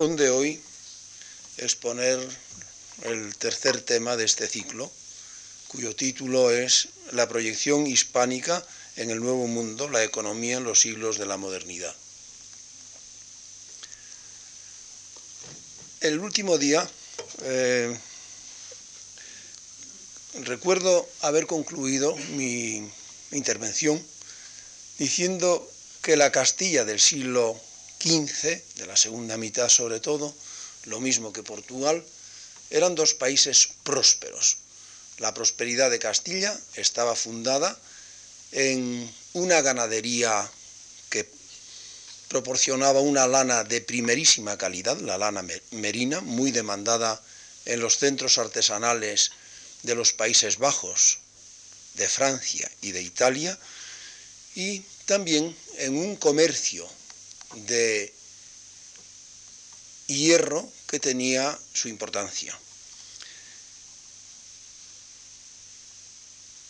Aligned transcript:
de 0.00 0.30
hoy 0.30 0.58
exponer 1.58 2.18
el 3.02 3.36
tercer 3.36 3.82
tema 3.82 4.16
de 4.16 4.24
este 4.24 4.48
ciclo, 4.48 4.90
cuyo 5.68 5.94
título 5.94 6.50
es 6.50 6.88
La 7.12 7.28
proyección 7.28 7.86
hispánica 7.86 8.64
en 8.96 9.10
el 9.10 9.20
Nuevo 9.20 9.46
Mundo, 9.46 9.90
la 9.90 10.02
economía 10.02 10.56
en 10.56 10.64
los 10.64 10.80
siglos 10.80 11.18
de 11.18 11.26
la 11.26 11.36
modernidad. 11.36 11.94
El 16.00 16.20
último 16.20 16.56
día 16.56 16.88
eh, 17.42 17.94
recuerdo 20.44 21.06
haber 21.20 21.46
concluido 21.46 22.16
mi 22.36 22.90
intervención 23.32 24.02
diciendo 24.96 25.70
que 26.00 26.16
la 26.16 26.32
Castilla 26.32 26.86
del 26.86 27.00
siglo 27.00 27.60
XV, 28.00 28.62
de 28.76 28.86
la 28.86 28.96
segunda 28.96 29.36
mitad 29.36 29.68
sobre 29.68 30.00
todo, 30.00 30.34
lo 30.84 31.00
mismo 31.00 31.32
que 31.32 31.42
Portugal, 31.42 32.02
eran 32.70 32.94
dos 32.94 33.14
países 33.14 33.68
prósperos. 33.84 34.56
La 35.18 35.34
prosperidad 35.34 35.90
de 35.90 35.98
Castilla 35.98 36.58
estaba 36.76 37.14
fundada 37.14 37.78
en 38.52 39.12
una 39.34 39.60
ganadería 39.60 40.50
que 41.10 41.28
proporcionaba 42.28 43.00
una 43.00 43.26
lana 43.26 43.64
de 43.64 43.80
primerísima 43.80 44.56
calidad, 44.56 44.98
la 45.00 45.18
lana 45.18 45.44
merina, 45.72 46.20
muy 46.20 46.52
demandada 46.52 47.20
en 47.66 47.80
los 47.80 47.98
centros 47.98 48.38
artesanales 48.38 49.32
de 49.82 49.94
los 49.94 50.12
Países 50.12 50.58
Bajos, 50.58 51.18
de 51.94 52.08
Francia 52.08 52.70
y 52.80 52.92
de 52.92 53.02
Italia, 53.02 53.58
y 54.54 54.80
también 55.04 55.54
en 55.78 55.96
un 55.96 56.16
comercio 56.16 56.88
de 57.54 58.12
hierro 60.06 60.70
que 60.86 61.00
tenía 61.00 61.58
su 61.72 61.88
importancia. 61.88 62.58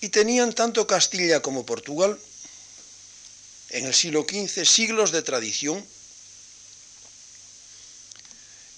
Y 0.00 0.08
tenían 0.08 0.54
tanto 0.54 0.86
Castilla 0.86 1.42
como 1.42 1.66
Portugal 1.66 2.18
en 3.70 3.86
el 3.86 3.94
siglo 3.94 4.26
XV 4.28 4.64
siglos 4.64 5.12
de 5.12 5.22
tradición 5.22 5.84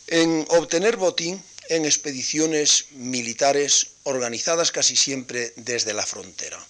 en 0.09 0.45
obtener 0.51 0.97
botín 0.97 1.43
en 1.69 1.85
expediciones 1.85 2.87
militares 2.91 3.87
organizadas 4.03 4.73
casi 4.73 4.97
siempre 4.97 5.55
desde 5.57 5.95
la 5.95 6.05
frontera. 6.05 6.63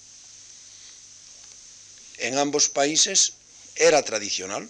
En 2.18 2.38
ambos 2.38 2.68
países 2.68 3.32
era 3.74 4.02
tradicional 4.02 4.68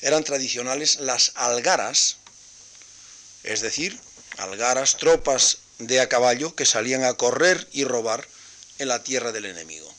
eran 0.00 0.24
tradicionales 0.24 1.00
las 1.00 1.32
algaras, 1.34 2.16
es 3.42 3.60
decir, 3.60 3.98
algaras, 4.36 4.96
tropas 4.96 5.58
de 5.78 6.00
a 6.00 6.08
caballo 6.08 6.54
que 6.54 6.66
salían 6.66 7.04
a 7.04 7.14
correr 7.14 7.66
y 7.72 7.84
robar 7.84 8.26
en 8.78 8.88
la 8.88 9.02
tierra 9.02 9.32
del 9.32 9.46
enemigo. 9.46 9.92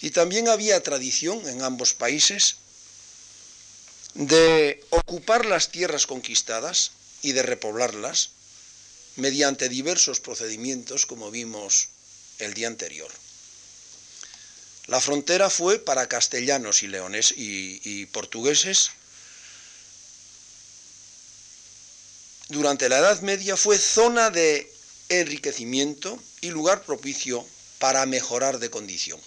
Y 0.00 0.10
también 0.10 0.48
había 0.48 0.82
tradición 0.82 1.48
en 1.48 1.62
ambos 1.62 1.94
países 1.94 2.56
de 4.14 4.84
ocupar 4.90 5.46
las 5.46 5.70
tierras 5.70 6.06
conquistadas 6.06 6.92
y 7.22 7.32
de 7.32 7.42
repoblarlas 7.42 8.30
mediante 9.16 9.68
diversos 9.68 10.20
procedimientos 10.20 11.06
como 11.06 11.30
vimos 11.30 11.88
el 12.38 12.54
día 12.54 12.68
anterior. 12.68 13.10
La 14.86 15.00
frontera 15.00 15.48
fue 15.48 15.78
para 15.78 16.08
castellanos 16.08 16.82
y 16.82 16.88
leones 16.88 17.32
y, 17.36 18.04
portugueses. 18.06 18.90
Durante 22.48 22.90
la 22.90 22.98
Edad 22.98 23.20
Media 23.22 23.56
fue 23.56 23.78
zona 23.78 24.30
de 24.30 24.70
enriquecimiento 25.08 26.22
y 26.42 26.50
lugar 26.50 26.82
propicio 26.82 27.46
para 27.78 28.04
mejorar 28.04 28.58
de 28.58 28.70
condición. 28.70 29.18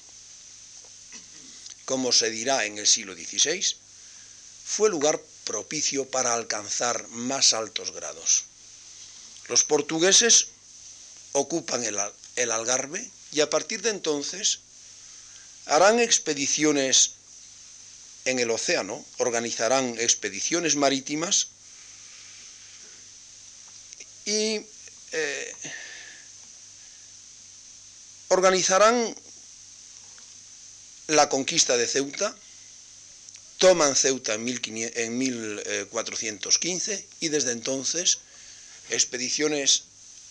Como 1.85 2.11
se 2.11 2.29
dirá 2.29 2.65
en 2.65 2.77
el 2.77 2.85
siglo 2.85 3.15
XVI, 3.15 3.65
fue 4.63 4.89
lugar 4.89 5.19
propicio 5.43 6.05
para 6.05 6.35
alcanzar 6.35 7.07
más 7.07 7.53
altos 7.53 7.91
grados. 7.93 8.43
Los 9.47 9.63
portugueses 9.63 10.47
ocupan 11.31 11.83
el, 11.83 11.97
el 12.35 12.51
Algarve 12.51 13.09
y 13.31 13.41
a 13.41 13.49
partir 13.49 13.81
de 13.81 13.89
entonces 13.89 14.59
harán 15.67 16.00
expediciones 16.00 17.11
en 18.25 18.39
el 18.39 18.50
océano, 18.51 19.03
organizarán 19.17 19.95
expediciones 20.00 20.75
marítimas 20.75 21.47
y 24.25 24.61
eh, 25.11 25.56
organizarán 28.29 29.16
la 31.07 31.29
conquista 31.29 31.77
de 31.77 31.88
Ceuta, 31.88 32.35
toman 33.57 33.95
Ceuta 33.95 34.33
en, 34.33 34.44
1415 34.44 37.07
y 37.22 37.29
desde 37.29 37.53
entonces 37.53 38.17
expediciones 38.89 39.83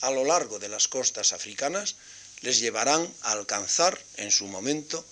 a 0.03 0.11
lo 0.11 0.25
largo 0.25 0.59
de 0.59 0.69
las 0.69 0.89
costas 0.89 1.33
africanas 1.33 1.95
les 2.43 2.61
llevarán 2.61 3.11
a 3.23 3.33
alcanzar 3.33 3.99
en 4.19 4.31
su 4.31 4.47
momento 4.47 5.03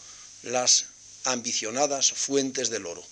las 0.44 0.86
ambicionadas 1.24 2.12
fuentes 2.12 2.70
del 2.70 2.86
oro. 2.86 3.04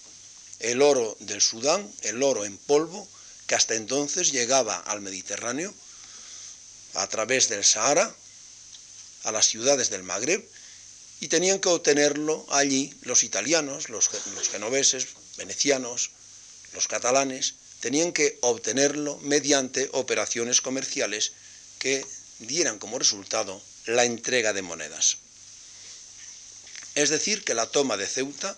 El 0.61 0.83
oro 0.83 1.17
del 1.21 1.41
Sudán, 1.41 1.91
el 2.03 2.23
oro 2.23 2.45
en 2.45 2.57
polvo, 2.57 3.09
que 3.47 3.55
hasta 3.55 3.75
entonces 3.75 4.33
llegaba 4.33 4.79
al 4.79 5.01
Mediterráneo 5.01 5.75
a 6.95 7.07
través 7.09 7.49
del 7.49 7.65
Sahara, 7.65 8.15
a 9.25 9.33
las 9.33 9.47
ciudades 9.47 9.91
del 9.91 10.03
Magreb, 10.03 10.47
y 11.21 11.29
tenían 11.29 11.61
que 11.61 11.69
obtenerlo 11.69 12.45
allí 12.51 12.93
los 13.03 13.23
italianos, 13.23 13.89
los, 13.89 14.11
los 14.35 14.49
genoveses, 14.49 15.09
venecianos, 15.37 16.11
los 16.75 16.89
catalanes, 16.89 17.55
tenían 17.81 18.13
que 18.13 18.39
obtenerlo 18.43 19.19
mediante 19.19 19.89
operaciones 19.93 20.61
comerciales 20.61 21.33
que 21.79 22.05
dieran 22.41 22.79
como 22.79 22.99
resultado 22.99 23.61
la 23.87 24.05
entrega 24.05 24.53
de 24.53 24.63
monedas. 24.63 25.19
Es 26.95 27.11
decir, 27.11 27.45
que 27.45 27.55
la 27.55 27.67
toma 27.67 27.97
de 27.97 28.07
Ceuta 28.07 28.57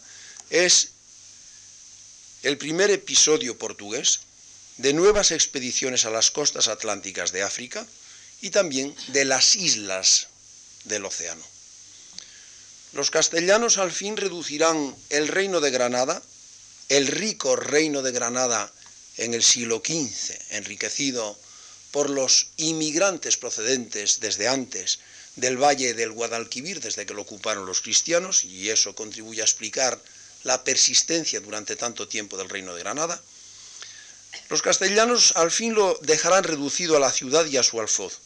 es 0.50 0.88
el 2.42 2.58
primer 2.58 2.90
episodio 2.90 3.56
portugués 3.56 4.20
de 4.78 4.92
nuevas 4.92 5.30
expediciones 5.30 6.04
a 6.04 6.10
las 6.10 6.30
costas 6.30 6.68
atlánticas 6.68 7.32
de 7.32 7.42
África 7.42 7.86
y 8.40 8.50
también 8.50 8.94
de 9.08 9.24
las 9.24 9.56
islas 9.56 10.28
del 10.84 11.04
océano. 11.04 11.44
Los 12.92 13.10
castellanos 13.10 13.78
al 13.78 13.92
fin 13.92 14.16
reducirán 14.16 14.94
el 15.10 15.28
reino 15.28 15.60
de 15.60 15.70
Granada, 15.70 16.22
el 16.88 17.06
rico 17.06 17.56
reino 17.56 18.02
de 18.02 18.12
Granada 18.12 18.72
en 19.16 19.34
el 19.34 19.42
siglo 19.42 19.82
XV, 19.84 20.34
enriquecido 20.50 21.38
por 21.92 22.10
los 22.10 22.48
inmigrantes 22.56 23.36
procedentes 23.36 24.20
desde 24.20 24.48
antes 24.48 24.98
del 25.36 25.56
valle 25.56 25.94
del 25.94 26.12
Guadalquivir 26.12 26.80
desde 26.80 27.06
que 27.06 27.14
lo 27.14 27.22
ocuparon 27.22 27.66
los 27.66 27.80
cristianos, 27.80 28.44
y 28.44 28.70
eso 28.70 28.94
contribuye 28.94 29.40
a 29.40 29.44
explicar 29.44 30.00
la 30.44 30.62
persistencia 30.62 31.40
durante 31.40 31.76
tanto 31.76 32.06
tiempo 32.06 32.36
del 32.36 32.48
reino 32.48 32.74
de 32.74 32.80
Granada, 32.80 33.20
los 34.48 34.62
castellanos 34.62 35.32
al 35.36 35.50
fin 35.50 35.74
lo 35.74 35.98
dejarán 36.02 36.44
reducido 36.44 36.96
a 36.96 37.00
la 37.00 37.10
ciudad 37.10 37.46
y 37.46 37.56
a 37.56 37.62
su 37.62 37.80
alfoz, 37.80 38.18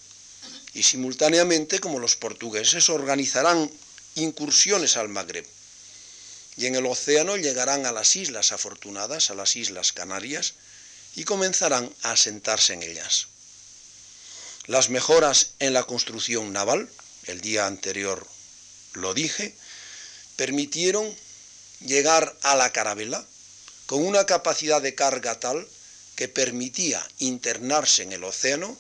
y 0.74 0.82
simultáneamente, 0.82 1.80
como 1.80 1.98
los 1.98 2.16
portugueses, 2.16 2.88
organizarán 2.88 3.70
incursiones 4.14 4.96
al 4.96 5.08
Magreb, 5.08 5.46
y 6.56 6.66
en 6.66 6.74
el 6.74 6.86
océano 6.86 7.36
llegarán 7.36 7.86
a 7.86 7.92
las 7.92 8.16
islas 8.16 8.52
afortunadas, 8.52 9.30
a 9.30 9.34
las 9.34 9.54
islas 9.56 9.92
Canarias, 9.92 10.54
y 11.14 11.24
comenzarán 11.24 11.92
a 12.02 12.12
asentarse 12.12 12.74
en 12.74 12.82
ellas. 12.82 13.28
Las 14.66 14.90
mejoras 14.90 15.52
en 15.60 15.72
la 15.72 15.84
construcción 15.84 16.52
naval, 16.52 16.90
el 17.28 17.40
día 17.40 17.66
anterior 17.66 18.26
lo 18.94 19.14
dije, 19.14 19.54
permitieron 20.36 21.14
llegar 21.80 22.36
a 22.42 22.56
la 22.56 22.72
carabela 22.72 23.24
con 23.86 24.04
una 24.04 24.26
capacidad 24.26 24.82
de 24.82 24.94
carga 24.94 25.38
tal 25.38 25.66
que 26.16 26.28
permitía 26.28 27.06
internarse 27.18 28.02
en 28.02 28.12
el 28.12 28.24
océano 28.24 28.76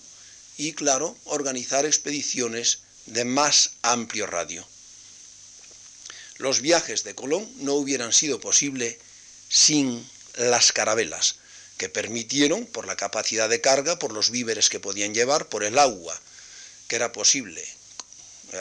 y, 0.56 0.72
claro, 0.72 1.16
organizar 1.24 1.86
expediciones 1.86 2.80
de 3.06 3.24
más 3.24 3.70
amplio 3.82 4.26
radio. 4.26 4.66
Los 6.38 6.60
viajes 6.60 7.04
de 7.04 7.14
Colón 7.14 7.48
no 7.58 7.74
hubieran 7.74 8.12
sido 8.12 8.40
posibles 8.40 8.96
sin 9.48 10.08
las 10.36 10.72
carabelas, 10.72 11.36
que 11.76 11.88
permitieron, 11.88 12.66
por 12.66 12.86
la 12.86 12.96
capacidad 12.96 13.48
de 13.48 13.60
carga, 13.60 13.98
por 13.98 14.12
los 14.12 14.30
víveres 14.30 14.68
que 14.68 14.80
podían 14.80 15.14
llevar, 15.14 15.48
por 15.48 15.64
el 15.64 15.78
agua 15.78 16.20
que 16.88 16.96
era 16.96 17.12
posible 17.12 17.77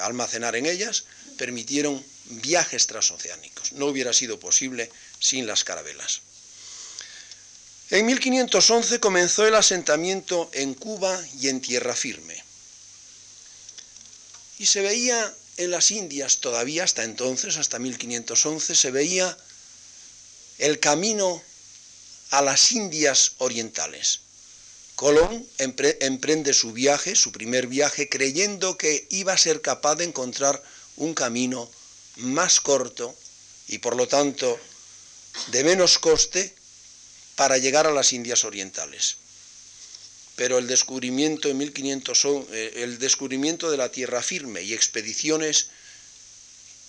almacenar 0.01 0.55
en 0.55 0.65
ellas, 0.65 1.05
permitieron 1.37 2.03
viajes 2.25 2.87
transoceánicos. 2.87 3.73
No 3.73 3.85
hubiera 3.87 4.13
sido 4.13 4.39
posible 4.39 4.91
sin 5.19 5.47
las 5.47 5.63
carabelas. 5.63 6.21
En 7.89 8.05
1511 8.05 8.99
comenzó 8.99 9.47
el 9.47 9.55
asentamiento 9.55 10.49
en 10.53 10.73
Cuba 10.73 11.21
y 11.39 11.47
en 11.47 11.61
tierra 11.61 11.95
firme. 11.95 12.43
Y 14.59 14.65
se 14.65 14.81
veía 14.81 15.33
en 15.57 15.71
las 15.71 15.91
Indias 15.91 16.39
todavía 16.39 16.83
hasta 16.83 17.03
entonces, 17.03 17.57
hasta 17.57 17.79
1511, 17.79 18.75
se 18.75 18.91
veía 18.91 19.37
el 20.57 20.79
camino 20.79 21.41
a 22.31 22.41
las 22.41 22.71
Indias 22.73 23.33
orientales. 23.37 24.19
Colón 24.97 25.47
emprende 25.59 26.53
su 26.55 26.73
viaje, 26.73 27.15
su 27.15 27.31
primer 27.31 27.67
viaje, 27.67 28.09
creyendo 28.09 28.79
que 28.79 29.05
iba 29.11 29.31
a 29.31 29.37
ser 29.37 29.61
capaz 29.61 29.93
de 29.93 30.05
encontrar 30.05 30.59
un 30.95 31.13
camino 31.13 31.69
más 32.15 32.59
corto 32.59 33.15
y 33.67 33.77
por 33.77 33.95
lo 33.95 34.07
tanto 34.07 34.59
de 35.51 35.63
menos 35.63 35.99
coste 35.99 36.51
para 37.35 37.59
llegar 37.59 37.85
a 37.85 37.91
las 37.91 38.11
Indias 38.11 38.43
orientales. 38.43 39.17
Pero 40.35 40.57
el 40.57 40.65
descubrimiento 40.65 41.47
en 41.47 41.59
1500, 41.59 42.25
eh, 42.49 42.73
el 42.77 42.97
descubrimiento 42.97 43.69
de 43.69 43.77
la 43.77 43.91
tierra 43.91 44.23
firme 44.23 44.63
y 44.63 44.73
expediciones 44.73 45.67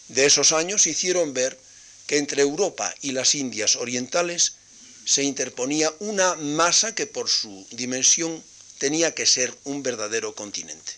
de 0.09 0.25
esos 0.25 0.53
años 0.53 0.87
hicieron 0.87 1.35
ver 1.35 1.61
que 2.07 2.17
entre 2.17 2.41
Europa 2.41 2.95
y 3.03 3.13
las 3.13 3.35
Indias 3.35 3.77
orientales 3.77 4.55
se 5.09 5.23
interponía 5.23 5.91
una 6.01 6.35
masa 6.35 6.95
que 6.95 7.07
por 7.07 7.31
su 7.31 7.67
dimensión 7.71 8.45
tenía 8.77 9.15
que 9.15 9.25
ser 9.25 9.57
un 9.65 9.83
verdadero 9.83 10.35
continente. 10.35 10.93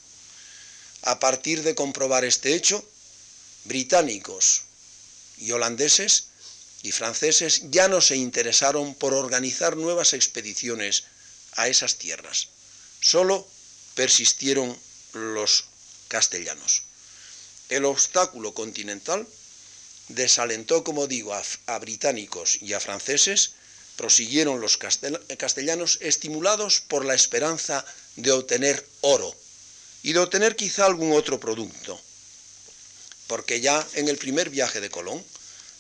A 1.03 1.21
partir 1.21 1.63
de 1.63 1.77
comprobar 1.77 2.25
este 2.25 2.57
hecho, 2.57 2.85
británicos 3.67 4.63
y 5.39 5.53
holandeses 5.53 6.25
y 6.83 6.91
franceses 6.91 7.71
ya 7.71 7.87
no 7.87 8.01
se 8.01 8.17
interesaron 8.17 8.97
por 8.97 9.15
organizar 9.15 9.77
nuevas 9.77 10.13
expediciones 10.13 11.05
a 11.53 11.69
esas 11.69 11.95
tierras. 11.95 12.49
Solo 13.01 13.47
persistieron 13.95 14.77
los 15.13 15.67
castellanos. 16.09 16.83
El 17.69 17.85
obstáculo 17.85 18.55
continental 18.55 19.25
desalentó, 20.09 20.83
como 20.83 21.07
digo, 21.07 21.33
a, 21.33 21.79
británicos 21.79 22.61
y 22.61 22.73
a 22.73 22.81
franceses, 22.81 23.53
prosiguieron 24.01 24.63
los 24.63 24.79
castellanos 24.79 25.99
estimulados 26.01 26.81
por 26.81 27.05
la 27.05 27.13
esperanza 27.13 27.85
de 28.17 28.33
obtener 28.33 28.83
oro 29.03 29.31
y 30.03 30.15
de 30.15 30.21
obtener 30.21 30.57
quizá 30.57 30.87
algún 30.87 31.13
otro 31.13 31.39
producto, 31.39 32.01
porque 33.27 33.61
ya 33.61 33.87
en 33.93 34.09
el 34.09 34.17
primer 34.17 34.49
viaje 34.49 34.81
de 34.81 34.89
Colón, 34.89 35.23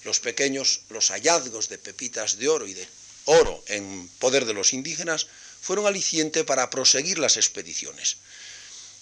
los 0.04 0.20
pequeños, 0.20 0.82
los 0.90 1.08
hallazgos 1.08 1.70
de 1.70 1.78
pepitas 1.78 2.36
de 2.36 2.50
oro 2.50 2.68
y 2.68 2.74
de 2.74 2.86
oro 3.24 3.64
en 3.68 4.06
poder 4.18 4.44
de 4.44 4.52
los 4.52 4.74
indígenas 4.74 5.26
fueron 5.62 5.86
aliciente 5.86 6.44
para 6.44 6.68
proseguir 6.68 7.18
las 7.18 7.38
expediciones. 7.38 8.18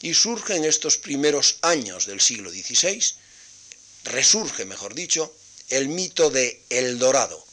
Y 0.00 0.14
surge 0.14 0.54
en 0.54 0.64
estos 0.64 0.96
primeros 0.96 1.56
años 1.62 2.06
del 2.06 2.20
siglo 2.20 2.50
XVI, 2.50 3.02
resurge, 4.04 4.64
mejor 4.64 4.94
dicho, 4.94 5.34
el 5.70 5.88
mito 5.88 6.30
de 6.30 6.62
El 6.70 7.00
Dorado, 7.00 7.44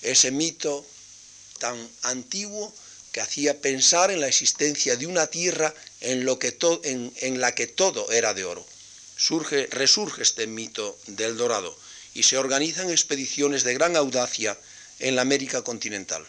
ese 0.00 0.30
mito 0.30 0.86
tan 1.62 1.78
antiguo 2.02 2.74
que 3.12 3.20
hacía 3.20 3.60
pensar 3.60 4.10
en 4.10 4.20
la 4.20 4.26
existencia 4.26 4.96
de 4.96 5.06
una 5.06 5.28
tierra 5.28 5.72
en, 6.00 6.26
la 6.26 7.54
que 7.54 7.66
todo 7.68 8.10
era 8.10 8.34
de 8.34 8.44
oro. 8.44 8.66
Surge, 9.16 9.68
resurge 9.70 10.22
este 10.22 10.48
mito 10.48 10.98
del 11.06 11.36
Dorado 11.36 11.72
y 12.14 12.24
se 12.24 12.36
organizan 12.36 12.90
expediciones 12.90 13.62
de 13.62 13.74
gran 13.74 13.94
audacia 13.94 14.58
en 14.98 15.14
la 15.14 15.22
América 15.22 15.62
continental. 15.62 16.26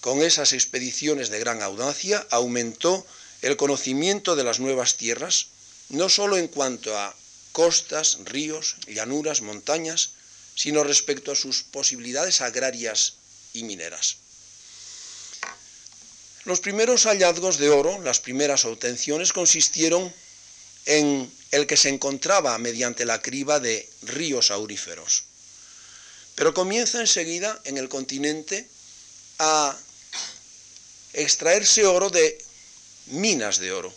Con 0.00 0.22
esas 0.22 0.54
expediciones 0.54 1.28
de 1.28 1.38
gran 1.38 1.60
audacia 1.60 2.26
aumentó 2.30 3.06
el 3.42 3.58
conocimiento 3.58 4.36
de 4.36 4.44
las 4.44 4.58
nuevas 4.58 4.96
tierras, 4.96 5.48
no 5.90 6.08
sólo 6.08 6.38
en 6.38 6.48
cuanto 6.48 6.96
a 6.96 7.14
costas, 7.52 8.16
ríos, 8.24 8.76
llanuras, 8.86 9.42
montañas, 9.42 10.12
sino 10.54 10.82
respecto 10.82 11.30
a 11.30 11.36
sus 11.36 11.62
posibilidades 11.62 12.40
agrarias 12.40 13.16
y 13.52 13.64
mineras. 13.64 14.16
Los 16.44 16.60
primeros 16.60 17.04
hallazgos 17.04 17.58
de 17.58 17.68
oro, 17.68 18.00
las 18.00 18.20
primeras 18.20 18.64
obtenciones, 18.64 19.32
consistieron 19.32 20.12
en 20.86 21.30
el 21.50 21.66
que 21.66 21.76
se 21.76 21.90
encontraba 21.90 22.56
mediante 22.58 23.04
la 23.04 23.20
criba 23.20 23.60
de 23.60 23.88
ríos 24.02 24.50
auríferos. 24.50 25.24
Pero 26.34 26.54
comienza 26.54 27.00
enseguida 27.00 27.60
en 27.64 27.76
el 27.76 27.88
continente 27.88 28.66
a 29.38 29.76
extraerse 31.12 31.84
oro 31.84 32.08
de 32.08 32.42
minas 33.06 33.58
de 33.58 33.72
oro. 33.72 33.92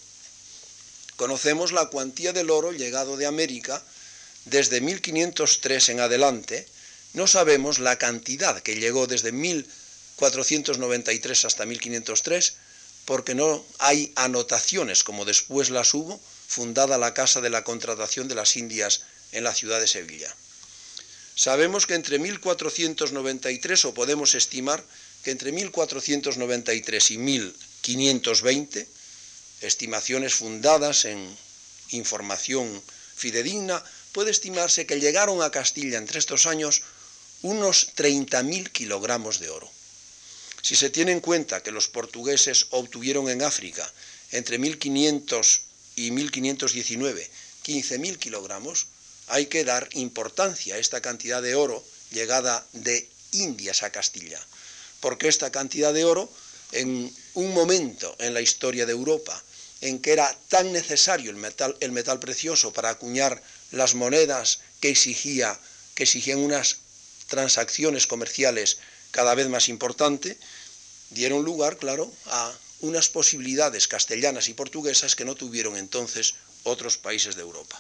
Conocemos 1.16 1.72
la 1.72 1.86
cuantía 1.86 2.34
del 2.34 2.50
oro 2.50 2.72
llegado 2.72 3.16
de 3.16 3.26
América 3.26 3.82
desde 4.46 4.82
1503 4.82 5.90
en 5.90 6.00
adelante, 6.02 6.68
no 7.14 7.28
sabemos 7.28 7.80
la 7.80 7.98
cantidad 7.98 8.60
que 8.62 8.76
llegó 8.76 9.08
desde 9.08 9.32
1493 10.18 11.46
hasta 11.46 11.66
1503, 11.66 12.54
porque 13.06 13.36
no 13.36 13.66
hay 13.80 14.12
anotaciones 14.16 15.04
como 15.04 15.26
después 15.26 15.70
las 15.70 15.94
hubo 15.94 16.20
fundada 16.48 16.98
la 16.98 17.14
Casa 17.14 17.42
de 17.42 17.50
la 17.50 17.64
Contratación 17.64 18.28
de 18.28 18.36
las 18.36 18.56
Indias 18.56 19.02
en 19.32 19.44
la 19.44 19.54
ciudad 19.54 19.80
de 19.80 19.88
Sevilla. 19.88 20.34
Sabemos 21.36 21.88
que 21.88 21.96
entre 21.96 22.20
1493, 22.20 23.86
o 23.86 23.94
podemos 23.94 24.36
estimar 24.36 24.84
que 25.24 25.32
entre 25.32 25.52
1493 25.52 27.12
y 27.12 27.18
1520, 27.18 28.88
estimaciones 29.62 30.36
fundadas 30.36 31.06
en 31.06 31.36
información 31.90 32.82
fidedigna, 33.16 33.84
puede 34.12 34.32
estimarse 34.32 34.86
que 34.86 35.00
llegaron 35.00 35.42
a 35.42 35.50
Castilla 35.50 35.98
entre 35.98 36.20
estos 36.20 36.46
años 36.46 36.84
unos 37.42 37.96
30.000 37.96 38.70
kilogramos 38.72 39.40
de 39.40 39.50
oro. 39.50 39.72
Si 40.64 40.78
se 40.78 40.90
tiene 40.90 41.12
en 41.12 41.20
cuenta 41.20 41.62
que 41.62 41.72
los 41.72 41.90
portugueses 41.90 42.68
obtuvieron 42.70 43.28
en 43.30 43.42
África 43.42 43.86
entre 44.32 44.58
1500 44.58 45.62
y 45.98 46.12
1519 46.12 47.30
15.000 47.66 48.18
kilogramos, 48.18 48.88
hay 49.28 49.48
que 49.48 49.66
dar 49.66 49.90
importancia 49.92 50.76
a 50.76 50.78
esta 50.78 51.02
cantidad 51.02 51.42
de 51.42 51.56
oro 51.56 51.84
llegada 52.12 52.66
de 52.72 53.08
Indias 53.34 53.84
a 53.84 53.92
Castilla, 53.92 54.40
porque 55.02 55.28
esta 55.28 55.52
cantidad 55.52 55.94
de 55.94 56.06
oro, 56.06 56.32
en 56.72 57.14
un 57.34 57.54
momento 57.54 58.16
en 58.20 58.34
la 58.34 58.42
historia 58.42 58.86
de 58.86 58.94
Europa 58.94 59.42
en 59.82 60.00
que 60.00 60.14
era 60.14 60.34
tan 60.48 60.72
necesario 60.72 61.30
el 61.30 61.36
metal, 61.36 61.76
el 61.82 61.92
metal 61.92 62.20
precioso 62.20 62.72
para 62.72 62.90
acuñar 62.90 63.44
las 63.72 63.96
monedas 63.96 64.60
que, 64.80 64.90
exigía, 64.90 65.60
que 65.94 66.04
exigían 66.04 66.40
unas 66.40 66.78
transacciones 67.28 68.08
comerciales 68.08 68.78
cada 69.14 69.36
vez 69.36 69.48
más 69.48 69.70
importantes, 69.70 70.38
dieron 71.12 71.46
lugar, 71.46 71.78
claro, 71.78 72.12
a 72.26 72.52
unas 72.82 73.10
posibilidades 73.10 73.88
castellanas 73.88 74.50
y 74.50 74.56
portuguesas 74.56 75.16
que 75.16 75.24
no 75.24 75.36
tuvieron 75.36 75.78
entonces 75.78 76.34
otros 76.64 76.98
países 76.98 77.36
de 77.36 77.44
Europa. 77.44 77.80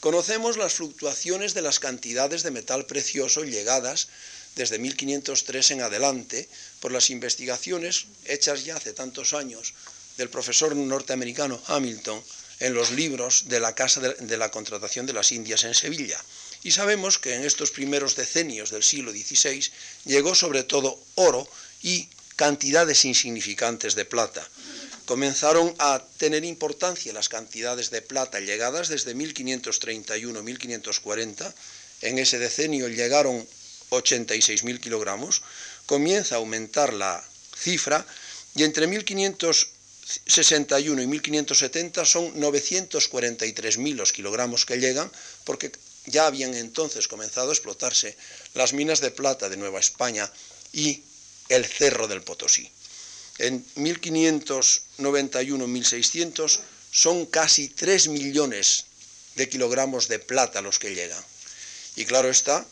Conocemos 0.00 0.56
las 0.56 0.74
fluctuaciones 0.74 1.52
de 1.52 1.62
las 1.62 1.80
cantidades 1.80 2.42
de 2.42 2.50
metal 2.50 2.86
precioso 2.86 3.44
llegadas 3.44 4.08
desde 4.56 4.78
1503 4.78 5.72
en 5.72 5.82
adelante 5.82 6.48
por 6.80 6.90
las 6.90 7.10
investigaciones 7.10 8.06
hechas 8.24 8.64
ya 8.64 8.76
hace 8.76 8.94
tantos 8.94 9.34
años 9.34 9.74
del 10.16 10.30
profesor 10.30 10.74
norteamericano 10.74 11.60
Hamilton 11.66 12.22
en 12.60 12.74
los 12.74 12.90
libros 12.92 13.48
de 13.48 13.60
la 13.60 13.74
Casa 13.74 14.00
de 14.00 14.36
la 14.36 14.50
Contratación 14.50 15.04
de 15.04 15.12
las 15.12 15.30
Indias 15.30 15.64
en 15.64 15.74
Sevilla. 15.74 16.18
Y 16.62 16.72
sabemos 16.72 17.18
que 17.18 17.34
en 17.34 17.44
estos 17.44 17.70
primeros 17.70 18.16
decenios 18.16 18.70
del 18.70 18.82
siglo 18.82 19.12
XVI 19.12 19.70
llegó 20.04 20.34
sobre 20.34 20.64
todo 20.64 21.00
oro 21.14 21.48
y 21.82 22.08
cantidades 22.36 23.04
insignificantes 23.04 23.94
de 23.94 24.04
plata. 24.04 24.46
Comenzaron 25.06 25.74
a 25.78 26.04
tener 26.18 26.44
importancia 26.44 27.12
las 27.12 27.28
cantidades 27.28 27.90
de 27.90 28.02
plata 28.02 28.40
llegadas 28.40 28.88
desde 28.88 29.14
1531-1540. 29.16 31.54
En 32.02 32.18
ese 32.18 32.38
decenio 32.38 32.88
llegaron 32.88 33.46
86.000 33.90 34.80
kilogramos. 34.80 35.42
Comienza 35.86 36.34
a 36.34 36.38
aumentar 36.38 36.92
la 36.92 37.24
cifra 37.56 38.04
y 38.54 38.64
entre 38.64 38.86
1561 38.86 41.02
y 41.02 41.06
1570 41.06 42.04
son 42.04 42.34
943.000 42.34 43.94
los 43.94 44.12
kilogramos 44.12 44.66
que 44.66 44.78
llegan 44.78 45.10
porque 45.44 45.72
ya 46.10 46.26
habían 46.26 46.54
entonces 46.54 47.08
comenzado 47.08 47.50
a 47.50 47.52
explotarse 47.52 48.16
las 48.54 48.72
minas 48.72 49.00
de 49.00 49.10
plata 49.10 49.48
de 49.48 49.56
Nueva 49.56 49.80
España 49.80 50.30
y 50.72 51.02
el 51.48 51.64
Cerro 51.64 52.06
del 52.08 52.22
Potosí. 52.22 52.70
En 53.38 53.64
1591-1600 53.76 56.60
son 56.90 57.26
casi 57.26 57.68
3 57.68 58.08
millones 58.08 58.84
de 59.36 59.48
kilogramos 59.48 60.08
de 60.08 60.18
plata 60.18 60.62
los 60.62 60.78
que 60.78 60.94
llegan. 60.94 61.24
Y 61.96 62.04
claro 62.04 62.28
está, 62.28 62.66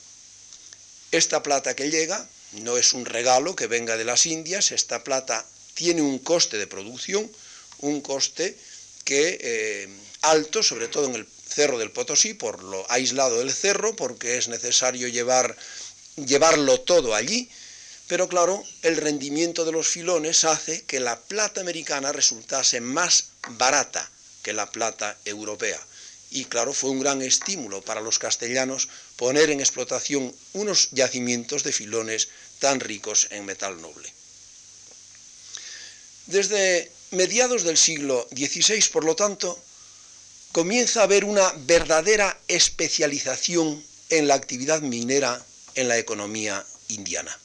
esta 1.12 1.42
plata 1.42 1.76
que 1.76 1.90
llega 1.90 2.28
no 2.52 2.76
es 2.76 2.92
un 2.92 3.04
regalo 3.04 3.56
que 3.56 3.66
venga 3.66 3.96
de 3.96 4.04
las 4.04 4.26
Indias, 4.26 4.72
esta 4.72 5.04
plata 5.04 5.46
tiene 5.74 6.02
un 6.02 6.18
coste 6.18 6.58
de 6.58 6.66
producción, 6.66 7.30
un 7.78 8.00
coste 8.00 8.56
que 9.04 9.38
eh, 9.40 9.88
alto, 10.22 10.62
sobre 10.62 10.88
todo 10.88 11.06
en 11.06 11.16
el 11.16 11.26
cerro 11.48 11.78
del 11.78 11.90
Potosí, 11.90 12.34
por 12.34 12.62
lo 12.62 12.84
aislado 12.90 13.38
del 13.38 13.52
cerro, 13.52 13.96
porque 13.96 14.36
es 14.36 14.48
necesario 14.48 15.08
llevar, 15.08 15.56
llevarlo 16.16 16.80
todo 16.80 17.14
allí, 17.14 17.48
pero 18.08 18.28
claro, 18.28 18.62
el 18.82 18.96
rendimiento 18.96 19.64
de 19.64 19.72
los 19.72 19.88
filones 19.88 20.44
hace 20.44 20.84
que 20.84 21.00
la 21.00 21.18
plata 21.18 21.60
americana 21.60 22.12
resultase 22.12 22.80
más 22.80 23.30
barata 23.48 24.08
que 24.42 24.52
la 24.52 24.70
plata 24.70 25.18
europea. 25.24 25.80
Y 26.30 26.44
claro, 26.44 26.72
fue 26.72 26.90
un 26.90 27.00
gran 27.00 27.22
estímulo 27.22 27.82
para 27.82 28.00
los 28.00 28.18
castellanos 28.18 28.88
poner 29.16 29.50
en 29.50 29.60
explotación 29.60 30.34
unos 30.52 30.90
yacimientos 30.92 31.64
de 31.64 31.72
filones 31.72 32.28
tan 32.60 32.78
ricos 32.80 33.28
en 33.30 33.44
metal 33.44 33.80
noble. 33.80 34.12
Desde 36.26 36.92
mediados 37.10 37.62
del 37.62 37.76
siglo 37.76 38.28
XVI, 38.30 38.82
por 38.92 39.04
lo 39.04 39.16
tanto, 39.16 39.58
comienza 40.56 41.00
a 41.00 41.02
haber 41.02 41.26
una 41.26 41.52
verdadera 41.66 42.34
especialización 42.48 43.84
en 44.08 44.26
la 44.26 44.36
actividad 44.36 44.80
minera 44.80 45.44
en 45.74 45.86
la 45.86 45.98
economía 45.98 46.64
indiana. 46.88 47.38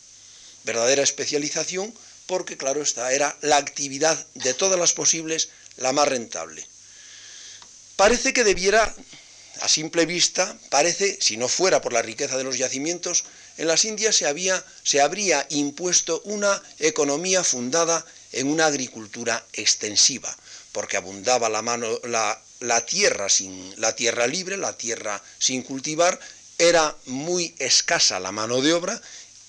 Verdadera 0.63 1.03
especialización 1.03 1.93
porque, 2.25 2.55
claro, 2.55 2.81
esta 2.81 3.11
era 3.11 3.35
la 3.41 3.57
actividad 3.57 4.17
de 4.35 4.53
todas 4.53 4.79
las 4.79 4.93
posibles 4.93 5.49
la 5.75 5.91
más 5.91 6.07
rentable. 6.07 6.65
Parece 7.97 8.31
que 8.31 8.45
debiera, 8.45 8.95
a 9.59 9.67
simple 9.67 10.05
vista, 10.05 10.57
parece, 10.69 11.17
si 11.19 11.35
no 11.35 11.49
fuera 11.49 11.81
por 11.81 11.91
la 11.91 12.01
riqueza 12.01 12.37
de 12.37 12.45
los 12.45 12.57
yacimientos, 12.57 13.25
en 13.57 13.67
las 13.67 13.83
Indias 13.83 14.15
se, 14.15 14.25
había, 14.25 14.63
se 14.83 15.01
habría 15.01 15.45
impuesto 15.49 16.21
una 16.23 16.63
economía 16.79 17.43
fundada 17.43 18.05
en 18.31 18.47
una 18.47 18.67
agricultura 18.67 19.45
extensiva, 19.51 20.33
porque 20.71 20.95
abundaba 20.95 21.49
la, 21.49 21.61
mano, 21.61 21.99
la, 22.05 22.41
tierra 22.85 23.29
sin, 23.29 23.79
la 23.79 23.95
tierra 23.95 24.27
libre, 24.27 24.57
la 24.57 24.77
tierra 24.77 25.21
sin 25.39 25.63
cultivar, 25.63 26.19
era 26.57 26.95
muy 27.05 27.55
escasa 27.57 28.19
la 28.19 28.31
mano 28.31 28.61
de 28.61 28.73
obra 28.73 29.01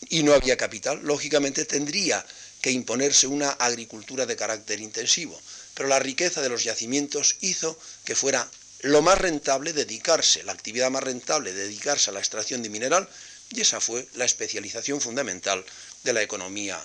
y 0.08 0.22
no 0.22 0.32
había 0.32 0.56
capital. 0.56 1.00
Lógicamente 1.02 1.64
tendría 1.64 2.24
que 2.62 2.70
imponerse 2.70 3.26
una 3.26 3.50
agricultura 3.50 4.24
de 4.24 4.36
carácter 4.36 4.80
intensivo, 4.80 5.38
pero 5.74 5.88
la 5.88 5.98
riqueza 5.98 6.40
de 6.40 6.48
los 6.48 6.64
yacimientos 6.64 7.36
hizo 7.40 7.78
que 8.04 8.14
fuera 8.14 8.48
lo 8.80 9.02
más 9.02 9.18
rentable 9.18 9.72
dedicarse, 9.72 10.42
la 10.42 10.52
actividad 10.52 10.90
más 10.90 11.02
rentable, 11.02 11.52
dedicarse 11.52 12.10
a 12.10 12.12
la 12.12 12.20
extracción 12.20 12.62
de 12.62 12.68
mineral, 12.68 13.08
y 13.50 13.60
esa 13.60 13.80
fue 13.80 14.08
la 14.14 14.24
especialización 14.24 15.00
fundamental 15.00 15.64
de 16.04 16.12
la 16.12 16.22
economía 16.22 16.82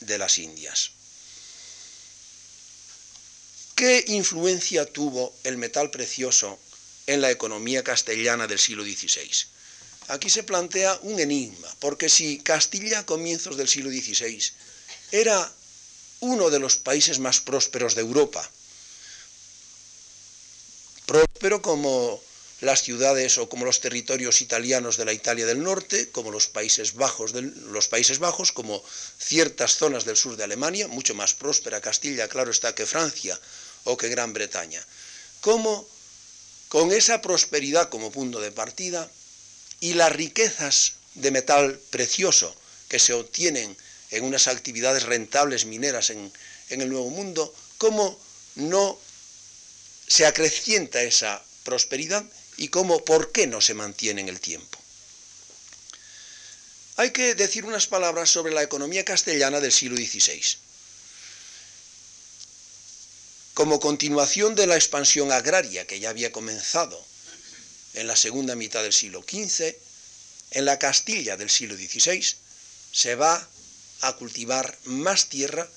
de 0.00 0.18
las 0.18 0.38
Indias. 0.38 0.92
¿Qué 3.74 4.04
influencia 4.08 4.86
tuvo 4.86 5.34
el 5.42 5.56
metal 5.56 5.90
precioso 5.90 6.58
en 7.06 7.20
la 7.20 7.30
economía 7.30 7.82
castellana 7.82 8.46
del 8.46 8.58
siglo 8.58 8.84
XVI? 8.84 9.28
Aquí 10.08 10.30
se 10.30 10.44
plantea 10.44 10.98
un 11.02 11.18
enigma, 11.18 11.68
porque 11.80 12.08
si 12.08 12.38
Castilla 12.38 13.00
a 13.00 13.06
comienzos 13.06 13.56
del 13.56 13.68
siglo 13.68 13.90
XVI 13.90 14.38
era 15.10 15.52
uno 16.20 16.50
de 16.50 16.60
los 16.60 16.76
países 16.76 17.18
más 17.18 17.40
prósperos 17.40 17.94
de 17.94 18.02
Europa, 18.02 18.48
próspero 21.06 21.60
como 21.60 22.22
las 22.64 22.82
ciudades 22.82 23.38
o 23.38 23.48
como 23.48 23.64
los 23.64 23.80
territorios 23.80 24.40
italianos 24.40 24.96
de 24.96 25.04
la 25.04 25.12
Italia 25.12 25.46
del 25.46 25.62
Norte, 25.62 26.10
como 26.10 26.30
los 26.30 26.48
Países 26.48 26.94
Bajos, 26.94 27.32
los 27.32 27.88
Países 27.88 28.18
Bajos, 28.18 28.52
como 28.52 28.82
ciertas 29.18 29.76
zonas 29.76 30.04
del 30.04 30.16
sur 30.16 30.36
de 30.36 30.44
Alemania, 30.44 30.88
mucho 30.88 31.14
más 31.14 31.34
próspera 31.34 31.80
Castilla, 31.80 32.28
claro 32.28 32.50
está, 32.50 32.74
que 32.74 32.86
Francia 32.86 33.38
o 33.84 33.96
que 33.96 34.08
Gran 34.08 34.32
Bretaña. 34.32 34.84
Como 35.40 35.86
con 36.68 36.92
esa 36.92 37.22
prosperidad 37.22 37.88
como 37.88 38.10
punto 38.10 38.40
de 38.40 38.50
partida 38.50 39.10
y 39.80 39.94
las 39.94 40.12
riquezas 40.12 40.94
de 41.14 41.30
metal 41.30 41.78
precioso 41.90 42.54
que 42.88 42.98
se 42.98 43.12
obtienen 43.12 43.76
en 44.10 44.24
unas 44.24 44.48
actividades 44.48 45.04
rentables 45.04 45.66
mineras 45.66 46.10
en, 46.10 46.32
en 46.70 46.80
el 46.80 46.88
Nuevo 46.88 47.10
Mundo, 47.10 47.54
cómo 47.78 48.18
no 48.56 48.98
se 50.06 50.26
acrecienta 50.26 51.02
esa 51.02 51.42
prosperidad 51.64 52.24
y 52.56 52.68
cómo, 52.68 53.04
por 53.04 53.32
qué 53.32 53.46
no 53.46 53.60
se 53.60 53.74
mantiene 53.74 54.20
en 54.20 54.28
el 54.28 54.40
tiempo. 54.40 54.78
Hay 56.96 57.10
que 57.10 57.34
decir 57.34 57.64
unas 57.64 57.86
palabras 57.86 58.30
sobre 58.30 58.54
la 58.54 58.62
economía 58.62 59.04
castellana 59.04 59.60
del 59.60 59.72
siglo 59.72 59.96
XVI. 59.96 60.40
Como 63.54 63.80
continuación 63.80 64.54
de 64.54 64.66
la 64.66 64.76
expansión 64.76 65.32
agraria 65.32 65.86
que 65.86 65.98
ya 65.98 66.10
había 66.10 66.30
comenzado 66.32 67.04
en 67.94 68.06
la 68.06 68.16
segunda 68.16 68.54
mitad 68.54 68.82
del 68.82 68.92
siglo 68.92 69.22
XV, 69.22 69.74
en 70.52 70.64
la 70.64 70.78
Castilla 70.78 71.36
del 71.36 71.50
siglo 71.50 71.76
XVI 71.76 72.24
se 72.92 73.14
va 73.16 73.48
a 74.02 74.12
cultivar 74.14 74.78
más 74.84 75.28
tierra 75.28 75.68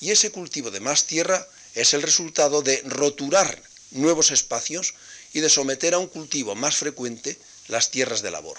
y 0.00 0.10
ese 0.10 0.30
cultivo 0.30 0.70
de 0.70 0.80
más 0.80 1.04
tierra 1.04 1.46
es 1.74 1.94
el 1.94 2.02
resultado 2.02 2.62
de 2.62 2.82
roturar 2.84 3.62
nuevos 3.90 4.30
espacios 4.30 4.94
y 5.32 5.40
de 5.40 5.50
someter 5.50 5.94
a 5.94 5.98
un 5.98 6.08
cultivo 6.08 6.54
más 6.54 6.76
frecuente 6.76 7.38
las 7.68 7.90
tierras 7.90 8.22
de 8.22 8.30
labor. 8.30 8.58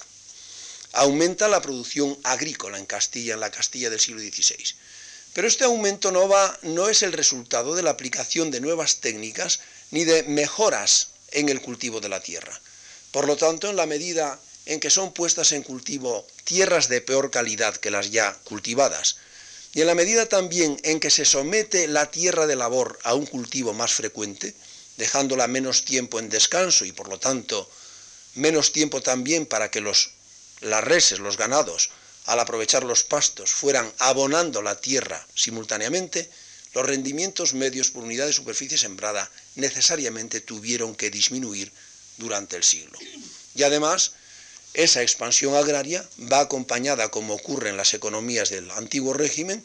Aumenta 0.94 1.48
la 1.48 1.62
producción 1.62 2.18
agrícola 2.24 2.78
en 2.78 2.86
Castilla, 2.86 3.34
en 3.34 3.40
la 3.40 3.52
Castilla 3.52 3.90
del 3.90 4.00
siglo 4.00 4.22
XVI. 4.22 4.76
Pero 5.34 5.48
este 5.48 5.64
aumento 5.64 6.12
no, 6.12 6.28
va, 6.28 6.58
no 6.64 6.90
es 6.90 7.04
el 7.04 7.14
resultado 7.14 7.76
de 7.76 7.84
la 7.84 7.92
aplicación 7.92 8.50
de 8.50 8.62
nuevas 8.62 8.98
técnicas 8.98 9.60
ni 9.92 10.04
de 10.04 10.24
mejoras 10.24 11.10
en 11.32 11.50
el 11.50 11.62
cultivo 11.62 12.02
de 12.02 12.10
la 12.10 12.22
tierra. 12.22 12.60
Por 13.12 13.28
lo 13.28 13.38
tanto, 13.38 13.70
en 13.70 13.76
la 13.76 13.86
medida 13.86 14.40
en 14.66 14.80
que 14.80 14.90
son 14.90 15.14
puestas 15.14 15.52
en 15.52 15.64
cultivo 15.64 16.26
tierras 16.44 16.90
de 16.90 17.02
peor 17.02 17.32
calidad 17.32 17.76
que 17.76 17.92
las 17.92 18.12
ya 18.12 18.38
cultivadas, 18.44 19.18
y 19.74 19.82
en 19.82 19.88
la 19.88 19.96
medida 19.96 20.28
también 20.28 20.80
en 20.84 21.00
que 21.00 21.12
se 21.12 21.26
somete 21.26 21.88
la 21.88 22.10
tierra 22.10 22.48
de 22.48 22.56
labor 22.56 22.98
a 23.04 23.14
un 23.14 23.26
cultivo 23.26 23.74
más 23.74 23.94
frecuente, 23.94 24.56
dejándola 25.00 25.48
menos 25.48 25.86
tiempo 25.86 26.20
en 26.20 26.30
descanso 26.30 26.84
y 26.84 26.92
por 26.92 27.08
lo 27.08 27.18
tanto 27.18 27.68
menos 28.36 28.74
tiempo 28.74 29.02
también 29.02 29.46
para 29.46 29.72
que 29.72 29.80
los, 29.80 30.12
las 30.60 30.84
reses, 30.84 31.20
los 31.20 31.38
ganados, 31.38 31.90
al 32.26 32.40
aprovechar 32.40 32.84
los 32.84 33.04
pastos, 33.04 33.50
fueran 33.52 33.92
abonando 33.98 34.62
la 34.62 34.76
tierra 34.76 35.26
simultáneamente, 35.34 36.30
los 36.74 36.86
rendimientos 36.86 37.54
medios 37.54 37.90
por 37.90 38.04
unidad 38.04 38.28
de 38.28 38.34
superficie 38.34 38.78
sembrada 38.78 39.32
necesariamente 39.56 40.42
tuvieron 40.42 40.94
que 40.94 41.10
disminuir 41.10 41.72
durante 42.18 42.58
el 42.58 42.64
siglo. 42.64 43.00
Y 43.56 43.64
además, 43.64 44.12
esa 44.74 45.02
expansión 45.02 45.56
agraria 45.56 46.08
va 46.32 46.42
acompañada, 46.42 47.10
como 47.10 47.34
ocurre 47.34 47.70
en 47.70 47.78
las 47.78 47.94
economías 47.94 48.50
del 48.50 48.70
antiguo 48.72 49.14
régimen, 49.14 49.64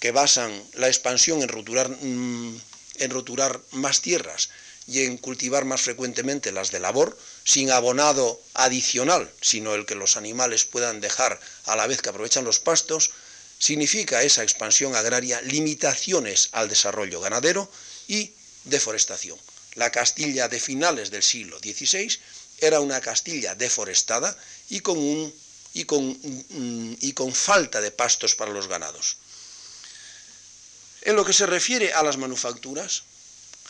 que 0.00 0.10
basan 0.10 0.50
la 0.74 0.88
expansión 0.88 1.40
en 1.40 1.48
roturar, 1.48 1.88
mm, 1.88 2.60
en 2.98 3.10
roturar 3.10 3.60
más 3.70 4.02
tierras 4.02 4.50
y 4.86 5.04
en 5.04 5.16
cultivar 5.16 5.64
más 5.64 5.82
frecuentemente 5.82 6.52
las 6.52 6.70
de 6.70 6.80
labor, 6.80 7.16
sin 7.44 7.70
abonado 7.70 8.40
adicional, 8.54 9.30
sino 9.40 9.74
el 9.74 9.86
que 9.86 9.94
los 9.94 10.16
animales 10.16 10.64
puedan 10.64 11.00
dejar 11.00 11.40
a 11.66 11.76
la 11.76 11.86
vez 11.86 12.02
que 12.02 12.08
aprovechan 12.08 12.44
los 12.44 12.58
pastos, 12.58 13.10
significa 13.58 14.22
esa 14.22 14.42
expansión 14.42 14.96
agraria 14.96 15.40
limitaciones 15.42 16.48
al 16.52 16.68
desarrollo 16.68 17.20
ganadero 17.20 17.70
y 18.08 18.32
deforestación. 18.64 19.38
La 19.74 19.90
Castilla 19.90 20.48
de 20.48 20.60
finales 20.60 21.10
del 21.10 21.22
siglo 21.22 21.58
XVI 21.58 22.18
era 22.58 22.80
una 22.80 23.00
Castilla 23.00 23.54
deforestada 23.54 24.36
y 24.68 24.80
con, 24.80 24.98
un, 24.98 25.32
y 25.74 25.84
con, 25.84 26.08
mm, 26.08 26.96
y 27.00 27.12
con 27.12 27.32
falta 27.32 27.80
de 27.80 27.92
pastos 27.92 28.34
para 28.34 28.52
los 28.52 28.68
ganados. 28.68 29.16
En 31.02 31.16
lo 31.16 31.24
que 31.24 31.32
se 31.32 31.46
refiere 31.46 31.92
a 31.92 32.02
las 32.02 32.16
manufacturas, 32.16 33.02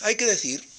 hay 0.00 0.16
que 0.16 0.26
decir 0.26 0.71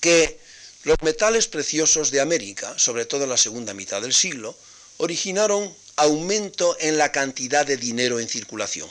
que 0.00 0.40
los 0.84 0.96
metales 1.02 1.46
preciosos 1.46 2.10
de 2.10 2.20
América, 2.20 2.78
sobre 2.78 3.04
todo 3.04 3.24
en 3.24 3.30
la 3.30 3.36
segunda 3.36 3.74
mitad 3.74 4.00
del 4.00 4.14
siglo, 4.14 4.56
originaron 4.96 5.74
aumento 5.96 6.76
en 6.80 6.96
la 6.96 7.12
cantidad 7.12 7.66
de 7.66 7.76
dinero 7.76 8.18
en 8.18 8.28
circulación. 8.28 8.90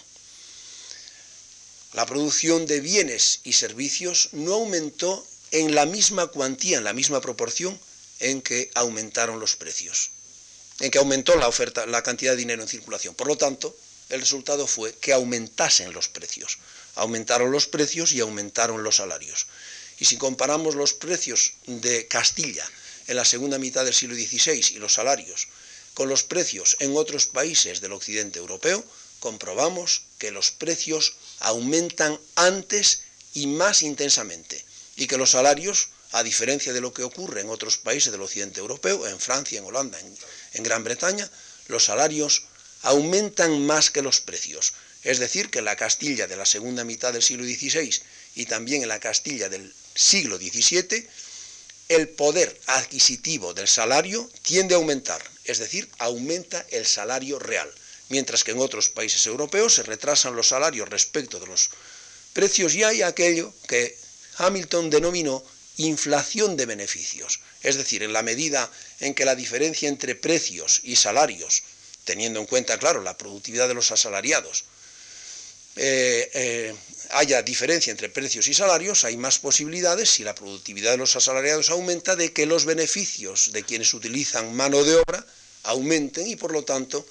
La 1.93 2.05
producción 2.05 2.67
de 2.67 2.81
bienes 2.81 3.39
y 3.43 3.53
servicios 3.53 4.29
no 4.33 4.53
aumentó 4.53 5.25
en 5.51 5.73
la 5.73 5.87
misma 5.87 6.27
cuantía, 6.27 6.77
en 6.77 6.83
la 6.83 6.93
misma 6.93 7.21
proporción 7.21 7.79
en 8.19 8.41
que 8.43 8.69
aumentaron 8.75 9.39
los 9.39 9.55
precios, 9.55 10.11
en 10.79 10.91
que 10.91 10.99
aumentó 10.99 11.35
la 11.35 11.47
oferta, 11.47 11.87
la 11.87 12.03
cantidad 12.03 12.33
de 12.33 12.37
dinero 12.37 12.61
en 12.61 12.67
circulación. 12.67 13.15
Por 13.15 13.27
lo 13.27 13.37
tanto, 13.37 13.75
el 14.09 14.19
resultado 14.19 14.67
fue 14.67 14.93
que 14.93 15.13
aumentasen 15.13 15.93
los 15.93 16.09
precios. 16.09 16.59
Aumentaron 16.95 17.51
los 17.51 17.67
precios 17.67 18.11
y 18.11 18.19
aumentaron 18.19 18.83
los 18.83 18.97
salarios. 18.97 19.47
Y 20.00 20.06
si 20.06 20.18
comparamos 20.18 20.75
los 20.75 20.94
precios 20.94 21.53
de 21.68 22.08
Castilla 22.08 22.65
en 23.08 23.15
la 23.15 23.25
segunda 23.25 23.58
mitad 23.58 23.84
del 23.86 23.94
siglo 23.94 24.15
XVI 24.15 24.75
y 24.75 24.79
los 24.79 24.94
salarios 24.94 25.48
con 25.94 26.08
los 26.08 26.24
precios 26.24 26.77
en 26.79 26.96
otros 26.96 27.25
países 27.25 27.82
del 27.82 27.91
occidente 27.91 28.39
europeo, 28.39 28.86
comprobamos 29.20 30.03
que 30.18 30.32
los 30.32 30.51
precios 30.51 31.15
aumentan 31.39 32.18
antes 32.36 33.01
y 33.34 33.48
más 33.48 33.82
intensamente 33.84 34.63
y 34.96 35.08
que 35.08 35.18
los 35.18 35.32
salarios, 35.32 35.89
a 36.12 36.24
diferencia 36.24 36.74
de 36.74 36.82
lo 36.82 36.94
que 36.94 37.03
ocurre 37.03 37.41
en 37.41 37.50
otros 37.50 37.77
países 37.77 38.12
del 38.12 38.22
occidente 38.22 38.60
europeo, 38.60 39.08
en 39.08 39.20
Francia, 39.20 39.60
en 39.60 39.65
Holanda, 39.65 40.00
en, 40.53 40.63
Gran 40.63 40.84
Bretaña, 40.84 41.29
los 41.68 41.86
salarios 41.86 42.44
aumentan 42.82 43.65
más 43.65 43.91
que 43.91 44.01
los 44.01 44.20
precios. 44.20 44.74
Es 45.03 45.20
decir, 45.20 45.50
que 45.50 45.60
en 45.60 45.65
la 45.65 45.75
Castilla 45.75 46.27
de 46.27 46.36
la 46.36 46.46
segunda 46.46 46.84
mitad 46.84 47.13
del 47.13 47.24
siglo 47.24 47.44
XVI 47.44 48.01
y 48.36 48.46
también 48.46 48.82
en 48.82 48.89
la 48.89 49.00
Castilla 49.00 49.48
del 49.48 49.74
siglo 49.96 50.38
XVII, 50.38 51.08
el 51.89 52.10
poder 52.10 52.55
adquisitivo 52.67 53.53
del 53.53 53.67
salario 53.67 54.29
tiende 54.43 54.75
a 54.75 54.77
aumentar, 54.77 55.22
es 55.43 55.58
decir, 55.58 55.89
aumenta 55.98 56.65
el 56.69 56.86
salario 56.86 57.39
real, 57.39 57.69
mientras 58.10 58.43
que 58.43 58.51
en 58.51 58.60
otros 58.60 58.89
países 58.89 59.25
europeos 59.25 59.75
se 59.75 59.84
retrasan 59.84 60.36
los 60.36 60.50
salarios 60.50 60.88
respecto 60.88 61.39
de 61.39 61.48
los 61.48 61.72
precios 62.34 62.75
y 62.75 62.84
hay 62.84 63.01
aquello 63.01 63.53
que 63.67 63.98
Hamilton 64.38 64.89
denominó 64.89 65.43
inflación 65.77 66.58
de 66.58 66.65
beneficios, 66.65 67.39
es 67.62 67.77
decir, 67.77 68.03
en 68.03 68.13
la 68.13 68.22
medida 68.22 68.69
en 69.00 69.13
que 69.13 69.25
la 69.25 69.36
diferencia 69.36 69.89
entre 69.89 70.13
precios 70.13 70.81
y 70.84 70.96
salarios, 70.96 71.63
teniendo 72.03 72.39
en 72.39 72.46
cuenta, 72.46 72.77
claro, 72.77 73.01
la 73.01 73.17
productividad 73.17 73.67
de 73.67 73.74
los 73.74 73.91
asalariados, 73.91 74.65
eh, 75.75 76.29
eh, 76.34 76.75
haya 77.11 77.41
diferencia 77.41 77.91
entre 77.91 78.09
precios 78.09 78.47
y 78.47 78.53
salarios, 78.53 79.03
hay 79.03 79.17
más 79.17 79.39
posibilidades, 79.39 80.09
si 80.09 80.23
la 80.23 80.35
productividad 80.35 80.91
de 80.91 80.97
los 80.97 81.15
asalariados 81.15 81.69
aumenta, 81.69 82.15
de 82.15 82.33
que 82.33 82.45
los 82.45 82.65
beneficios 82.65 83.51
de 83.51 83.63
quienes 83.63 83.93
utilizan 83.93 84.55
mano 84.55 84.83
de 84.83 84.95
obra 84.95 85.25
aumenten 85.63 86.27
y 86.27 86.35
por 86.35 86.51
lo 86.51 86.63
tanto 86.63 87.05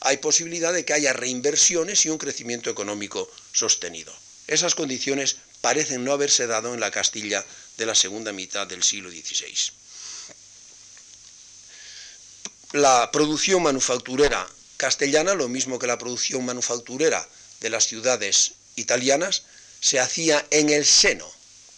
hay 0.00 0.18
posibilidad 0.18 0.72
de 0.72 0.84
que 0.84 0.92
haya 0.92 1.12
reinversiones 1.12 2.04
y 2.04 2.10
un 2.10 2.18
crecimiento 2.18 2.70
económico 2.70 3.30
sostenido. 3.52 4.12
Esas 4.46 4.74
condiciones 4.74 5.36
parecen 5.60 6.04
no 6.04 6.12
haberse 6.12 6.46
dado 6.46 6.74
en 6.74 6.80
la 6.80 6.90
Castilla 6.90 7.44
de 7.78 7.86
la 7.86 7.94
segunda 7.94 8.32
mitad 8.32 8.66
del 8.66 8.82
siglo 8.82 9.10
XVI. 9.10 9.72
La 12.72 13.10
producción 13.10 13.62
manufacturera 13.62 14.46
castellana, 14.76 15.34
lo 15.34 15.48
mismo 15.48 15.78
que 15.78 15.86
la 15.86 15.98
producción 15.98 16.44
manufacturera 16.44 17.26
de 17.60 17.70
las 17.70 17.86
ciudades 17.86 18.52
italianas, 18.76 19.42
se 19.80 19.98
hacía 19.98 20.46
en 20.50 20.70
el 20.70 20.84
seno 20.84 21.30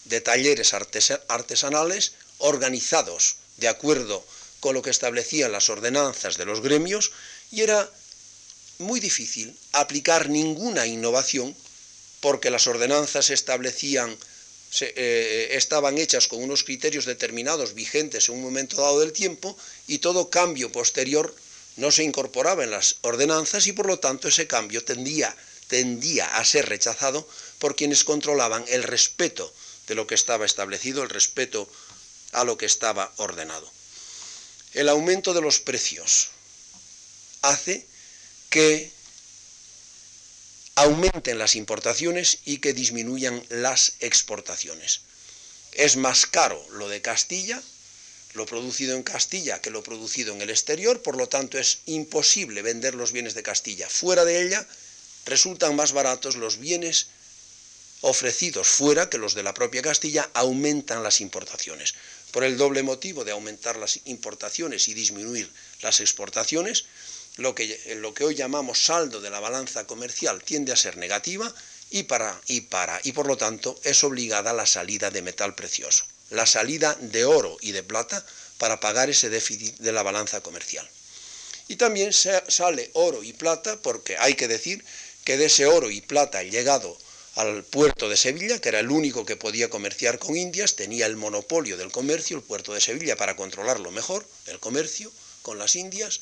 de 0.05 0.21
talleres 0.21 0.75
artesanales 0.75 2.12
organizados 2.38 3.37
de 3.57 3.69
acuerdo 3.69 4.25
con 4.61 4.75
lo 4.75 4.83
que 4.83 4.90
establecían 4.90 5.52
las 5.52 5.69
ordenanzas 5.69 6.37
de 6.37 6.45
los 6.45 6.61
gremios 6.61 7.12
y 7.50 7.62
era 7.62 7.90
muy 8.78 9.00
difícil 9.00 9.57
aplicar 9.73 10.28
ninguna 10.28 10.87
innovación 10.87 11.55
porque 12.21 12.50
las 12.50 12.67
ordenanzas 12.67 13.31
establecían, 13.31 14.17
eh, 14.81 15.49
estaban 15.52 15.99
hechas 15.99 16.28
con 16.28 16.43
unos 16.43 16.64
criterios 16.64 17.05
determinados 17.05 17.75
vigentes 17.75 18.28
en 18.28 18.37
un 18.37 18.43
momento 18.43 18.81
dado 18.81 19.00
del 19.00 19.12
tiempo 19.12 19.57
y 19.87 19.99
todo 19.99 20.31
cambio 20.31 20.71
posterior 20.73 21.35
no 21.76 21.93
se 21.93 22.02
incorporaba 22.02 22.64
en 22.64 22.73
las 22.73 22.97
ordenanzas 23.02 23.67
y 23.69 23.73
por 23.73 23.87
lo 23.87 24.00
tanto 24.00 24.28
ese 24.28 24.49
cambio 24.49 24.85
tendía, 24.85 25.35
tendía 25.68 26.38
a 26.38 26.44
ser 26.44 26.68
rechazado 26.68 27.28
por 27.58 27.76
quienes 27.76 28.04
controlaban 28.04 28.64
el 28.68 28.82
respeto 28.82 29.52
de 29.87 29.94
lo 29.94 30.06
que 30.06 30.14
estaba 30.14 30.46
establecido, 30.46 31.02
el 31.02 31.10
respeto 31.10 31.68
a 32.32 32.44
lo 32.44 32.58
que 32.58 32.66
estaba 32.66 33.12
ordenado. 33.16 33.70
El 34.75 34.88
aumento 34.88 35.32
de 35.32 35.40
los 35.40 35.60
precios 35.60 36.28
hace 37.42 37.87
que 38.50 38.90
aumenten 40.75 41.38
las 41.38 41.56
importaciones 41.56 42.38
y 42.44 42.58
que 42.58 42.72
disminuyan 42.72 43.44
las 43.48 43.94
exportaciones. 44.00 45.00
Es 45.72 45.96
más 45.96 46.26
caro 46.26 46.64
lo 46.72 46.88
de 46.88 47.02
Castilla, 47.02 47.61
lo 48.35 48.46
producido 48.46 48.94
en 48.94 49.02
Castilla, 49.02 49.61
que 49.61 49.70
lo 49.70 49.83
producido 49.83 50.35
en 50.35 50.42
el 50.42 50.50
exterior, 50.50 51.02
por 51.02 51.16
lo 51.16 51.28
tanto 51.28 51.59
es 51.59 51.78
imposible 51.87 52.62
vender 52.62 52.94
los 52.94 53.12
bienes 53.12 53.35
de 53.35 53.42
Castilla. 53.42 53.88
Fuera 53.88 54.24
de 54.24 54.42
ella 54.42 54.66
resultan 55.29 55.77
más 55.77 55.93
baratos 55.93 56.37
los 56.37 56.59
bienes 56.59 57.07
ofrecidos 58.01 58.69
fuera 58.69 59.11
que 59.11 59.19
los 59.19 59.35
de 59.35 59.43
la 59.43 59.55
propia 59.55 59.83
Castilla, 59.83 60.31
aumentan 60.35 61.03
las 61.03 61.21
importaciones. 61.21 61.95
Por 62.31 62.45
el 62.45 62.57
doble 62.57 62.83
motivo 62.83 63.25
de 63.25 63.33
aumentar 63.33 63.77
las 63.77 64.01
importaciones 64.05 64.88
y 64.88 64.95
disminuir 64.95 65.51
las 65.81 66.01
exportaciones, 66.01 66.85
lo 67.37 67.55
que, 67.55 67.97
lo 67.97 68.14
que 68.14 68.25
hoy 68.25 68.35
llamamos 68.35 68.85
saldo 68.85 69.21
de 69.21 69.31
la 69.31 69.41
balanza 69.41 69.87
comercial 69.87 70.43
tiende 70.43 70.73
a 70.73 70.77
ser 70.77 70.97
negativa 70.97 71.53
y, 71.91 72.05
para, 72.05 72.41
y, 72.47 72.62
para, 72.62 73.01
y 73.05 73.12
por 73.12 73.27
lo 73.27 73.37
tanto 73.37 73.79
es 73.85 74.05
obligada 74.05 74.53
la 74.53 74.67
salida 74.67 75.11
de 75.11 75.23
metal 75.23 75.55
precioso, 75.55 76.05
la 76.31 76.47
salida 76.47 76.97
de 77.01 77.25
oro 77.25 77.57
y 77.61 77.73
de 77.73 77.83
plata 77.83 78.25
para 78.59 78.81
pagar 78.81 79.09
ese 79.09 79.31
déficit 79.31 79.77
de 79.79 79.93
la 79.93 80.03
balanza 80.03 80.41
comercial. 80.41 80.88
Y 81.69 81.77
también 81.77 82.12
sale 82.12 82.91
oro 82.95 83.23
y 83.23 83.33
plata 83.35 83.81
porque 83.83 84.17
hay 84.19 84.35
que 84.35 84.49
decir 84.49 84.85
que 85.29 85.37
de 85.37 85.45
ese 85.45 85.67
oro 85.67 85.91
y 85.91 86.01
plata 86.01 86.43
llegado 86.43 86.97
al 87.35 87.62
puerto 87.62 88.09
de 88.09 88.17
Sevilla, 88.17 88.62
que 88.62 88.71
era 88.71 88.81
el 88.81 88.91
único 88.91 89.27
que 89.27 89.37
podía 89.37 89.69
comerciar 89.69 90.19
con 90.19 90.35
Indias, 90.35 90.75
tenía 90.75 91.05
el 91.05 91.17
monopolio 91.17 91.77
del 91.77 91.93
comercio, 91.93 92.38
el 92.38 92.43
puerto 92.43 92.73
de 92.73 92.81
Sevilla, 92.81 93.14
para 93.14 93.37
controlarlo 93.37 93.91
mejor, 93.91 94.27
el 94.47 94.59
comercio 94.59 95.12
con 95.43 95.59
las 95.59 95.77
Indias, 95.77 96.21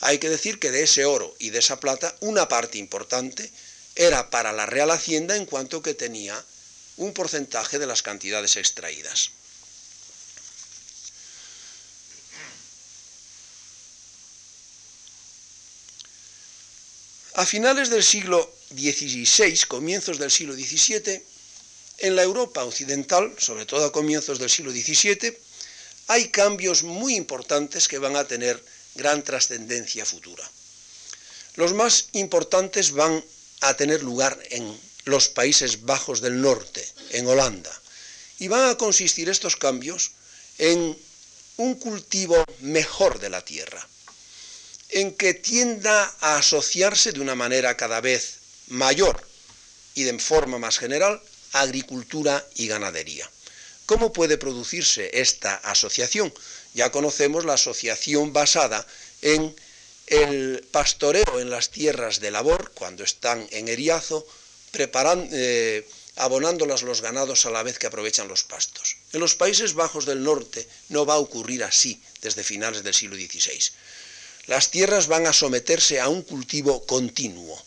hay 0.00 0.16
que 0.16 0.30
decir 0.30 0.58
que 0.58 0.70
de 0.70 0.84
ese 0.84 1.04
oro 1.04 1.36
y 1.38 1.50
de 1.50 1.58
esa 1.58 1.78
plata, 1.78 2.16
una 2.20 2.48
parte 2.48 2.78
importante 2.78 3.52
era 3.96 4.30
para 4.30 4.54
la 4.54 4.64
Real 4.64 4.92
Hacienda 4.92 5.36
en 5.36 5.44
cuanto 5.44 5.82
que 5.82 5.92
tenía 5.92 6.42
un 6.96 7.12
porcentaje 7.12 7.78
de 7.78 7.86
las 7.86 8.02
cantidades 8.02 8.56
extraídas. 8.56 9.32
A 17.38 17.46
finales 17.46 17.88
del 17.88 18.02
siglo 18.02 18.52
XVI, 18.74 19.56
comienzos 19.68 20.18
del 20.18 20.28
siglo 20.28 20.54
XVII, 20.54 21.22
en 21.98 22.16
la 22.16 22.24
Europa 22.24 22.64
occidental, 22.64 23.32
sobre 23.38 23.64
todo 23.64 23.84
a 23.84 23.92
comienzos 23.92 24.40
del 24.40 24.50
siglo 24.50 24.72
XVII, 24.72 25.38
hay 26.08 26.30
cambios 26.30 26.82
muy 26.82 27.14
importantes 27.14 27.86
que 27.86 27.98
van 27.98 28.16
a 28.16 28.26
tener 28.26 28.60
gran 28.96 29.22
trascendencia 29.22 30.04
futura. 30.04 30.42
Los 31.54 31.74
más 31.74 32.08
importantes 32.10 32.90
van 32.90 33.24
a 33.60 33.74
tener 33.74 34.02
lugar 34.02 34.36
en 34.50 34.76
los 35.04 35.28
Países 35.28 35.84
Bajos 35.84 36.20
del 36.20 36.40
Norte, 36.40 36.84
en 37.10 37.28
Holanda, 37.28 37.70
y 38.40 38.48
van 38.48 38.68
a 38.68 38.76
consistir 38.76 39.28
estos 39.28 39.54
cambios 39.54 40.10
en 40.58 40.98
un 41.58 41.74
cultivo 41.76 42.44
mejor 42.62 43.20
de 43.20 43.30
la 43.30 43.44
tierra, 43.44 43.86
en 44.90 45.14
que 45.14 45.34
tienda 45.34 46.14
a 46.20 46.36
asociarse 46.36 47.12
de 47.12 47.20
una 47.20 47.34
manera 47.34 47.76
cada 47.76 48.00
vez 48.00 48.38
mayor 48.68 49.20
y 49.94 50.04
de 50.04 50.18
forma 50.18 50.58
más 50.58 50.78
general 50.78 51.20
agricultura 51.52 52.46
y 52.56 52.68
ganadería. 52.68 53.28
¿Cómo 53.86 54.12
puede 54.12 54.36
producirse 54.36 55.10
esta 55.14 55.54
asociación? 55.56 56.32
Ya 56.74 56.92
conocemos 56.92 57.44
la 57.44 57.54
asociación 57.54 58.32
basada 58.32 58.86
en 59.22 59.54
el 60.06 60.66
pastoreo 60.70 61.40
en 61.40 61.50
las 61.50 61.70
tierras 61.70 62.20
de 62.20 62.30
labor, 62.30 62.72
cuando 62.74 63.04
están 63.04 63.46
en 63.50 63.68
eriazo, 63.68 64.26
eh, 64.74 65.88
abonándolas 66.16 66.82
los 66.82 67.00
ganados 67.00 67.46
a 67.46 67.50
la 67.50 67.62
vez 67.62 67.78
que 67.78 67.86
aprovechan 67.86 68.28
los 68.28 68.44
pastos. 68.44 68.96
En 69.12 69.20
los 69.20 69.34
Países 69.34 69.74
Bajos 69.74 70.04
del 70.06 70.22
Norte 70.22 70.68
no 70.88 71.06
va 71.06 71.14
a 71.14 71.18
ocurrir 71.18 71.64
así 71.64 72.00
desde 72.20 72.44
finales 72.44 72.82
del 72.82 72.94
siglo 72.94 73.16
XVI. 73.16 73.72
Las 74.48 74.70
tierras 74.70 75.08
van 75.08 75.26
a 75.26 75.34
someterse 75.34 76.00
a 76.00 76.08
un 76.08 76.22
cultivo 76.22 76.86
continuo, 76.86 77.62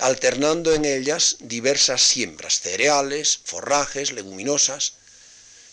alternando 0.00 0.74
en 0.74 0.84
ellas 0.84 1.36
diversas 1.38 2.02
siembras, 2.02 2.60
cereales, 2.60 3.38
forrajes, 3.44 4.10
leguminosas, 4.10 4.94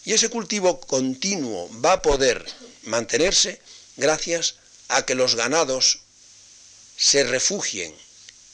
y 0.05 0.13
ese 0.13 0.29
cultivo 0.29 0.79
continuo 0.81 1.67
va 1.83 1.93
a 1.93 2.01
poder 2.03 2.45
mantenerse 2.83 3.59
gracias 3.97 4.57
a 4.87 5.03
que 5.03 5.15
los 5.15 5.33
ganados 5.33 6.01
se 6.95 7.23
refugien 7.23 7.95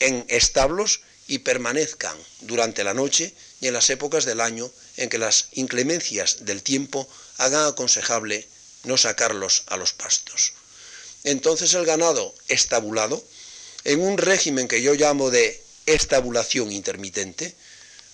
en 0.00 0.24
establos 0.28 1.02
y 1.28 1.40
permanezcan 1.40 2.16
durante 2.40 2.84
la 2.84 2.94
noche 2.94 3.34
y 3.60 3.66
en 3.66 3.74
las 3.74 3.90
épocas 3.90 4.24
del 4.24 4.40
año 4.40 4.70
en 4.96 5.10
que 5.10 5.18
las 5.18 5.48
inclemencias 5.52 6.46
del 6.46 6.62
tiempo 6.62 7.06
hagan 7.36 7.66
aconsejable 7.66 8.48
no 8.84 8.96
sacarlos 8.96 9.64
a 9.66 9.76
los 9.76 9.92
pastos. 9.92 10.54
Entonces 11.24 11.74
el 11.74 11.86
ganado 11.86 12.34
estabulado, 12.48 13.22
en 13.84 14.00
un 14.00 14.18
régimen 14.18 14.68
que 14.68 14.82
yo 14.82 14.94
llamo 14.94 15.30
de 15.30 15.62
estabulación 15.86 16.72
intermitente, 16.72 17.54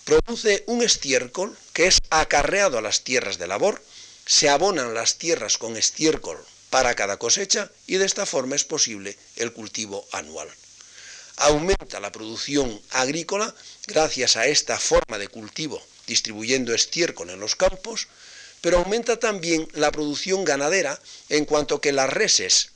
produce 0.04 0.64
un 0.66 0.82
estiércol 0.82 1.56
que 1.72 1.86
es 1.86 1.98
acarreado 2.10 2.78
a 2.78 2.82
las 2.82 3.04
tierras 3.04 3.38
de 3.38 3.46
labor, 3.46 3.82
se 4.26 4.48
abonan 4.48 4.94
las 4.94 5.16
tierras 5.16 5.56
con 5.58 5.76
estiércol 5.76 6.38
para 6.70 6.94
cada 6.94 7.18
cosecha 7.18 7.70
y 7.86 7.96
de 7.96 8.04
esta 8.04 8.26
forma 8.26 8.56
es 8.56 8.64
posible 8.64 9.16
el 9.36 9.52
cultivo 9.52 10.06
anual. 10.12 10.48
Aumenta 11.36 12.00
la 12.00 12.12
producción 12.12 12.80
agrícola 12.90 13.54
gracias 13.86 14.36
a 14.36 14.46
esta 14.46 14.78
forma 14.78 15.18
de 15.18 15.28
cultivo, 15.28 15.82
distribuyendo 16.06 16.74
estiércol 16.74 17.30
en 17.30 17.40
los 17.40 17.54
campos, 17.54 18.08
pero 18.60 18.78
aumenta 18.78 19.18
también 19.18 19.68
la 19.72 19.92
producción 19.92 20.44
ganadera 20.44 21.00
en 21.28 21.44
cuanto 21.44 21.80
que 21.80 21.92
las 21.92 22.10
reses 22.10 22.70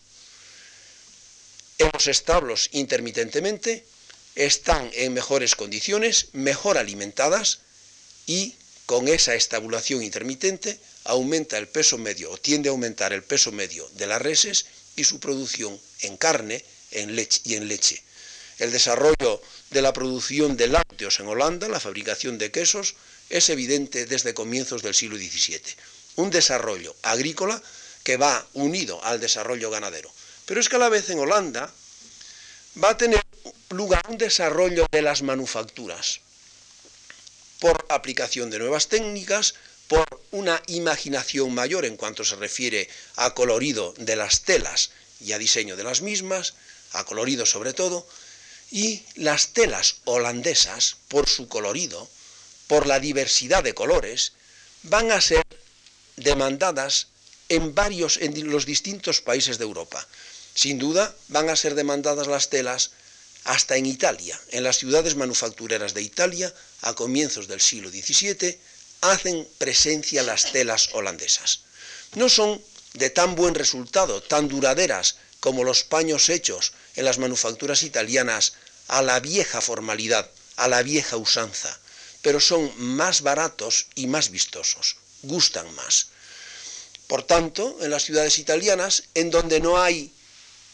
en 1.78 1.90
los 1.92 2.06
establos 2.06 2.68
intermitentemente 2.72 3.84
están 4.34 4.90
en 4.94 5.12
mejores 5.12 5.54
condiciones, 5.54 6.28
mejor 6.32 6.78
alimentadas 6.78 7.60
y 8.26 8.54
con 8.86 9.08
esa 9.08 9.34
estabulación 9.34 10.02
intermitente 10.02 10.78
aumenta 11.04 11.58
el 11.58 11.68
peso 11.68 11.98
medio 11.98 12.30
o 12.30 12.38
tiende 12.38 12.68
a 12.68 12.72
aumentar 12.72 13.12
el 13.12 13.22
peso 13.22 13.52
medio 13.52 13.88
de 13.94 14.06
las 14.06 14.22
reses 14.22 14.66
y 14.96 15.04
su 15.04 15.20
producción 15.20 15.78
en 16.00 16.16
carne 16.16 16.64
en 16.90 17.16
leche 17.16 17.40
y 17.44 17.54
en 17.54 17.68
leche. 17.68 18.02
El 18.58 18.70
desarrollo 18.70 19.42
de 19.70 19.82
la 19.82 19.92
producción 19.92 20.56
de 20.56 20.68
lácteos 20.68 21.18
en 21.20 21.26
Holanda, 21.26 21.68
la 21.68 21.80
fabricación 21.80 22.38
de 22.38 22.50
quesos, 22.50 22.94
es 23.30 23.48
evidente 23.48 24.06
desde 24.06 24.34
comienzos 24.34 24.82
del 24.82 24.94
siglo 24.94 25.16
XVII. 25.16 25.60
Un 26.16 26.30
desarrollo 26.30 26.94
agrícola 27.02 27.60
que 28.04 28.16
va 28.16 28.46
unido 28.52 29.02
al 29.04 29.20
desarrollo 29.20 29.70
ganadero. 29.70 30.12
Pero 30.46 30.60
es 30.60 30.68
que 30.68 30.76
a 30.76 30.80
la 30.80 30.88
vez 30.88 31.08
en 31.10 31.18
Holanda 31.18 31.72
va 32.82 32.90
a 32.90 32.96
tener 32.96 33.22
lugar 33.70 34.02
un 34.08 34.18
desarrollo 34.18 34.86
de 34.90 35.02
las 35.02 35.22
manufacturas 35.22 36.20
por 37.60 37.86
aplicación 37.88 38.50
de 38.50 38.58
nuevas 38.58 38.88
técnicas, 38.88 39.54
por 39.86 40.04
una 40.32 40.60
imaginación 40.66 41.54
mayor 41.54 41.84
en 41.84 41.96
cuanto 41.96 42.24
se 42.24 42.36
refiere 42.36 42.88
a 43.16 43.34
colorido 43.34 43.94
de 43.98 44.16
las 44.16 44.42
telas 44.42 44.90
y 45.20 45.32
a 45.32 45.38
diseño 45.38 45.76
de 45.76 45.84
las 45.84 46.00
mismas, 46.00 46.54
a 46.92 47.04
colorido 47.04 47.46
sobre 47.46 47.72
todo, 47.72 48.06
y 48.72 49.02
las 49.14 49.48
telas 49.48 49.96
holandesas, 50.04 50.96
por 51.08 51.28
su 51.28 51.46
colorido, 51.46 52.08
por 52.66 52.86
la 52.86 52.98
diversidad 52.98 53.62
de 53.62 53.74
colores, 53.74 54.32
van 54.82 55.12
a 55.12 55.20
ser 55.20 55.44
demandadas 56.16 57.08
en 57.48 57.74
varios, 57.74 58.16
en 58.16 58.50
los 58.50 58.66
distintos 58.66 59.20
países 59.20 59.58
de 59.58 59.64
Europa. 59.64 60.06
Sin 60.54 60.78
duda, 60.78 61.14
van 61.28 61.48
a 61.48 61.56
ser 61.56 61.74
demandadas 61.74 62.26
las 62.26 62.50
telas 62.50 62.90
hasta 63.44 63.76
en 63.76 63.86
Italia, 63.86 64.38
en 64.50 64.62
las 64.62 64.78
ciudades 64.78 65.16
manufactureras 65.16 65.94
de 65.94 66.02
Italia, 66.02 66.54
a 66.82 66.94
comienzos 66.94 67.48
del 67.48 67.60
siglo 67.60 67.90
XVII, 67.90 68.58
hacen 69.00 69.48
presencia 69.58 70.22
las 70.22 70.52
telas 70.52 70.90
holandesas. 70.92 71.60
No 72.14 72.28
son 72.28 72.62
de 72.94 73.10
tan 73.10 73.34
buen 73.34 73.54
resultado, 73.54 74.22
tan 74.22 74.48
duraderas 74.48 75.16
como 75.40 75.64
los 75.64 75.82
paños 75.82 76.28
hechos 76.28 76.72
en 76.94 77.04
las 77.04 77.18
manufacturas 77.18 77.82
italianas 77.82 78.52
a 78.88 79.02
la 79.02 79.18
vieja 79.18 79.60
formalidad, 79.60 80.30
a 80.56 80.68
la 80.68 80.82
vieja 80.82 81.16
usanza, 81.16 81.80
pero 82.20 82.38
son 82.38 82.70
más 82.76 83.22
baratos 83.22 83.86
y 83.94 84.06
más 84.06 84.30
vistosos, 84.30 84.96
gustan 85.22 85.74
más. 85.74 86.08
Por 87.08 87.24
tanto, 87.24 87.78
en 87.80 87.90
las 87.90 88.04
ciudades 88.04 88.38
italianas, 88.38 89.04
en 89.14 89.30
donde 89.30 89.58
no 89.60 89.82
hay 89.82 90.12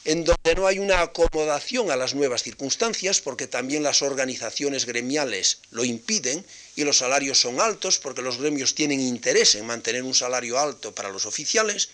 en 0.09 0.25
donde 0.25 0.55
no 0.55 0.67
hay 0.67 0.79
una 0.79 1.03
acomodación 1.03 1.91
a 1.91 1.97
las 1.97 2.15
nuevas 2.15 2.43
circunstancias, 2.43 3.21
porque 3.21 3.47
también 3.47 3.83
las 3.83 4.01
organizaciones 4.01 4.87
gremiales 4.87 5.59
lo 5.71 5.85
impiden 5.85 6.47
y 6.77 6.85
los 6.85 6.97
salarios 6.97 7.39
son 7.39 7.61
altos, 7.61 7.99
porque 7.99 8.23
los 8.23 8.39
gremios 8.39 8.75
tienen 8.75 9.01
interés 9.01 9.55
en 9.55 9.67
mantener 9.67 10.03
un 10.03 10.15
salario 10.15 10.59
alto 10.59 10.95
para 10.95 11.11
los 11.11 11.27
oficiales, 11.27 11.91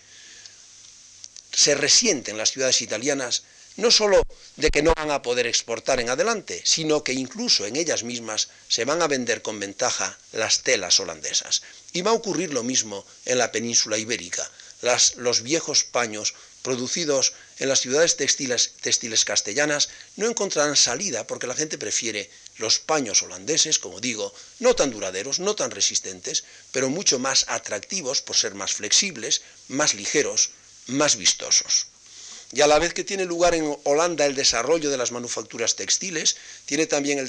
se 1.51 1.75
resienten 1.75 2.37
las 2.37 2.51
ciudades 2.51 2.81
italianas 2.81 3.43
no 3.75 3.91
solo 3.91 4.21
de 4.55 4.69
que 4.69 4.81
no 4.81 4.93
van 4.95 5.11
a 5.11 5.21
poder 5.21 5.45
exportar 5.45 5.99
en 5.99 6.09
adelante, 6.09 6.61
sino 6.63 7.03
que 7.03 7.11
incluso 7.11 7.65
en 7.65 7.75
ellas 7.75 8.03
mismas 8.03 8.47
se 8.69 8.85
van 8.85 9.01
a 9.01 9.07
vender 9.07 9.41
con 9.41 9.59
ventaja 9.59 10.17
las 10.31 10.61
telas 10.61 11.01
holandesas. 11.01 11.63
Y 11.91 12.01
va 12.01 12.11
a 12.11 12.13
ocurrir 12.13 12.53
lo 12.53 12.63
mismo 12.63 13.05
en 13.25 13.39
la 13.39 13.51
península 13.51 13.97
ibérica. 13.97 14.49
los 15.17 15.41
viejos 15.41 15.83
paños 15.83 16.33
producidos 16.61 17.33
en 17.57 17.69
las 17.69 17.81
ciudades 17.81 18.17
textiles, 18.17 19.25
castellanas 19.25 19.89
no 20.17 20.27
encontrarán 20.27 20.75
salida 20.75 21.25
porque 21.25 21.47
la 21.47 21.55
gente 21.55 21.77
prefiere 21.77 22.29
los 22.57 22.79
paños 22.79 23.21
holandeses, 23.23 23.79
como 23.79 23.99
digo, 23.99 24.33
no 24.59 24.75
tan 24.75 24.91
duraderos, 24.91 25.39
no 25.39 25.55
tan 25.55 25.71
resistentes, 25.71 26.43
pero 26.71 26.89
mucho 26.89 27.19
más 27.19 27.45
atractivos 27.47 28.21
por 28.21 28.35
ser 28.35 28.55
más 28.55 28.73
flexibles, 28.73 29.41
más 29.67 29.93
ligeros, 29.93 30.51
más 30.87 31.15
vistosos. 31.15 31.87
Y 32.51 32.61
a 32.61 32.67
la 32.67 32.79
vez 32.79 32.93
que 32.93 33.03
tiene 33.03 33.25
lugar 33.25 33.55
en 33.55 33.75
Holanda 33.83 34.25
el 34.25 34.35
desarrollo 34.35 34.89
de 34.89 34.97
las 34.97 35.11
manufacturas 35.11 35.75
textiles, 35.75 36.35
tiene 36.65 36.85
también 36.85 37.27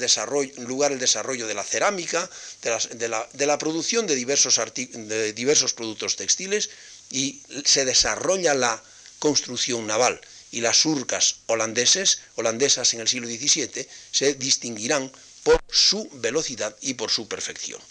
lugar 0.59 0.91
el 0.91 0.99
desarrollo 0.99 1.47
de 1.47 1.53
la 1.53 1.63
cerámica, 1.63 2.29
de, 2.61 3.07
la, 3.45 3.57
producción 3.57 4.07
de 4.07 4.15
diversos 4.15 5.73
productos 5.73 6.15
textiles 6.15 6.69
y 7.09 7.41
se 7.65 7.83
desarrolla 7.83 8.53
la 8.53 8.81
construcción 9.19 9.87
naval 9.87 10.19
y 10.51 10.61
las 10.61 10.77
surcas 10.81 11.37
holandeses, 11.47 12.19
holandesas 12.35 12.93
en 12.93 13.01
el 13.01 13.07
siglo 13.07 13.27
XVII 13.27 13.87
se 14.11 14.33
distinguirán 14.35 15.11
por 15.43 15.61
su 15.69 16.09
velocidad 16.13 16.75
y 16.81 16.95
por 16.95 17.11
su 17.11 17.27
perfección. 17.27 17.81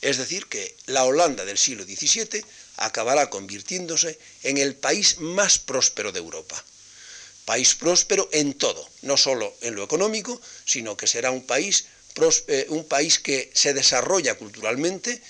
Es 0.00 0.16
decir, 0.16 0.46
que 0.46 0.74
la 0.86 1.04
Holanda 1.04 1.44
del 1.44 1.58
siglo 1.58 1.84
XVII 1.84 2.44
acabará 2.76 3.28
convirtiéndose 3.28 4.18
en 4.42 4.56
el 4.56 4.74
país 4.74 5.18
más 5.18 5.58
próspero 5.58 6.10
de 6.12 6.20
Europa. 6.20 6.62
País 7.44 7.74
próspero 7.74 8.28
en 8.32 8.54
todo, 8.54 8.88
no 9.02 9.16
solo 9.16 9.54
en 9.60 9.74
lo 9.74 9.84
económico, 9.84 10.40
sino 10.64 10.96
que 10.96 11.06
será 11.06 11.30
un 11.30 11.44
país, 11.44 11.84
eh, 12.46 12.66
un 12.70 12.86
país 12.86 13.18
que 13.18 13.50
se 13.54 13.74
desarrolla 13.74 14.36
culturalmente, 14.36 15.20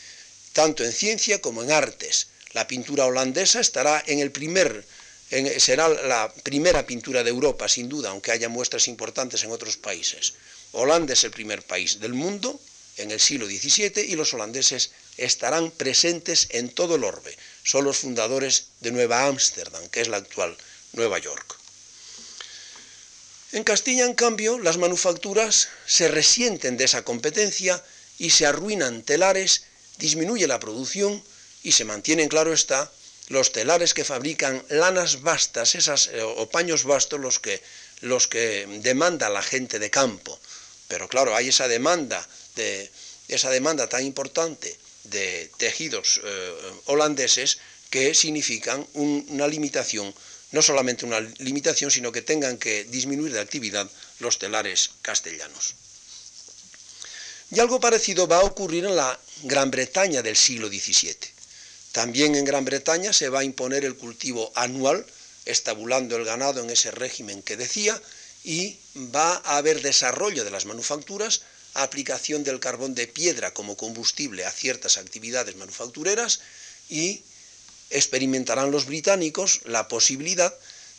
tanto 0.52 0.84
en 0.84 0.92
ciencia 0.92 1.40
como 1.40 1.62
en 1.62 1.72
artes, 1.72 2.28
la 2.52 2.66
pintura 2.66 3.06
holandesa 3.06 3.60
estará 3.60 4.02
en 4.06 4.18
el 4.18 4.32
primer, 4.32 4.84
será 5.58 5.88
la 5.88 6.32
primera 6.42 6.86
pintura 6.86 7.22
de 7.22 7.30
Europa, 7.30 7.68
sin 7.68 7.88
duda, 7.88 8.10
aunque 8.10 8.32
haya 8.32 8.48
muestras 8.48 8.88
importantes 8.88 9.44
en 9.44 9.52
otros 9.52 9.76
países. 9.76 10.34
Holanda 10.72 11.12
es 11.12 11.24
el 11.24 11.30
primer 11.30 11.62
país 11.62 12.00
del 12.00 12.14
mundo 12.14 12.60
en 12.96 13.10
el 13.10 13.20
siglo 13.20 13.46
XVII 13.46 14.04
y 14.06 14.14
los 14.16 14.34
holandeses 14.34 14.90
estarán 15.16 15.70
presentes 15.70 16.48
en 16.50 16.68
todo 16.70 16.96
el 16.96 17.04
orbe. 17.04 17.36
Son 17.62 17.84
los 17.84 17.98
fundadores 17.98 18.66
de 18.80 18.90
Nueva 18.90 19.26
Ámsterdam, 19.26 19.88
que 19.88 20.00
es 20.00 20.08
la 20.08 20.18
actual 20.18 20.56
Nueva 20.92 21.18
York. 21.18 21.56
En 23.52 23.64
Castilla, 23.64 24.06
en 24.06 24.14
cambio, 24.14 24.58
las 24.58 24.76
manufacturas 24.76 25.68
se 25.86 26.08
resienten 26.08 26.76
de 26.76 26.84
esa 26.84 27.02
competencia 27.02 27.82
y 28.18 28.30
se 28.30 28.46
arruinan 28.46 29.02
telares, 29.02 29.62
disminuye 29.98 30.46
la 30.46 30.60
producción 30.60 31.22
y 31.62 31.72
se 31.72 31.84
mantienen, 31.84 32.28
claro 32.28 32.52
está, 32.52 32.90
los 33.28 33.52
telares 33.52 33.94
que 33.94 34.04
fabrican 34.04 34.62
lanas 34.68 35.22
vastas 35.22 35.74
esas, 35.74 36.08
eh, 36.08 36.22
o 36.22 36.50
paños 36.50 36.84
vastos 36.84 37.20
los 37.20 37.38
que, 37.38 37.62
los 38.00 38.26
que 38.26 38.66
demanda 38.82 39.28
la 39.30 39.42
gente 39.42 39.78
de 39.78 39.90
campo. 39.90 40.38
Pero 40.88 41.08
claro, 41.08 41.36
hay 41.36 41.48
esa 41.48 41.68
demanda, 41.68 42.26
de, 42.56 42.90
esa 43.28 43.50
demanda 43.50 43.88
tan 43.88 44.04
importante 44.04 44.76
de 45.04 45.50
tejidos 45.58 46.20
eh, 46.24 46.72
holandeses 46.86 47.58
que 47.88 48.14
significan 48.14 48.86
una 48.94 49.46
limitación, 49.46 50.12
no 50.50 50.62
solamente 50.62 51.06
una 51.06 51.20
limitación, 51.20 51.90
sino 51.90 52.10
que 52.10 52.22
tengan 52.22 52.58
que 52.58 52.84
disminuir 52.84 53.32
de 53.32 53.40
actividad 53.40 53.88
los 54.18 54.38
telares 54.38 54.90
castellanos. 55.02 55.74
Y 57.52 57.60
algo 57.60 57.80
parecido 57.80 58.26
va 58.26 58.38
a 58.38 58.44
ocurrir 58.44 58.84
en 58.84 58.96
la 58.96 59.18
Gran 59.42 59.70
Bretaña 59.70 60.22
del 60.22 60.36
siglo 60.36 60.68
XVII. 60.68 61.39
También 61.92 62.36
en 62.36 62.44
Gran 62.44 62.64
Bretaña 62.64 63.12
se 63.12 63.28
va 63.28 63.40
a 63.40 63.44
imponer 63.44 63.84
el 63.84 63.96
cultivo 63.96 64.52
anual, 64.54 65.04
estabulando 65.44 66.16
el 66.16 66.24
ganado 66.24 66.62
en 66.62 66.70
ese 66.70 66.90
régimen 66.90 67.42
que 67.42 67.56
decía, 67.56 68.00
y 68.44 68.78
va 68.96 69.42
a 69.44 69.56
haber 69.56 69.82
desarrollo 69.82 70.44
de 70.44 70.50
las 70.50 70.66
manufacturas, 70.66 71.42
aplicación 71.74 72.44
del 72.44 72.60
carbón 72.60 72.94
de 72.94 73.06
piedra 73.06 73.52
como 73.52 73.76
combustible 73.76 74.44
a 74.44 74.50
ciertas 74.50 74.96
actividades 74.96 75.56
manufactureras 75.56 76.40
y 76.88 77.22
experimentarán 77.90 78.70
los 78.70 78.86
británicos 78.86 79.60
la 79.64 79.88
posibilidad 79.88 80.54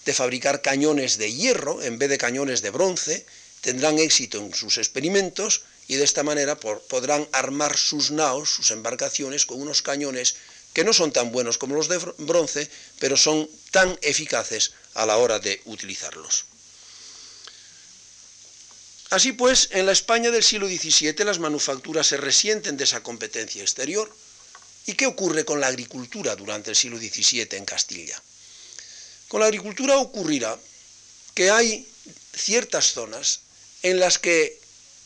de 0.05 0.13
fabricar 0.13 0.61
cañones 0.61 1.17
de 1.17 1.31
hierro 1.31 1.81
en 1.81 1.97
vez 1.99 2.09
de 2.09 2.17
cañones 2.17 2.61
de 2.61 2.69
bronce, 2.69 3.25
tendrán 3.61 3.99
éxito 3.99 4.39
en 4.39 4.53
sus 4.53 4.77
experimentos 4.77 5.61
y 5.87 5.95
de 5.95 6.03
esta 6.03 6.23
manera 6.23 6.59
podrán 6.59 7.27
armar 7.31 7.77
sus 7.77 8.11
naos, 8.11 8.49
sus 8.49 8.71
embarcaciones, 8.71 9.45
con 9.45 9.61
unos 9.61 9.81
cañones 9.81 10.35
que 10.73 10.83
no 10.83 10.93
son 10.93 11.11
tan 11.11 11.31
buenos 11.31 11.57
como 11.57 11.75
los 11.75 11.87
de 11.87 11.97
bronce, 12.17 12.69
pero 12.99 13.17
son 13.17 13.49
tan 13.71 13.97
eficaces 14.01 14.73
a 14.93 15.05
la 15.05 15.17
hora 15.17 15.39
de 15.39 15.61
utilizarlos. 15.65 16.45
Así 19.09 19.33
pues, 19.33 19.69
en 19.71 19.85
la 19.85 19.91
España 19.91 20.31
del 20.31 20.43
siglo 20.43 20.67
XVII 20.67 21.25
las 21.25 21.39
manufacturas 21.39 22.07
se 22.07 22.17
resienten 22.17 22.77
de 22.77 22.85
esa 22.85 23.03
competencia 23.03 23.61
exterior 23.61 24.09
¿Y 24.85 24.93
qué 24.93 25.05
ocurre 25.05 25.45
con 25.45 25.59
la 25.59 25.67
agricultura 25.67 26.35
durante 26.35 26.71
el 26.71 26.75
siglo 26.75 26.97
XVII 26.97 27.47
en 27.51 27.65
Castilla? 27.65 28.21
Con 29.27 29.41
la 29.41 29.45
agricultura 29.45 29.97
ocurrirá 29.97 30.57
que 31.35 31.51
hay 31.51 31.87
ciertas 32.35 32.93
zonas 32.93 33.41
en 33.83 33.99
las 33.99 34.17
que 34.17 34.59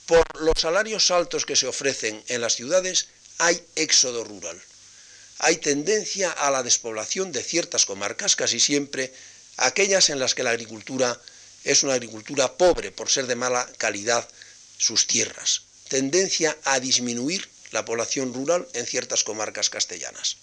por 0.06 0.24
los 0.42 0.60
salarios 0.60 1.12
altos 1.12 1.46
que 1.46 1.56
se 1.56 1.68
ofrecen 1.68 2.24
en 2.28 2.42
las 2.42 2.56
ciudades 2.56 3.08
hay 3.40 3.62
éxodo 3.76 4.24
rural. 4.24 4.62
Hay 5.40 5.58
tendencia 5.58 6.32
a 6.32 6.50
la 6.50 6.64
despoblación 6.64 7.32
de 7.32 7.44
ciertas 7.44 7.86
comarcas, 7.86 8.36
casi 8.36 8.60
siempre 8.60 9.14
aquellas 9.58 10.10
en 10.10 10.20
las 10.20 10.34
que 10.34 10.44
la 10.44 10.52
agricultura 10.52 11.20
es 11.64 11.84
una 11.84 11.94
agricultura 11.94 12.58
pobre 12.58 12.92
por 12.92 13.10
ser 13.10 13.28
de 13.28 13.36
mala 13.36 13.68
calidad 13.78 14.28
sus 14.78 15.08
tierras. 15.08 15.64
Tendencia 15.90 16.58
a 16.64 16.80
disminuir 16.80 17.50
la 17.72 17.84
población 17.84 18.34
rural 18.34 18.68
en 18.74 18.86
ciertas 18.86 19.24
comarcas 19.24 19.70
castellanas. 19.70 20.38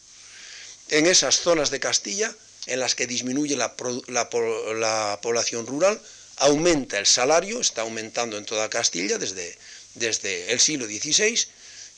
En 0.89 1.07
esas 1.07 1.41
zonas 1.41 1.71
de 1.71 1.81
Castilla, 1.81 2.35
en 2.67 2.81
las 2.81 2.95
que 2.95 3.07
disminuye 3.07 3.57
la, 3.57 3.77
población 3.77 5.67
rural, 5.67 6.01
aumenta 6.37 6.99
el 6.99 7.07
salario, 7.07 7.61
está 7.61 7.83
aumentando 7.83 8.37
en 8.37 8.45
toda 8.45 8.69
Castilla 8.69 9.17
desde, 9.19 9.57
desde 9.95 10.53
el 10.53 10.61
siglo 10.61 10.87
XVI, 10.87 11.39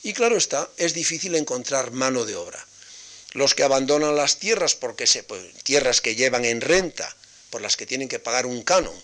y 0.03 0.13
claro 0.13 0.37
está, 0.37 0.69
es 0.77 0.93
difícil 0.93 1.35
encontrar 1.35 1.91
mano 1.91 2.25
de 2.25 2.35
obra. 2.35 2.65
Los 3.35 3.53
que 3.53 3.63
abandonan 3.63 4.15
las 4.15 4.39
tierras, 4.39 4.75
porque 4.75 5.05
se, 5.07 5.21
pues, 5.21 5.43
tierras 5.63 5.99
que 5.99 6.15
llevan 6.15 6.45
en 6.45 6.61
renta, 6.61 7.13
por 7.49 7.59
las 7.61 7.75
que 7.75 7.85
tienen 7.85 8.07
que 8.07 8.17
pagar 8.17 8.45
un 8.45 8.63
canon, 8.63 8.95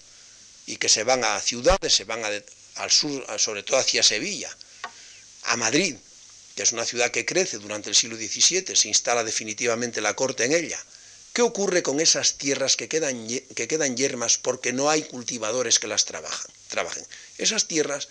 y 0.65 0.78
que 0.78 0.88
se 0.88 1.04
van 1.04 1.26
a 1.26 1.38
ciudades, 1.41 1.94
se 1.94 2.06
van 2.06 2.24
al 2.24 2.91
sur, 2.91 3.26
sobre 3.38 3.63
todo 3.63 3.78
hacia 3.78 4.02
Sevilla, 4.02 4.50
a 5.44 5.58
Madrid, 5.58 5.98
que 6.56 6.63
es 6.63 6.72
una 6.72 6.86
ciudad 6.86 7.12
que 7.12 7.26
crece 7.26 7.58
durante 7.58 7.89
el 7.89 7.96
siglo 7.96 8.15
XVII, 8.15 8.74
se 8.74 8.88
instala 8.88 9.26
definitivamente 9.26 10.00
la 10.00 10.15
corte 10.15 10.46
en 10.46 10.54
ella. 10.54 10.80
¿Qué 11.34 11.41
ocurre 11.41 11.84
con 11.84 12.00
esas 12.00 12.38
tierras 12.38 12.78
que 12.78 12.88
quedan, 12.88 13.28
que 13.28 13.67
quedan 13.67 13.98
yermas 13.98 14.38
porque 14.38 14.72
no 14.72 14.89
hay 14.89 15.04
cultivadores 15.04 15.78
que 15.78 15.88
las 15.88 16.06
trabajen? 16.06 17.06
Esas 17.38 17.67
tierras 17.67 18.08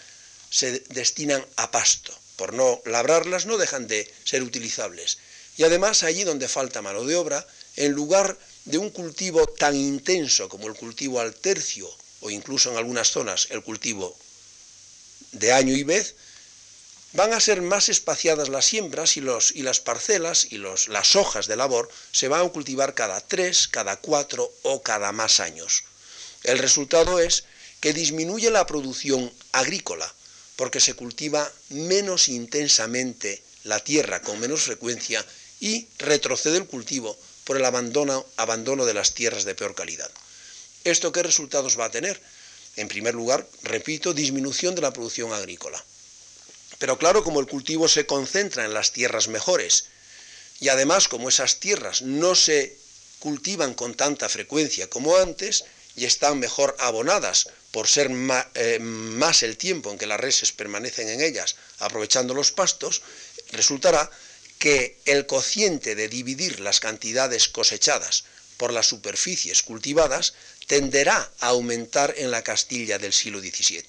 se 0.50 0.80
destinan 0.90 1.46
a 1.56 1.70
pasto. 1.70 2.14
Por 2.36 2.52
no 2.52 2.82
labrarlas 2.84 3.46
no 3.46 3.56
dejan 3.56 3.86
de 3.86 4.12
ser 4.24 4.42
utilizables. 4.42 5.16
Y 5.60 5.64
además 5.64 6.04
allí 6.04 6.24
donde 6.24 6.48
falta 6.48 6.80
mano 6.80 7.04
de 7.04 7.16
obra, 7.16 7.46
en 7.76 7.92
lugar 7.92 8.38
de 8.64 8.78
un 8.78 8.88
cultivo 8.88 9.46
tan 9.46 9.76
intenso 9.76 10.48
como 10.48 10.68
el 10.68 10.72
cultivo 10.72 11.20
al 11.20 11.34
tercio 11.34 11.86
o 12.20 12.30
incluso 12.30 12.70
en 12.70 12.78
algunas 12.78 13.10
zonas 13.10 13.46
el 13.50 13.62
cultivo 13.62 14.16
de 15.32 15.52
año 15.52 15.74
y 15.74 15.82
vez, 15.82 16.14
van 17.12 17.34
a 17.34 17.40
ser 17.40 17.60
más 17.60 17.90
espaciadas 17.90 18.48
las 18.48 18.64
siembras 18.64 19.18
y, 19.18 19.20
los, 19.20 19.52
y 19.54 19.60
las 19.60 19.80
parcelas 19.80 20.46
y 20.48 20.56
los, 20.56 20.88
las 20.88 21.14
hojas 21.14 21.46
de 21.46 21.56
labor 21.56 21.90
se 22.10 22.28
van 22.28 22.46
a 22.46 22.48
cultivar 22.48 22.94
cada 22.94 23.20
tres, 23.20 23.68
cada 23.68 23.96
cuatro 23.96 24.50
o 24.62 24.80
cada 24.80 25.12
más 25.12 25.40
años. 25.40 25.84
El 26.42 26.58
resultado 26.58 27.18
es 27.18 27.44
que 27.80 27.92
disminuye 27.92 28.50
la 28.50 28.66
producción 28.66 29.30
agrícola, 29.52 30.10
porque 30.56 30.80
se 30.80 30.94
cultiva 30.94 31.52
menos 31.68 32.28
intensamente 32.28 33.42
la 33.64 33.78
tierra 33.84 34.22
con 34.22 34.40
menos 34.40 34.62
frecuencia 34.62 35.22
y 35.60 35.86
retrocede 35.98 36.56
el 36.56 36.66
cultivo 36.66 37.16
por 37.44 37.56
el 37.56 37.64
abandono, 37.64 38.26
de 38.86 38.94
las 38.94 39.14
tierras 39.14 39.44
de 39.44 39.54
peor 39.54 39.74
calidad. 39.74 40.10
¿Esto 40.84 41.12
qué 41.12 41.22
resultados 41.22 41.78
va 41.78 41.86
a 41.86 41.90
tener? 41.90 42.20
En 42.76 42.88
primer 42.88 43.14
lugar, 43.14 43.46
repito, 43.62 44.14
disminución 44.14 44.74
de 44.74 44.82
la 44.82 44.92
producción 44.92 45.32
agrícola. 45.32 45.84
Pero 46.78 46.96
claro, 46.96 47.22
como 47.22 47.40
el 47.40 47.46
cultivo 47.46 47.88
se 47.88 48.06
concentra 48.06 48.64
en 48.64 48.72
las 48.72 48.92
tierras 48.92 49.28
mejores 49.28 49.86
y 50.60 50.68
además 50.68 51.08
como 51.08 51.28
esas 51.28 51.60
tierras 51.60 52.02
no 52.02 52.34
se 52.34 52.76
cultivan 53.18 53.74
con 53.74 53.94
tanta 53.94 54.28
frecuencia 54.28 54.88
como 54.88 55.16
antes 55.16 55.64
y 55.96 56.06
están 56.06 56.38
mejor 56.38 56.74
abonadas 56.78 57.48
por 57.70 57.86
ser 57.86 58.10
eh, 58.54 58.78
más 58.80 59.42
el 59.42 59.56
tiempo 59.56 59.90
en 59.90 59.98
que 59.98 60.06
las 60.06 60.20
reses 60.20 60.52
permanecen 60.52 61.08
en 61.08 61.20
ellas 61.20 61.56
aprovechando 61.78 62.32
los 62.32 62.52
pastos, 62.52 63.02
resultará 63.52 64.10
que 64.60 65.00
el 65.06 65.24
cociente 65.24 65.94
de 65.94 66.08
dividir 66.08 66.60
las 66.60 66.80
cantidades 66.80 67.48
cosechadas 67.48 68.24
por 68.58 68.74
las 68.74 68.86
superficies 68.86 69.62
cultivadas 69.62 70.34
tenderá 70.66 71.32
a 71.40 71.48
aumentar 71.48 72.14
en 72.18 72.30
la 72.30 72.44
Castilla 72.44 72.98
del 72.98 73.14
siglo 73.14 73.40
XVII. 73.40 73.82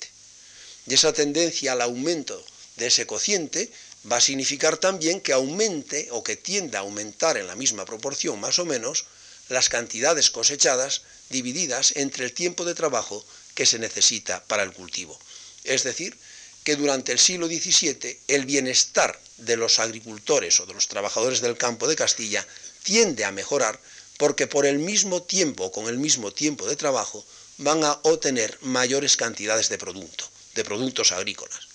Y 0.87 0.93
esa 0.93 1.11
tendencia 1.11 1.73
al 1.73 1.81
aumento 1.81 2.43
de 2.77 2.87
ese 2.87 3.05
cociente 3.05 3.69
va 4.09 4.17
a 4.17 4.21
significar 4.21 4.77
también 4.77 5.19
que 5.19 5.33
aumente 5.33 6.07
o 6.11 6.23
que 6.23 6.37
tienda 6.37 6.79
a 6.79 6.83
aumentar 6.83 7.35
en 7.35 7.47
la 7.47 7.55
misma 7.55 7.83
proporción 7.83 8.39
más 8.39 8.57
o 8.57 8.65
menos 8.65 9.05
las 9.49 9.67
cantidades 9.67 10.31
cosechadas 10.31 11.01
divididas 11.29 11.91
entre 11.97 12.23
el 12.23 12.31
tiempo 12.31 12.63
de 12.63 12.75
trabajo 12.75 13.25
que 13.55 13.65
se 13.65 13.77
necesita 13.77 14.41
para 14.45 14.63
el 14.63 14.71
cultivo. 14.71 15.19
Es 15.65 15.83
decir, 15.83 16.17
que 16.63 16.75
durante 16.75 17.11
el 17.11 17.19
siglo 17.19 17.47
XVII 17.47 18.19
el 18.27 18.45
bienestar 18.45 19.19
de 19.37 19.57
los 19.57 19.79
agricultores 19.79 20.59
o 20.59 20.65
de 20.65 20.73
los 20.73 20.87
trabajadores 20.87 21.41
del 21.41 21.57
campo 21.57 21.87
de 21.87 21.95
Castilla 21.95 22.45
tiende 22.83 23.25
a 23.25 23.31
mejorar 23.31 23.79
porque 24.17 24.47
por 24.47 24.65
el 24.65 24.77
mismo 24.77 25.23
tiempo 25.23 25.71
con 25.71 25.87
el 25.87 25.97
mismo 25.97 26.31
tiempo 26.31 26.67
de 26.67 26.75
trabajo 26.75 27.25
van 27.57 27.83
a 27.83 27.99
obtener 28.03 28.57
mayores 28.61 29.17
cantidades 29.17 29.69
de 29.69 29.77
producto, 29.77 30.29
de 30.55 30.63
productos 30.63 31.11
agrícolas. 31.11 31.67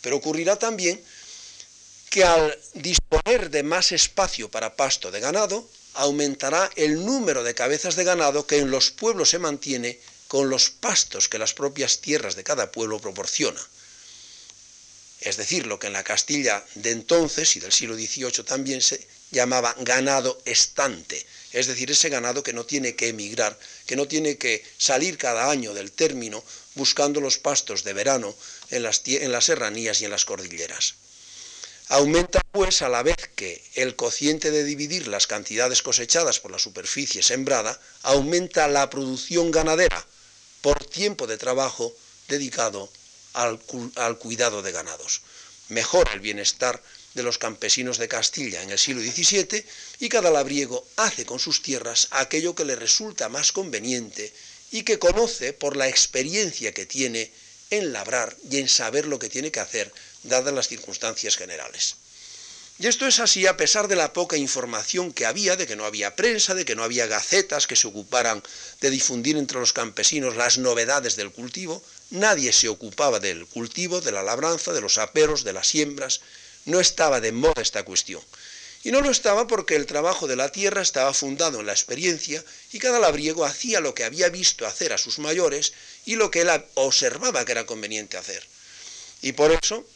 Pero 0.00 0.16
ocurrirá 0.16 0.56
también 0.56 1.02
que 2.10 2.24
al 2.24 2.58
disponer 2.74 3.50
de 3.50 3.62
más 3.62 3.92
espacio 3.92 4.50
para 4.50 4.76
pasto 4.76 5.10
de 5.10 5.20
ganado, 5.20 5.68
aumentará 5.94 6.70
el 6.76 7.04
número 7.04 7.42
de 7.42 7.54
cabezas 7.54 7.96
de 7.96 8.04
ganado 8.04 8.46
que 8.46 8.58
en 8.58 8.70
los 8.70 8.90
pueblos 8.90 9.30
se 9.30 9.38
mantiene 9.38 9.98
con 10.28 10.50
los 10.50 10.70
pastos 10.70 11.28
que 11.28 11.38
las 11.38 11.54
propias 11.54 12.00
tierras 12.00 12.36
de 12.36 12.44
cada 12.44 12.70
pueblo 12.70 12.98
proporcionan. 12.98 13.62
Es 15.24 15.38
decir, 15.38 15.66
lo 15.66 15.78
que 15.78 15.86
en 15.86 15.94
la 15.94 16.04
Castilla 16.04 16.62
de 16.74 16.90
entonces 16.90 17.56
y 17.56 17.60
del 17.60 17.72
siglo 17.72 17.94
XVIII 17.94 18.44
también 18.44 18.82
se 18.82 19.06
llamaba 19.30 19.74
ganado 19.80 20.40
estante, 20.44 21.24
es 21.52 21.66
decir, 21.66 21.90
ese 21.90 22.10
ganado 22.10 22.42
que 22.42 22.52
no 22.52 22.66
tiene 22.66 22.94
que 22.94 23.08
emigrar, 23.08 23.58
que 23.86 23.96
no 23.96 24.06
tiene 24.06 24.36
que 24.36 24.62
salir 24.76 25.16
cada 25.16 25.50
año 25.50 25.72
del 25.72 25.92
término 25.92 26.44
buscando 26.74 27.22
los 27.22 27.38
pastos 27.38 27.84
de 27.84 27.94
verano 27.94 28.34
en 28.70 28.82
las, 28.82 29.00
en 29.06 29.32
las 29.32 29.46
serranías 29.46 30.02
y 30.02 30.04
en 30.04 30.10
las 30.10 30.26
cordilleras. 30.26 30.94
Aumenta 31.88 32.42
pues 32.52 32.82
a 32.82 32.90
la 32.90 33.02
vez 33.02 33.30
que 33.34 33.62
el 33.74 33.96
cociente 33.96 34.50
de 34.50 34.64
dividir 34.64 35.08
las 35.08 35.26
cantidades 35.26 35.82
cosechadas 35.82 36.38
por 36.38 36.50
la 36.50 36.58
superficie 36.58 37.22
sembrada, 37.22 37.80
aumenta 38.02 38.68
la 38.68 38.90
producción 38.90 39.50
ganadera 39.50 40.06
por 40.60 40.84
tiempo 40.84 41.26
de 41.26 41.38
trabajo 41.38 41.94
dedicado 42.28 42.90
al, 43.34 44.18
cuidado 44.18 44.62
de 44.62 44.72
ganados. 44.72 45.20
Mejora 45.68 46.12
el 46.12 46.20
bienestar 46.20 46.82
de 47.14 47.22
los 47.22 47.38
campesinos 47.38 47.98
de 47.98 48.08
Castilla 48.08 48.62
en 48.62 48.70
el 48.70 48.78
siglo 48.78 49.02
XVII 49.02 49.64
y 50.00 50.08
cada 50.08 50.30
labriego 50.30 50.86
hace 50.96 51.26
con 51.26 51.38
sus 51.38 51.62
tierras 51.62 52.08
aquello 52.10 52.54
que 52.54 52.64
le 52.64 52.76
resulta 52.76 53.28
más 53.28 53.52
conveniente 53.52 54.32
y 54.72 54.82
que 54.82 54.98
conoce 54.98 55.52
por 55.52 55.76
la 55.76 55.88
experiencia 55.88 56.72
que 56.72 56.86
tiene 56.86 57.30
en 57.70 57.92
labrar 57.92 58.36
y 58.50 58.58
en 58.58 58.68
saber 58.68 59.06
lo 59.06 59.18
que 59.18 59.28
tiene 59.28 59.50
que 59.50 59.60
hacer, 59.60 59.92
dadas 60.22 60.52
las 60.52 60.68
circunstancias 60.68 61.36
generales. 61.36 61.96
Y 62.76 62.88
esto 62.88 63.06
es 63.06 63.20
así 63.20 63.46
a 63.46 63.56
pesar 63.56 63.86
de 63.86 63.94
la 63.94 64.12
poca 64.12 64.36
información 64.36 65.12
que 65.12 65.26
había, 65.26 65.56
de 65.56 65.66
que 65.66 65.76
no 65.76 65.84
había 65.84 66.16
prensa, 66.16 66.54
de 66.54 66.64
que 66.64 66.74
no 66.74 66.82
había 66.82 67.06
gacetas 67.06 67.68
que 67.68 67.76
se 67.76 67.86
ocuparan 67.86 68.42
de 68.80 68.90
difundir 68.90 69.36
entre 69.36 69.60
los 69.60 69.72
campesinos 69.72 70.34
las 70.34 70.58
novedades 70.58 71.14
del 71.14 71.30
cultivo, 71.30 71.84
nadie 72.14 72.52
se 72.52 72.68
ocupaba 72.68 73.20
del 73.20 73.46
cultivo, 73.46 74.00
de 74.00 74.12
la 74.12 74.22
labranza, 74.22 74.72
de 74.72 74.80
los 74.80 74.98
aperos, 74.98 75.44
de 75.44 75.52
las 75.52 75.68
siembras, 75.68 76.20
no 76.64 76.80
estaba 76.80 77.20
de 77.20 77.32
moda 77.32 77.60
esta 77.60 77.84
cuestión. 77.84 78.22
Y 78.82 78.90
no 78.90 79.00
lo 79.00 79.10
estaba 79.10 79.46
porque 79.46 79.76
el 79.76 79.86
trabajo 79.86 80.26
de 80.26 80.36
la 80.36 80.52
tierra 80.52 80.82
estaba 80.82 81.14
fundado 81.14 81.60
en 81.60 81.66
la 81.66 81.72
experiencia 81.72 82.44
y 82.72 82.78
cada 82.78 82.98
labriego 82.98 83.44
hacía 83.44 83.80
lo 83.80 83.94
que 83.94 84.04
había 84.04 84.28
visto 84.28 84.66
hacer 84.66 84.92
a 84.92 84.98
sus 84.98 85.18
mayores 85.18 85.72
y 86.04 86.16
lo 86.16 86.30
que 86.30 86.42
él 86.42 86.50
observaba 86.74 87.44
que 87.44 87.52
era 87.52 87.66
conveniente 87.66 88.18
hacer. 88.18 88.46
Y 89.22 89.32
por 89.32 89.52
eso, 89.52 89.86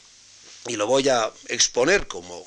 y 0.67 0.77
lo 0.77 0.87
voy 0.87 1.09
a 1.11 1.31
exponer 1.49 2.07
como, 2.09 2.47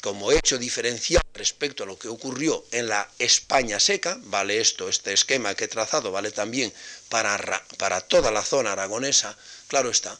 como 0.00 0.32
hecho 0.32 0.58
diferencial 0.58 1.22
respecto 1.34 1.82
a 1.82 1.86
lo 1.86 1.98
que 1.98 2.08
ocurrió 2.08 2.64
en 2.72 2.88
la 2.88 3.08
España 3.18 3.80
seca, 3.80 4.18
vale 4.24 4.60
esto, 4.60 4.88
este 4.88 5.12
esquema 5.12 5.54
que 5.54 5.64
he 5.64 5.68
trazado, 5.68 6.12
vale 6.12 6.30
también 6.30 6.72
para, 7.08 7.38
para 7.78 8.00
toda 8.00 8.30
la 8.30 8.42
zona 8.42 8.72
aragonesa, 8.72 9.36
claro 9.68 9.90
está, 9.90 10.18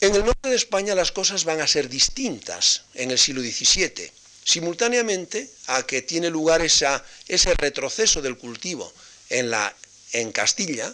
en 0.00 0.14
el 0.14 0.24
norte 0.24 0.48
de 0.48 0.56
España 0.56 0.94
las 0.94 1.12
cosas 1.12 1.44
van 1.44 1.60
a 1.60 1.66
ser 1.66 1.88
distintas 1.88 2.82
en 2.94 3.10
el 3.10 3.18
siglo 3.18 3.40
XVII 3.40 4.10
simultáneamente 4.44 5.48
a 5.68 5.86
que 5.86 6.02
tiene 6.02 6.30
lugar 6.30 6.62
ese 6.62 7.54
retroceso 7.54 8.20
del 8.20 8.36
cultivo 8.36 8.92
en, 9.30 9.50
la, 9.50 9.74
en 10.12 10.32
Castilla, 10.32 10.92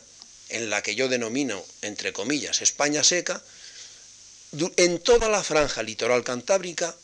en 0.51 0.71
la 0.71 0.83
que 0.83 0.95
yo 0.95 1.09
denomino, 1.09 1.65
entre 1.83 2.13
comillas, 2.13 2.63
España 2.63 3.03
seca, 3.03 3.43
en 4.77 4.99
toda 5.01 5.29
la 5.29 5.43
franja 5.43 5.83
litoral 5.83 6.25
cantábrica 6.25 6.95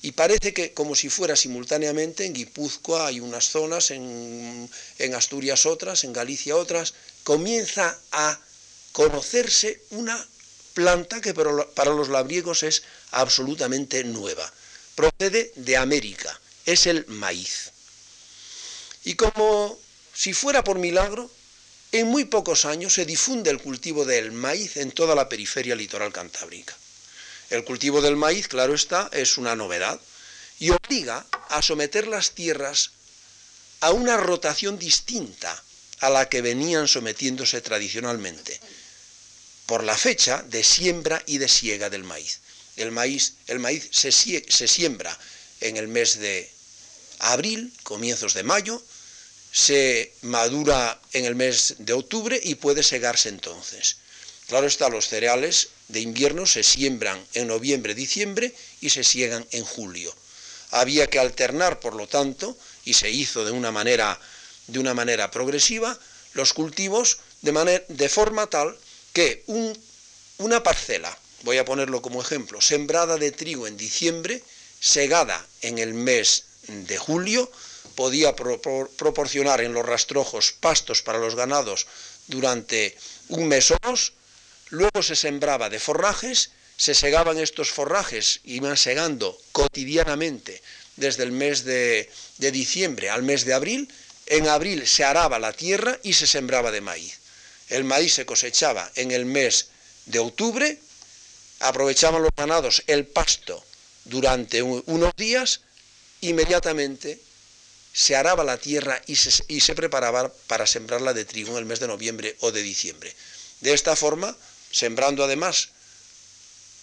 y 0.00 0.12
parece 0.12 0.54
que 0.54 0.72
como 0.72 0.94
si 0.94 1.08
fuera 1.08 1.34
simultáneamente 1.34 2.24
en 2.24 2.32
Guipúzcoa 2.32 3.08
hay 3.08 3.20
unas 3.20 3.48
zonas, 3.48 3.90
en, 3.90 4.70
Asturias 5.14 5.66
otras, 5.66 6.04
en 6.04 6.12
Galicia 6.12 6.54
otras, 6.54 6.94
comienza 7.24 7.98
a 8.12 8.38
conocerse 8.92 9.82
una 9.90 10.24
planta 10.74 11.20
que 11.20 11.34
para 11.34 11.94
los 11.94 12.08
labriegos 12.08 12.62
es 12.62 12.84
absolutamente 13.10 14.04
nueva. 14.04 14.52
Procede 14.94 15.52
de 15.56 15.76
América, 15.76 16.40
es 16.64 16.86
el 16.86 17.04
maíz. 17.08 17.72
Y 19.04 19.14
como 19.14 19.78
si 20.14 20.32
fuera 20.32 20.62
por 20.62 20.78
milagro, 20.78 21.28
en 21.90 22.06
muy 22.06 22.24
pocos 22.24 22.64
años 22.66 22.94
se 22.94 23.06
difunde 23.06 23.50
el 23.50 23.60
cultivo 23.60 24.04
del 24.04 24.30
maíz 24.30 24.76
en 24.76 24.92
toda 24.92 25.14
la 25.16 25.28
periferia 25.28 25.74
litoral 25.74 26.12
cantábrica. 26.12 26.76
El 27.50 27.64
cultivo 27.64 28.02
del 28.02 28.16
maíz, 28.16 28.48
claro 28.48 28.74
está, 28.74 29.08
es 29.12 29.38
una 29.38 29.56
novedad 29.56 30.00
y 30.58 30.70
obliga 30.70 31.24
a 31.48 31.62
someter 31.62 32.06
las 32.06 32.32
tierras 32.32 32.90
a 33.80 33.90
una 33.92 34.16
rotación 34.16 34.78
distinta 34.78 35.62
a 36.00 36.10
la 36.10 36.28
que 36.28 36.42
venían 36.42 36.88
sometiéndose 36.88 37.60
tradicionalmente, 37.60 38.60
por 39.66 39.82
la 39.84 39.96
fecha 39.96 40.42
de 40.42 40.62
siembra 40.62 41.22
y 41.26 41.38
de 41.38 41.48
siega 41.48 41.90
del 41.90 42.04
maíz. 42.04 42.40
El 42.76 42.90
maíz, 42.92 43.34
se 43.90 44.12
siembra 44.68 45.18
en 45.60 45.76
el 45.76 45.88
mes 45.88 46.18
de 46.18 46.50
abril, 47.18 47.72
comienzos 47.82 48.34
de 48.34 48.42
mayo, 48.44 48.82
se 49.50 50.12
madura 50.22 51.00
en 51.12 51.24
el 51.24 51.34
mes 51.34 51.76
de 51.78 51.92
octubre 51.92 52.40
y 52.42 52.54
puede 52.56 52.82
segarse 52.82 53.28
entonces. 53.28 53.96
Claro 54.48 54.66
está, 54.66 54.88
los 54.88 55.08
cereales 55.08 55.68
de 55.88 56.00
invierno 56.00 56.46
se 56.46 56.62
siembran 56.62 57.22
en 57.34 57.48
noviembre, 57.48 57.94
diciembre 57.94 58.54
y 58.80 58.88
se 58.88 59.04
siegan 59.04 59.46
en 59.50 59.62
julio. 59.62 60.14
Había 60.70 61.06
que 61.06 61.18
alternar, 61.18 61.80
por 61.80 61.94
lo 61.94 62.08
tanto, 62.08 62.56
y 62.86 62.94
se 62.94 63.10
hizo 63.10 63.44
de 63.44 63.52
una 63.52 63.72
manera, 63.72 64.18
de 64.66 64.78
una 64.78 64.94
manera 64.94 65.30
progresiva, 65.30 65.98
los 66.32 66.54
cultivos 66.54 67.18
de, 67.42 67.84
de 67.88 68.08
forma 68.08 68.46
tal 68.46 68.74
que 69.12 69.44
una 70.38 70.62
parcela, 70.62 71.16
voy 71.42 71.58
a 71.58 71.66
ponerlo 71.66 72.00
como 72.00 72.22
ejemplo, 72.22 72.62
sembrada 72.62 73.18
de 73.18 73.32
trigo 73.32 73.66
en 73.66 73.76
diciembre, 73.76 74.42
segada 74.80 75.46
en 75.60 75.76
el 75.76 75.92
mes 75.92 76.44
de 76.68 76.96
julio, 76.96 77.52
podía 77.94 78.34
proporcionar 78.34 79.60
en 79.60 79.74
los 79.74 79.84
rastrojos 79.84 80.52
pastos 80.52 81.02
para 81.02 81.18
los 81.18 81.34
ganados 81.34 81.86
durante 82.28 82.96
un 83.28 83.46
mes 83.46 83.70
o 83.72 83.76
dos, 83.82 84.12
Luego 84.70 85.02
se 85.02 85.16
sembraba 85.16 85.70
de 85.70 85.80
forrajes, 85.80 86.50
se 86.76 86.94
segaban 86.94 87.38
estos 87.38 87.70
forrajes, 87.70 88.40
iban 88.44 88.76
segando 88.76 89.38
cotidianamente 89.52 90.62
desde 90.96 91.22
el 91.22 91.32
mes 91.32 91.64
de, 91.64 92.10
diciembre 92.38 93.10
al 93.10 93.22
mes 93.22 93.44
de 93.44 93.54
abril. 93.54 93.88
En 94.26 94.46
abril 94.46 94.86
se 94.86 95.04
araba 95.04 95.38
la 95.38 95.52
tierra 95.52 95.98
y 96.02 96.12
se 96.12 96.26
sembraba 96.26 96.70
de 96.70 96.82
maíz. 96.82 97.18
El 97.68 97.84
maíz 97.84 98.14
se 98.14 98.26
cosechaba 98.26 98.90
en 98.94 99.10
el 99.10 99.24
mes 99.24 99.68
de 100.06 100.18
octubre, 100.18 100.78
aprovechaban 101.60 102.22
los 102.22 102.32
ganados 102.36 102.82
el 102.86 103.06
pasto 103.06 103.64
durante 104.04 104.62
unos 104.62 105.14
días, 105.16 105.60
inmediatamente 106.20 107.18
se 107.92 108.16
araba 108.16 108.44
la 108.44 108.58
tierra 108.58 109.02
y 109.06 109.16
se, 109.16 109.44
y 109.48 109.60
se 109.60 109.74
preparaba 109.74 110.32
para 110.46 110.66
sembrarla 110.66 111.14
de 111.14 111.24
trigo 111.24 111.52
en 111.52 111.58
el 111.58 111.64
mes 111.64 111.80
de 111.80 111.88
noviembre 111.88 112.36
o 112.40 112.52
de 112.52 112.62
diciembre. 112.62 113.14
De 113.60 113.74
esta 113.74 113.96
forma, 113.96 114.36
sembrando 114.70 115.24
además 115.24 115.70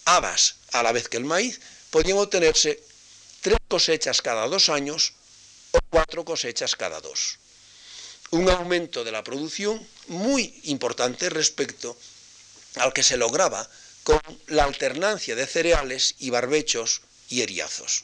habas 0.05 0.55
a 0.71 0.83
la 0.83 0.91
vez 0.91 1.09
que 1.09 1.17
el 1.17 1.25
maíz, 1.25 1.59
podían 1.89 2.17
obtenerse 2.17 2.81
tres 3.41 3.57
cosechas 3.67 4.21
cada 4.21 4.47
dos 4.47 4.69
años 4.69 5.13
o 5.71 5.79
cuatro 5.89 6.23
cosechas 6.23 6.75
cada 6.75 7.01
dos. 7.01 7.37
Un 8.31 8.49
aumento 8.49 9.03
de 9.03 9.11
la 9.11 9.23
producción 9.23 9.85
muy 10.07 10.59
importante 10.63 11.29
respecto 11.29 11.97
al 12.75 12.93
que 12.93 13.03
se 13.03 13.17
lograba 13.17 13.67
con 14.03 14.19
la 14.47 14.63
alternancia 14.63 15.35
de 15.35 15.47
cereales 15.47 16.15
y 16.19 16.29
barbechos 16.29 17.01
y 17.29 17.41
eriazos. 17.41 18.03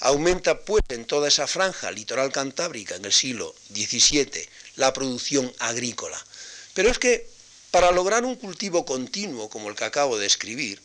Aumenta 0.00 0.58
pues 0.60 0.82
en 0.88 1.04
toda 1.04 1.28
esa 1.28 1.46
franja 1.46 1.90
litoral 1.92 2.32
cantábrica 2.32 2.96
en 2.96 3.04
el 3.04 3.12
siglo 3.12 3.54
XVII 3.72 4.48
la 4.76 4.92
producción 4.92 5.52
agrícola. 5.60 6.18
Pero 6.74 6.90
es 6.90 6.98
que 6.98 7.28
para 7.72 7.90
lograr 7.90 8.24
un 8.24 8.36
cultivo 8.36 8.84
continuo 8.84 9.48
como 9.48 9.70
el 9.70 9.74
que 9.74 9.86
acabo 9.86 10.18
de 10.18 10.26
escribir, 10.26 10.80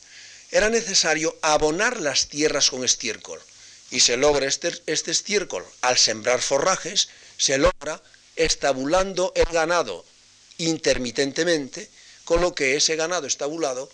era 0.52 0.70
necesario 0.70 1.38
abonar 1.42 2.00
las 2.00 2.30
tierras 2.30 2.72
con 2.72 2.84
estiércol. 2.84 3.40
Y 3.92 4.00
se 4.00 4.16
logra 4.16 4.48
este, 4.48 4.72
este, 4.86 5.12
estiércol 5.12 5.66
al 5.82 5.98
sembrar 5.98 6.42
forrajes, 6.42 7.10
se 7.38 7.58
logra 7.58 8.02
estabulando 8.38 9.34
el 9.36 9.46
ganado 9.46 10.06
intermitentemente, 10.58 11.90
con 12.24 12.40
lo 12.40 12.56
que 12.56 12.78
ese 12.78 12.96
ganado 12.96 13.28
estabulado 13.28 13.90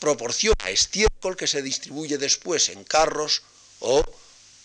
proporciona 0.00 0.68
estiércol 0.68 1.36
que 1.36 1.46
se 1.46 1.62
distribuye 1.62 2.18
después 2.18 2.70
en 2.70 2.82
carros 2.82 3.42
o 3.78 4.04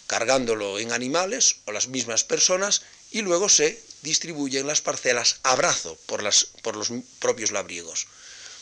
cargándolo 0.07 0.79
en 0.79 0.91
animales 0.91 1.57
o 1.65 1.71
las 1.71 1.87
mismas 1.89 2.23
personas 2.23 2.81
y 3.11 3.21
luego 3.21 3.49
se 3.49 3.81
distribuyen 4.05 4.67
las 4.67 4.81
parcelas 4.81 5.39
a 5.43 5.55
brazo 5.55 5.97
por, 6.05 6.21
las, 6.23 6.45
por 6.61 6.77
los 6.77 6.89
propios 7.19 7.51
labriegos. 7.51 8.07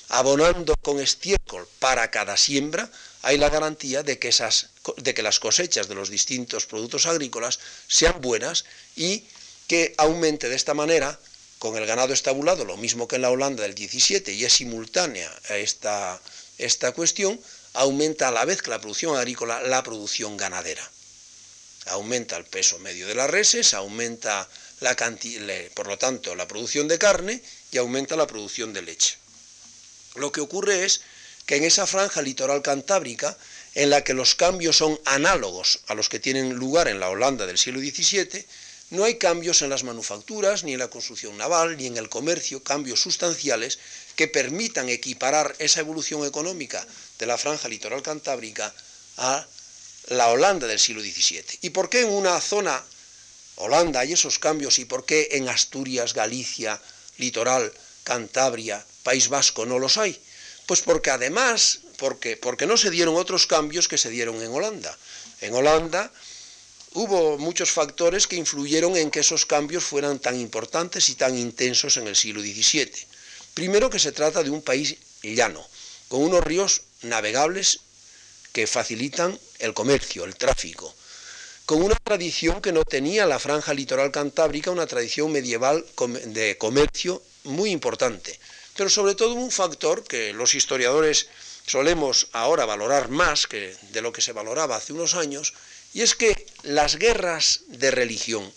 Abonando 0.10 0.75
con 0.82 0.99
estiércol 0.99 1.67
para 1.79 2.10
cada 2.10 2.38
siembra, 2.38 2.89
hay 3.21 3.38
la 3.38 3.49
garantía 3.49 4.03
de 4.03 4.19
que, 4.19 4.29
esas, 4.29 4.69
de 4.97 5.13
que 5.13 5.21
las 5.21 5.39
cosechas 5.39 5.88
de 5.88 5.95
los 5.95 6.10
distintos 6.10 6.65
productos 6.65 7.06
agrícolas 7.06 7.60
sean 7.88 8.21
buenas 8.21 8.65
y 8.95 9.23
que 9.67 9.93
aumente 9.97 10.49
de 10.49 10.56
esta 10.56 10.73
manera, 10.73 11.19
con 11.60 11.77
el 11.77 11.86
ganado 11.86 12.13
estabulado, 12.13 12.65
lo 12.65 12.77
mismo 12.77 13.08
que 13.08 13.15
en 13.15 13.23
la 13.23 13.32
Holanda 13.32 13.63
del 13.63 13.75
17, 13.75 14.34
y 14.34 14.45
es 14.45 14.53
simultánea 14.53 15.32
esta, 15.49 16.21
esta 16.58 16.91
cuestión, 16.91 17.39
aumenta 17.73 18.27
a 18.27 18.32
la 18.32 18.45
vez 18.45 18.62
que 18.62 18.69
la 18.69 18.82
producción 18.82 19.15
agrícola 19.17 19.62
la 19.62 19.84
producción 19.84 20.38
ganadera. 20.38 20.89
Aumenta 21.88 22.38
el 22.38 22.45
peso 22.45 22.79
medio 22.79 23.08
de 23.08 23.15
las 23.15 23.29
reses, 23.29 23.73
aumenta 23.73 24.47
por 25.74 25.88
lo 25.88 25.98
tanto, 25.98 26.36
la 26.36 26.48
producción 26.48 26.88
de 26.88 27.00
carne 27.00 27.41
y 27.72 27.78
aumenta 27.78 28.15
la 28.15 28.28
producción 28.28 28.74
de 28.74 28.82
leche. 28.82 29.17
Lo 30.15 30.32
que 30.32 30.41
ocurre 30.41 30.86
es 30.86 31.02
que 31.46 31.56
en 31.56 31.63
esa 31.63 31.88
franja 31.88 32.22
litoral 32.22 32.62
cantábrica, 32.62 33.38
en 33.76 33.89
la 33.89 34.04
que 34.04 34.13
los 34.13 34.36
cambios 34.36 34.78
son 34.78 35.00
análogos 35.06 35.80
a 35.88 35.96
los 35.96 36.10
que 36.10 36.19
tienen 36.19 36.54
lugar 36.54 36.88
en 36.88 37.00
la 37.00 37.10
Holanda 37.10 37.46
del 37.46 37.58
siglo 37.58 37.80
XVII, 37.80 38.46
no 38.91 39.06
hay 39.06 39.17
cambios 39.17 39.62
en 39.63 39.69
las 39.69 39.84
manufacturas, 39.84 40.63
ni 40.63 40.74
en 40.74 40.80
la 40.80 40.89
construcción 40.89 41.36
naval, 41.38 41.78
ni 41.78 41.88
en 41.88 41.98
el 41.98 42.10
comercio, 42.10 42.62
cambios 42.62 43.02
sustanciales 43.02 43.80
que 44.15 44.28
permitan 44.28 44.89
equiparar 44.89 45.56
esa 45.58 45.80
evolución 45.80 46.26
económica 46.28 46.86
de 47.17 47.26
la 47.26 47.39
franja 47.39 47.67
litoral 47.67 48.04
cantábrica 48.04 48.72
a 49.17 49.48
la 50.10 50.28
Holanda 50.30 50.67
del 50.67 50.80
siglo 50.80 51.02
XVII. 51.02 51.43
¿Y 51.62 51.69
por 51.72 51.89
qué 51.89 52.02
en 52.02 52.10
una 52.10 52.39
zona 52.39 52.84
Holanda 53.56 54.00
hay 54.00 54.13
esos 54.13 54.39
cambios 54.39 54.80
y 54.80 54.86
por 54.86 55.06
qué 55.06 55.30
en 55.32 55.48
Asturias, 55.48 56.13
Galicia, 56.13 56.82
Litoral, 57.18 57.72
Cantabria, 58.04 58.84
País 59.04 59.30
Vasco 59.30 59.66
no 59.66 59.80
los 59.80 59.98
hay? 59.98 60.20
Pues 60.66 60.82
porque 60.82 61.12
además, 61.12 61.80
porque, 61.98 62.38
porque 62.38 62.66
no 62.66 62.78
se 62.78 62.89
dieron 62.89 63.16
otros 63.16 63.48
cambios 63.48 63.88
que 63.88 63.98
se 63.98 64.10
dieron 64.10 64.42
en 64.42 64.52
Holanda. 64.52 64.98
En 65.42 65.54
Holanda 65.54 66.12
hubo 66.94 67.38
muchos 67.38 67.72
factores 67.72 68.28
que 68.28 68.36
influyeron 68.36 68.96
en 68.98 69.12
que 69.12 69.20
esos 69.20 69.46
cambios 69.46 69.84
fueran 69.84 70.20
tan 70.20 70.39
importantes 70.39 71.10
y 71.10 71.16
tan 71.16 71.38
intensos 71.38 71.98
en 71.98 72.08
el 72.08 72.16
siglo 72.16 72.42
XVII. 72.42 72.92
Primero 73.54 73.89
que 73.89 74.00
se 74.00 74.12
trata 74.12 74.42
de 74.42 74.50
un 74.50 74.62
país 74.62 74.96
llano, 75.22 75.66
con 76.08 76.24
unos 76.24 76.44
ríos 76.44 76.82
navegables 77.04 77.82
que 78.52 78.68
facilitan 78.68 79.38
el 79.60 79.74
comercio, 79.74 80.26
el 80.26 80.36
tráfico 80.36 80.96
con 81.65 81.82
una 81.82 81.95
tradición 81.95 82.62
que 82.62 82.73
no 82.73 82.84
tenía 82.84 83.26
la 83.26 83.39
franja 83.39 83.73
litoral 83.73 84.12
cantábrica, 84.12 84.71
una 84.71 84.88
tradición 84.88 85.31
medieval 85.31 85.85
de 86.25 86.58
comercio 86.58 87.21
muy 87.44 87.71
importante. 87.71 88.38
Pero 88.75 88.90
sobre 88.90 89.15
todo 89.15 89.33
un 89.33 89.52
factor 89.52 90.04
que 90.04 90.33
los 90.33 90.56
historiadores 90.56 91.27
solemos 91.65 92.27
ahora 92.33 92.65
valorar 92.65 93.10
más 93.10 93.48
que 93.48 93.75
de 93.92 94.02
lo 94.02 94.12
que 94.12 94.21
se 94.21 94.33
valoraba 94.33 94.75
hace 94.75 94.94
unos 94.94 95.15
años, 95.15 95.54
y 95.94 96.02
es 96.02 96.15
que 96.15 96.46
las 96.63 96.98
guerras 96.98 97.62
de 97.67 97.92
religión, 97.92 98.52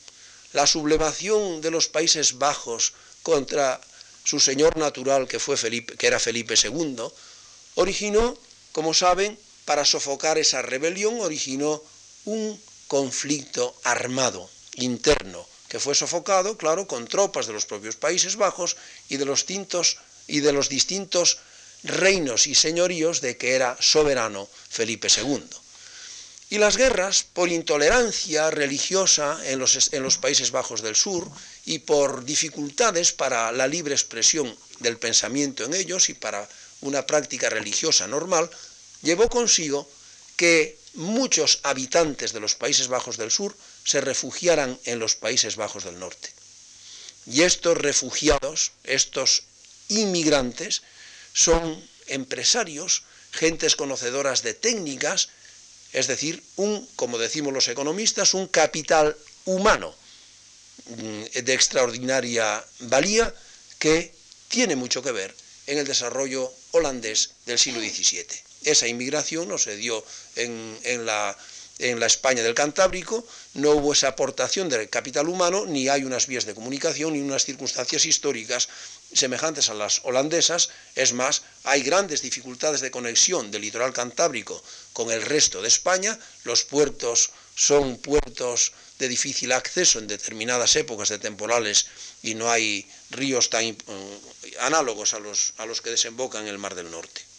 la 0.53 0.67
sublevación 0.67 1.61
de 1.61 1.71
los 1.71 1.89
Países 1.89 2.39
Bajos 2.39 2.95
contra 3.23 3.81
su 4.25 4.41
señor 4.41 4.77
natural 4.77 5.29
que 5.29 5.39
fue 5.39 5.57
Felipe, 5.57 5.95
que 5.97 6.09
era 6.09 6.19
Felipe 6.19 6.55
II, 6.61 6.97
originó, 7.77 8.37
como 8.73 8.95
saben, 8.95 9.39
para 9.65 9.85
sofocar 9.85 10.39
esa 10.39 10.63
rebelión, 10.63 11.21
originó 11.21 11.83
un 12.25 12.61
conflicto 12.89 13.75
armado 13.85 14.51
interno 14.75 15.47
que 15.69 15.81
fue 15.81 15.95
sofocado, 15.95 16.57
claro, 16.57 16.87
con 16.87 17.07
tropas 17.07 17.47
de 17.47 17.53
los 17.53 17.67
propios 17.67 17.97
Países 17.97 18.37
Bajos 18.37 18.77
y 19.09 19.17
de 19.17 19.25
los, 19.25 19.47
tintos, 19.47 19.99
y 20.27 20.41
de 20.41 20.53
los 20.53 20.69
distintos 20.69 21.39
reinos 21.83 22.47
y 22.47 22.55
señoríos 22.55 23.21
de 23.21 23.37
que 23.37 23.55
era 23.55 23.77
soberano 23.81 24.49
Felipe 24.69 25.09
II. 25.09 25.43
Y 26.49 26.59
las 26.59 26.77
guerras, 26.77 27.25
por 27.25 27.49
intolerancia 27.49 28.51
religiosa 28.53 29.41
en 29.45 29.59
los, 29.59 29.93
en 29.93 30.03
los, 30.05 30.19
Países 30.19 30.53
Bajos 30.53 30.81
del 30.81 30.95
Sur 30.95 31.29
y 31.65 31.81
por 31.81 32.25
dificultades 32.25 33.11
para 33.11 33.51
la 33.51 33.67
libre 33.67 33.95
expresión 33.95 34.57
del 34.79 34.99
pensamiento 34.99 35.65
en 35.65 35.75
ellos 35.75 36.09
y 36.09 36.15
para 36.15 36.49
una 36.83 37.05
práctica 37.05 37.51
religiosa 37.51 38.07
normal, 38.07 38.49
llevó 39.03 39.29
consigo 39.29 39.91
que 40.37 40.79
muchos 40.97 41.61
habitantes 41.63 42.33
de 42.33 42.41
los 42.41 42.55
Países 42.55 42.89
Bajos 42.89 43.17
del 43.17 43.31
Sur 43.31 43.57
se 43.85 44.01
refugiaran 44.01 44.79
en 44.85 44.99
los 44.99 45.15
Países 45.15 45.57
Bajos 45.57 45.85
del 45.85 45.99
Norte. 45.99 46.31
Y 47.27 47.43
estos 47.43 47.77
refugiados, 47.77 48.73
estos 48.85 49.45
inmigrantes, 49.89 50.83
son 51.33 51.83
empresarios, 52.07 53.03
gentes 53.33 53.77
conocedoras 53.77 54.43
de 54.43 54.55
técnicas, 54.55 55.29
es 55.93 56.07
decir, 56.07 56.43
un, 56.57 56.89
como 56.97 57.19
decimos 57.19 57.53
los 57.53 57.69
economistas, 57.69 58.35
un 58.35 58.47
capital 58.47 59.17
humano 59.45 59.95
mm, 60.87 61.23
de 61.43 61.53
extraordinaria 61.55 62.65
valía 62.81 63.35
que 63.79 64.15
tiene 64.49 64.77
mucho 64.77 65.03
que 65.03 65.13
ver 65.13 65.35
en 65.67 65.79
el 65.79 65.87
desarrollo 65.87 66.53
holandés 66.73 67.31
del 67.45 67.59
siglo 67.59 67.81
XVII. 67.81 68.46
Esa 68.67 68.89
inmigración 68.89 69.47
no 69.47 69.59
se 69.59 69.77
dio 69.77 70.05
en, 70.35 71.07
la, 71.07 71.37
España 71.79 72.43
del 72.43 72.53
Cantábrico, 72.53 73.25
no 73.55 73.71
hubo 73.71 73.93
esa 73.93 74.09
aportación 74.09 74.69
del 74.69 74.91
capital 74.91 75.29
humano, 75.29 75.67
ni 75.67 75.89
hay 75.89 76.03
unas 76.03 76.27
vías 76.27 76.47
de 76.47 76.55
comunicación, 76.55 77.13
ni 77.13 77.21
unas 77.21 77.45
circunstancias 77.45 78.05
históricas 78.05 78.69
semejantes 79.15 79.71
a 79.71 79.75
las 79.75 80.01
holandesas, 80.03 80.71
es 80.97 81.13
más, 81.13 81.43
hay 81.63 81.83
grandes 81.83 82.23
dificultades 82.23 82.81
de 82.81 82.91
conexión 82.91 83.53
del 83.53 83.63
litoral 83.63 83.93
cantábrico 83.93 84.61
con 84.93 85.13
el 85.13 85.23
resto 85.23 85.63
de 85.63 85.69
España, 85.69 86.19
los 86.43 86.65
puertos 86.65 87.31
son 87.55 87.99
puertos 87.99 88.73
de 88.99 89.09
difícil 89.09 89.53
acceso 89.53 90.01
en 90.01 90.09
determinadas 90.09 90.75
épocas 90.75 91.09
de 91.09 91.21
temporales 91.21 91.87
y 92.21 92.35
no 92.35 92.51
hay 92.51 92.91
ríos 93.11 93.49
tan 93.49 93.63
eh, 93.63 93.77
análogos 94.59 95.15
a 95.15 95.21
los 95.67 95.81
que 95.83 95.91
desembocan 95.91 96.43
en 96.43 96.49
el 96.49 96.59
Mar 96.59 96.75
del 96.75 96.91
Norte. 96.91 97.36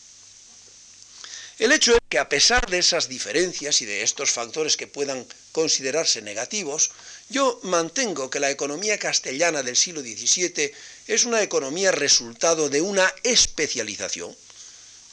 El 1.59 1.71
hecho 1.71 1.93
es 1.93 1.99
que 2.07 2.19
a 2.19 2.29
pesar 2.29 2.69
de 2.69 2.77
esas 2.77 3.09
diferencias 3.09 3.81
y 3.81 3.85
de 3.85 4.03
estos 4.03 4.29
factores 4.29 4.77
que 4.77 4.85
puedan 4.85 5.25
considerarse 5.51 6.21
negativos, 6.21 6.91
yo 7.29 7.59
mantengo 7.63 8.29
que 8.29 8.39
la 8.39 8.51
economía 8.51 8.99
castellana 8.99 9.63
del 9.63 9.75
siglo 9.75 10.01
XVII 10.01 10.71
es 11.07 11.25
una 11.25 11.41
economía 11.41 11.91
resultado 11.91 12.69
de 12.69 12.81
una 12.81 13.11
especialización, 13.23 14.35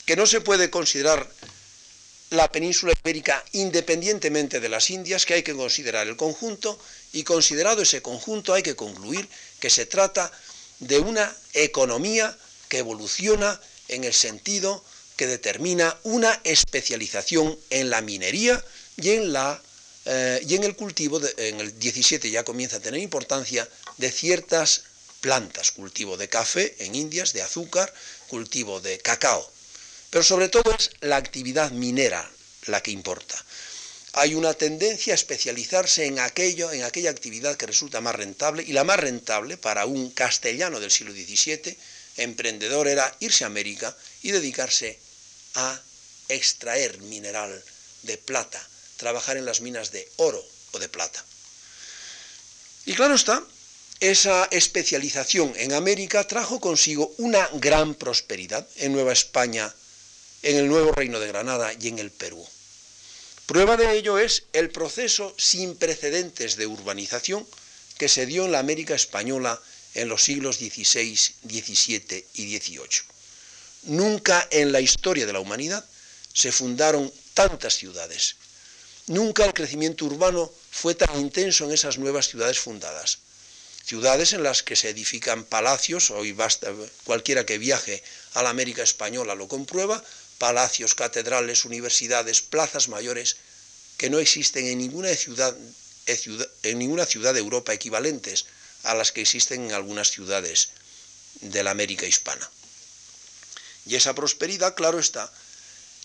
que 0.05 0.17
no 0.17 0.27
se 0.27 0.43
puede 0.43 0.69
considerar 0.69 1.33
la 2.29 2.53
península 2.53 2.93
ibérica 3.03 3.43
independientemente 3.53 4.61
de 4.61 4.69
las 4.69 4.91
Indias, 4.91 5.25
que 5.25 5.35
hay 5.35 5.43
que 5.43 5.55
considerar 5.55 6.07
el 6.07 6.17
conjunto, 6.17 6.79
y 7.15 7.25
considerado 7.25 7.81
ese 7.81 8.03
conjunto 8.03 8.53
hay 8.53 8.63
que 8.63 8.77
concluir 8.77 9.27
que 9.61 9.71
se 9.71 9.87
trata 9.87 10.31
de 10.81 10.99
una 10.99 11.35
economía 11.55 12.37
que 12.69 12.79
evoluciona 12.79 13.59
en 13.89 14.05
el 14.05 14.13
sentido 14.13 14.85
que 15.17 15.27
determina 15.27 15.97
una 16.03 16.41
especialización 16.45 17.59
en 17.71 17.91
la 17.91 18.01
minería 18.01 18.63
y 18.97 19.11
en, 19.11 19.33
la, 19.33 19.61
eh, 20.05 20.41
y 20.47 20.55
en 20.55 20.65
el 20.65 20.77
cultivo, 20.77 21.21
en 21.37 21.61
el 21.61 21.79
17 21.79 22.31
ya 22.31 22.45
comienza 22.45 22.77
a 22.77 22.81
tener 22.81 23.01
importancia, 23.01 23.69
de 23.97 24.11
ciertas 24.11 24.83
plantas, 25.21 25.71
cultivo 25.71 26.17
de 26.17 26.29
café 26.29 26.75
en 26.81 26.95
Indias, 26.95 27.33
de 27.33 27.43
azúcar, 27.43 27.93
cultivo 28.29 28.81
de 28.81 28.99
cacao. 28.99 29.51
Pero 30.11 30.23
sobre 30.23 30.49
todo 30.49 30.75
es 30.79 30.91
la 31.01 31.17
actividad 31.17 31.71
minera 31.71 32.31
la 32.67 32.83
que 32.83 32.91
importa. 32.91 33.43
Hay 34.13 34.35
una 34.35 34.55
tendencia 34.55 35.13
a 35.13 35.17
especializarse 35.17 36.07
en 36.07 36.21
aquello, 36.21 36.71
en 36.71 36.85
aquella 36.85 37.11
actividad 37.11 37.57
que 37.57 37.67
resulta 37.67 38.01
más 38.01 38.15
rentable, 38.15 38.63
y 38.63 38.73
la 38.73 38.85
más 38.85 39.01
rentable 39.01 39.57
para 39.57 39.87
un 39.87 40.11
castellano 40.11 40.79
del 40.79 40.91
siglo 40.93 41.13
XVII, 41.13 41.77
emprendedor, 42.19 42.87
era 42.87 43.17
irse 43.19 43.43
a 43.43 43.49
América 43.49 43.97
y 44.23 44.31
dedicarse 44.31 45.01
a 45.55 45.81
extraer 46.29 46.99
mineral 46.99 47.63
de 48.03 48.19
plata, 48.19 48.61
trabajar 48.97 49.37
en 49.37 49.45
las 49.45 49.61
minas 49.61 49.91
de 49.91 50.09
oro 50.17 50.43
o 50.73 50.79
de 50.79 50.89
plata. 50.89 51.25
Y 52.87 52.95
claro 52.95 53.15
está, 53.15 53.43
esa 54.01 54.45
especialización 54.51 55.53
en 55.57 55.73
América 55.73 56.27
trajo 56.27 56.61
consigo 56.61 57.15
una 57.19 57.49
gran 57.55 57.95
prosperidad 57.95 58.67
en 58.77 58.93
Nueva 58.93 59.13
España, 59.13 59.73
en 60.43 60.57
el 60.57 60.69
nuevo 60.69 60.93
Reino 60.93 61.21
de 61.21 61.29
Granada 61.29 61.73
y 61.81 61.89
en 61.89 61.99
el 61.99 62.11
Perú. 62.11 62.47
Prueba 63.47 63.77
de 63.77 63.97
ello 63.97 64.19
es 64.19 64.45
el 64.53 64.71
proceso 64.71 65.35
sin 65.39 65.77
precedentes 65.77 66.57
de 66.57 66.67
urbanización 66.67 67.47
que 67.99 68.09
se 68.09 68.27
dio 68.27 68.45
en 68.45 68.53
la 68.53 68.59
América 68.59 68.95
española 68.95 69.61
en 69.95 70.09
los 70.09 70.25
siglos 70.25 70.57
XVI, 70.57 71.17
XVII 71.17 72.27
y 72.35 72.59
XVIII. 72.59 73.14
Nunca 73.87 74.49
en 74.51 74.73
la 74.73 74.81
historia 74.81 75.27
de 75.27 75.33
la 75.33 75.41
humanidad 75.41 75.85
se 76.33 76.53
fundaron 76.53 77.13
tantas 77.35 77.75
ciudades. 77.75 78.37
Nunca 79.09 79.45
el 79.45 79.53
crecimiento 79.53 80.07
urbano 80.07 80.51
fue 80.71 80.95
tan 80.95 81.21
intenso 81.21 81.67
en 81.67 81.73
esas 81.73 81.99
nuevas 81.99 82.29
ciudades 82.29 82.59
fundadas. 82.59 83.19
Ciudades 83.85 84.33
en 84.33 84.43
las 84.43 84.63
que 84.63 84.77
se 84.77 84.89
edifican 84.89 85.45
palacios, 85.45 86.11
hoy 86.11 86.33
basta, 86.33 86.73
cualquiera 87.05 87.45
que 87.45 87.59
viaje 87.59 88.03
a 88.33 88.43
la 88.43 88.49
América 88.49 88.83
española 88.83 89.35
lo 89.35 89.49
comprueba, 89.49 90.03
palacios, 90.39 90.95
catedrales, 90.95 91.67
universidades, 91.67 92.41
plazas 92.41 92.89
mayores, 92.89 93.37
que 93.99 94.09
no 94.09 94.19
existen 94.19 94.67
en 94.67 94.79
ninguna 94.79 95.15
ciudad, 95.15 95.55
en 96.63 96.79
ninguna 96.79 97.05
ciudad 97.05 97.35
de 97.35 97.41
Europa 97.41 97.75
equivalentes 97.75 98.47
a 98.85 98.95
las 98.95 99.13
que 99.13 99.21
existen 99.21 99.67
en 99.67 99.73
algunas 99.73 100.11
ciudades 100.11 100.71
de 101.43 101.63
la 101.63 101.71
América 101.71 102.07
hispana. 102.07 102.51
Y 103.87 103.97
esa 103.97 104.15
prosperidad, 104.15 104.75
claro 104.75 104.99
está, 104.99 105.31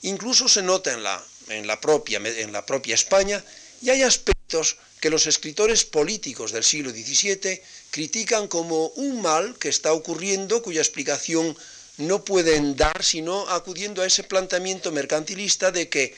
incluso 0.02 0.48
se 0.48 0.62
nota 0.62 0.94
en 0.94 1.04
la, 1.04 1.24
en 1.50 1.68
la, 1.68 1.80
propia, 1.80 2.20
en 2.20 2.52
la 2.52 2.66
propia 2.66 2.96
España 2.96 3.44
y 3.82 3.90
hay 3.90 4.04
aspectos 4.04 4.78
que 5.00 5.10
los 5.10 5.28
escritores 5.28 5.86
políticos 5.86 6.52
del 6.52 6.64
siglo 6.64 6.92
XVII 6.92 7.62
critican 7.92 8.48
como 8.48 8.88
un 8.88 9.22
mal 9.22 9.58
que 9.58 9.70
está 9.70 9.94
ocurriendo 9.94 10.62
cuya 10.62 10.82
explicación 10.82 11.58
no 11.98 12.24
pueden 12.24 12.76
dar 12.76 13.04
sino 13.04 13.48
acudiendo 13.50 14.02
a 14.02 14.06
ese 14.06 14.24
planteamiento 14.24 14.92
mercantilista 14.92 15.72
de 15.72 15.90
que, 15.90 16.16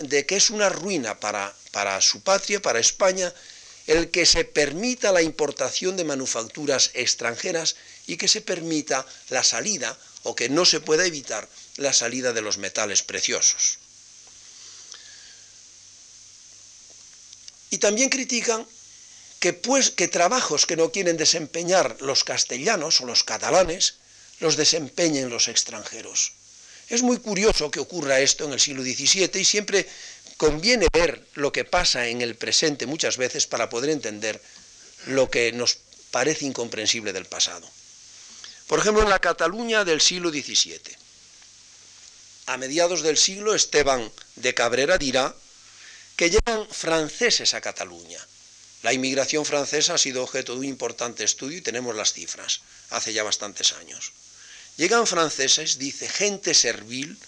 de 0.00 0.26
que 0.26 0.36
es 0.36 0.50
una 0.50 0.68
ruina 0.68 1.18
para, 1.20 1.54
para 1.70 2.00
su 2.00 2.22
patria, 2.22 2.60
para 2.60 2.80
España, 2.80 3.32
el 3.86 4.10
que 4.10 4.26
se 4.26 4.44
permita 4.44 5.12
la 5.12 5.22
importación 5.22 5.96
de 5.96 6.04
manufacturas 6.04 6.90
extranjeras 6.94 7.76
y 8.06 8.16
que 8.16 8.28
se 8.28 8.40
permita 8.40 9.06
la 9.30 9.42
salida 9.42 9.98
o 10.22 10.34
que 10.34 10.48
no 10.48 10.64
se 10.64 10.80
pueda 10.80 11.06
evitar 11.06 11.48
la 11.76 11.92
salida 11.92 12.32
de 12.32 12.42
los 12.42 12.58
metales 12.58 13.02
preciosos. 13.02 13.78
Y 17.70 17.78
también 17.78 18.10
critican 18.10 18.66
que, 19.40 19.52
pues, 19.52 19.90
que 19.90 20.06
trabajos 20.06 20.66
que 20.66 20.76
no 20.76 20.92
quieren 20.92 21.16
desempeñar 21.16 21.96
los 22.00 22.22
castellanos 22.22 23.00
o 23.00 23.06
los 23.06 23.24
catalanes 23.24 23.94
los 24.40 24.56
desempeñen 24.56 25.30
los 25.30 25.48
extranjeros. 25.48 26.32
Es 26.88 27.02
muy 27.02 27.18
curioso 27.18 27.70
que 27.70 27.80
ocurra 27.80 28.20
esto 28.20 28.44
en 28.44 28.52
el 28.52 28.60
siglo 28.60 28.82
XVII 28.82 29.30
y 29.40 29.44
siempre 29.44 29.88
conviene 30.36 30.86
ver 30.92 31.26
lo 31.34 31.52
que 31.52 31.64
pasa 31.64 32.08
en 32.08 32.20
el 32.20 32.34
presente 32.34 32.86
muchas 32.86 33.16
veces 33.16 33.46
para 33.46 33.70
poder 33.70 33.90
entender 33.90 34.42
lo 35.06 35.30
que 35.30 35.52
nos 35.52 35.78
parece 36.10 36.44
incomprensible 36.44 37.12
del 37.12 37.26
pasado. 37.26 37.68
Por 38.72 38.80
ejemplo, 38.80 39.02
en 39.02 39.10
la 39.10 39.18
Cataluña 39.18 39.84
del 39.84 40.00
siglo 40.00 40.30
XVII. 40.30 40.80
A 42.46 42.56
mediados 42.56 43.02
del 43.02 43.18
siglo, 43.18 43.54
Esteban 43.54 44.10
de 44.36 44.54
Cabrera 44.54 44.96
dirá 44.96 45.36
que 46.16 46.30
llegan 46.30 46.66
franceses 46.70 47.52
a 47.52 47.60
Cataluña. 47.60 48.18
La 48.82 48.94
inmigración 48.94 49.44
francesa 49.44 49.92
ha 49.92 49.98
sido 49.98 50.22
objeto 50.22 50.54
de 50.54 50.60
un 50.60 50.64
importante 50.64 51.22
estudio 51.22 51.58
y 51.58 51.60
tenemos 51.60 51.94
las 51.94 52.14
cifras, 52.14 52.62
hace 52.88 53.12
ya 53.12 53.22
bastantes 53.22 53.72
años. 53.74 54.12
Llegan 54.78 55.06
franceses, 55.06 55.76
dice, 55.76 56.08
gente 56.08 56.54
servil, 56.54 57.18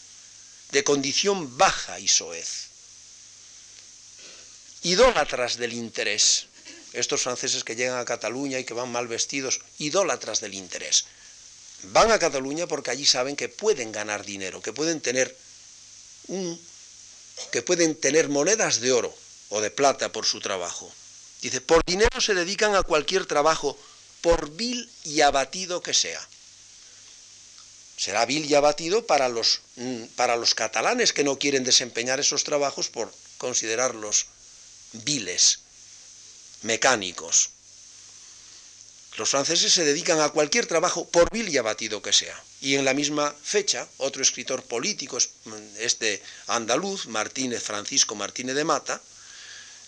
de 0.70 0.82
condición 0.82 1.58
baja 1.58 2.00
y 2.00 2.08
soez, 2.08 2.70
idólatras 4.82 5.58
del 5.58 5.74
interés. 5.74 6.46
Estos 6.94 7.20
franceses 7.20 7.64
que 7.64 7.76
llegan 7.76 7.98
a 7.98 8.06
Cataluña 8.06 8.58
y 8.58 8.64
que 8.64 8.72
van 8.72 8.90
mal 8.90 9.08
vestidos, 9.08 9.60
idólatras 9.76 10.40
del 10.40 10.54
interés 10.54 11.04
van 11.92 12.10
a 12.10 12.18
Cataluña 12.18 12.66
porque 12.66 12.90
allí 12.90 13.06
saben 13.06 13.36
que 13.36 13.48
pueden 13.48 13.92
ganar 13.92 14.24
dinero, 14.24 14.60
que 14.62 14.72
pueden 14.72 15.00
tener 15.00 15.36
un, 16.28 16.60
que 17.50 17.62
pueden 17.62 17.94
tener 17.94 18.28
monedas 18.28 18.80
de 18.80 18.92
oro 18.92 19.14
o 19.50 19.60
de 19.60 19.70
plata 19.70 20.12
por 20.12 20.26
su 20.26 20.40
trabajo. 20.40 20.90
Dice, 21.42 21.60
por 21.60 21.84
dinero 21.84 22.20
se 22.20 22.34
dedican 22.34 22.74
a 22.74 22.82
cualquier 22.82 23.26
trabajo, 23.26 23.78
por 24.20 24.50
vil 24.50 24.90
y 25.04 25.20
abatido 25.20 25.82
que 25.82 25.92
sea. 25.92 26.26
Será 27.96 28.24
vil 28.24 28.46
y 28.46 28.54
abatido 28.54 29.06
para 29.06 29.28
los, 29.28 29.60
mm, 29.76 30.04
para 30.16 30.36
los 30.36 30.54
catalanes 30.54 31.12
que 31.12 31.24
no 31.24 31.38
quieren 31.38 31.64
desempeñar 31.64 32.18
esos 32.18 32.42
trabajos 32.44 32.88
por 32.88 33.12
considerarlos 33.38 34.26
viles, 34.92 35.60
mecánicos. 36.62 37.50
Los 39.16 39.30
franceses 39.30 39.72
se 39.72 39.84
dedican 39.84 40.20
a 40.20 40.30
cualquier 40.30 40.66
trabajo, 40.66 41.08
por 41.08 41.30
vil 41.30 41.48
y 41.48 41.56
abatido 41.56 42.02
que 42.02 42.12
sea. 42.12 42.42
Y 42.60 42.74
en 42.74 42.84
la 42.84 42.94
misma 42.94 43.32
fecha, 43.42 43.86
otro 43.98 44.22
escritor 44.22 44.64
político, 44.64 45.18
este 45.78 46.20
andaluz, 46.48 47.06
Martínez 47.06 47.62
Francisco 47.62 48.16
Martínez 48.16 48.56
de 48.56 48.64
Mata, 48.64 49.00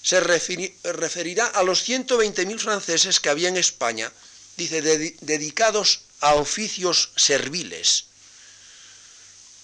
se 0.01 0.21
referirá 0.21 1.47
a 1.47 1.65
los 1.65 1.89
120.000 1.89 2.59
franceses 2.61 3.19
que 3.19 3.29
había 3.29 3.49
en 3.49 3.57
España, 3.57 4.13
dice, 4.57 4.81
dedicados 4.81 6.03
a 6.21 6.35
oficios 6.35 7.11
serviles. 7.17 8.05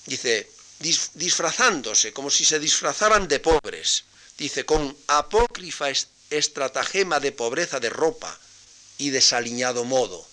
Dice, 0.06 0.50
disfrazándose, 1.14 2.12
como 2.12 2.30
si 2.30 2.44
se 2.44 2.58
disfrazaran 2.58 3.28
de 3.28 3.38
pobres. 3.38 4.02
Dice, 4.36 4.64
con 4.64 4.96
apócrifa 5.06 5.86
estratagema 6.30 7.20
de 7.20 7.30
pobreza 7.30 7.78
de 7.78 7.90
ropa 7.90 8.36
y 9.02 9.10
desaliñado 9.10 9.84
modo. 9.84 10.24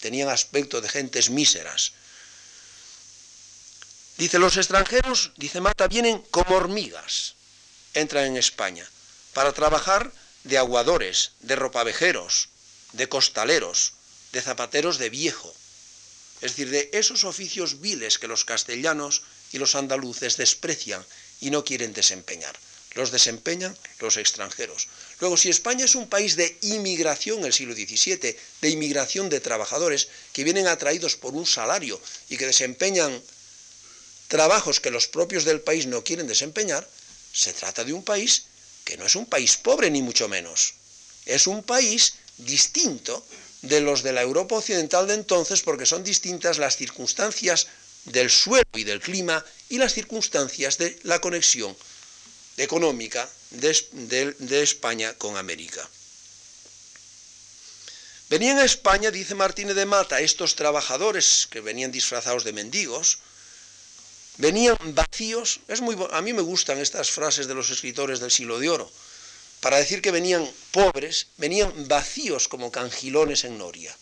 Tenían 0.00 0.28
aspecto 0.28 0.80
de 0.80 0.88
gentes 0.88 1.30
míseras. 1.30 1.92
Dice, 4.18 4.38
los 4.38 4.56
extranjeros, 4.56 5.30
dice 5.36 5.60
Mata, 5.60 5.86
vienen 5.86 6.18
como 6.30 6.56
hormigas, 6.56 7.34
entran 7.94 8.26
en 8.26 8.36
España, 8.36 8.86
para 9.32 9.52
trabajar 9.52 10.12
de 10.42 10.58
aguadores, 10.58 11.30
de 11.40 11.54
ropavejeros, 11.56 12.48
de 12.92 13.08
costaleros, 13.08 13.92
de 14.32 14.42
zapateros 14.42 14.98
de 14.98 15.08
viejo, 15.08 15.54
es 16.40 16.52
decir, 16.52 16.70
de 16.70 16.90
esos 16.92 17.22
oficios 17.22 17.80
viles 17.80 18.18
que 18.18 18.26
los 18.26 18.44
castellanos 18.44 19.22
y 19.52 19.58
los 19.58 19.76
andaluces 19.76 20.36
desprecian 20.36 21.06
y 21.40 21.50
no 21.50 21.64
quieren 21.64 21.92
desempeñar. 21.92 22.58
Los 22.94 23.10
desempeñan 23.10 23.76
los 24.00 24.16
extranjeros. 24.18 24.88
Luego, 25.20 25.36
si 25.36 25.48
España 25.48 25.84
es 25.84 25.94
un 25.94 26.08
país 26.08 26.36
de 26.36 26.58
inmigración 26.62 27.44
el 27.44 27.52
siglo 27.52 27.74
XVII, 27.74 28.36
de 28.60 28.68
inmigración 28.68 29.28
de 29.30 29.40
trabajadores 29.40 30.08
que 30.32 30.44
vienen 30.44 30.66
atraídos 30.66 31.16
por 31.16 31.32
un 31.34 31.46
salario 31.46 32.00
y 32.28 32.36
que 32.36 32.46
desempeñan 32.46 33.22
trabajos 34.28 34.80
que 34.80 34.90
los 34.90 35.08
propios 35.08 35.44
del 35.44 35.60
país 35.60 35.86
no 35.86 36.04
quieren 36.04 36.26
desempeñar, 36.26 36.86
se 37.32 37.52
trata 37.54 37.84
de 37.84 37.92
un 37.94 38.04
país 38.04 38.44
que 38.84 38.96
no 38.96 39.06
es 39.06 39.14
un 39.14 39.26
país 39.26 39.56
pobre 39.56 39.90
ni 39.90 40.02
mucho 40.02 40.28
menos. 40.28 40.74
Es 41.24 41.46
un 41.46 41.62
país 41.62 42.14
distinto 42.36 43.24
de 43.62 43.80
los 43.80 44.02
de 44.02 44.12
la 44.12 44.22
Europa 44.22 44.56
occidental 44.56 45.06
de 45.06 45.14
entonces 45.14 45.62
porque 45.62 45.86
son 45.86 46.04
distintas 46.04 46.58
las 46.58 46.76
circunstancias 46.76 47.68
del 48.04 48.28
suelo 48.28 48.68
y 48.74 48.84
del 48.84 49.00
clima 49.00 49.44
y 49.68 49.78
las 49.78 49.94
circunstancias 49.94 50.76
de 50.78 50.98
la 51.04 51.20
conexión 51.20 51.76
económica 52.56 53.28
de, 53.50 54.62
España 54.62 55.14
con 55.14 55.36
América. 55.36 55.88
Venían 58.28 58.58
a 58.58 58.64
España, 58.64 59.10
dice 59.10 59.34
Martínez 59.34 59.76
de 59.76 59.84
Mata, 59.84 60.20
estos 60.20 60.56
trabajadores 60.56 61.46
que 61.50 61.60
venían 61.60 61.92
disfrazados 61.92 62.44
de 62.44 62.52
mendigos, 62.52 63.18
venían 64.38 64.78
vacíos, 64.94 65.60
es 65.68 65.80
muy, 65.82 65.96
a 66.10 66.22
mí 66.22 66.32
me 66.32 66.40
gustan 66.40 66.78
estas 66.78 67.10
frases 67.10 67.46
de 67.46 67.54
los 67.54 67.70
escritores 67.70 68.20
del 68.20 68.30
siglo 68.30 68.58
de 68.58 68.70
oro, 68.70 68.90
para 69.60 69.76
decir 69.76 70.00
que 70.00 70.10
venían 70.10 70.50
pobres, 70.72 71.26
venían 71.36 71.70
vacíos 71.88 72.48
como 72.48 72.72
cangilones 72.72 73.44
en 73.44 73.58
noria. 73.58 73.94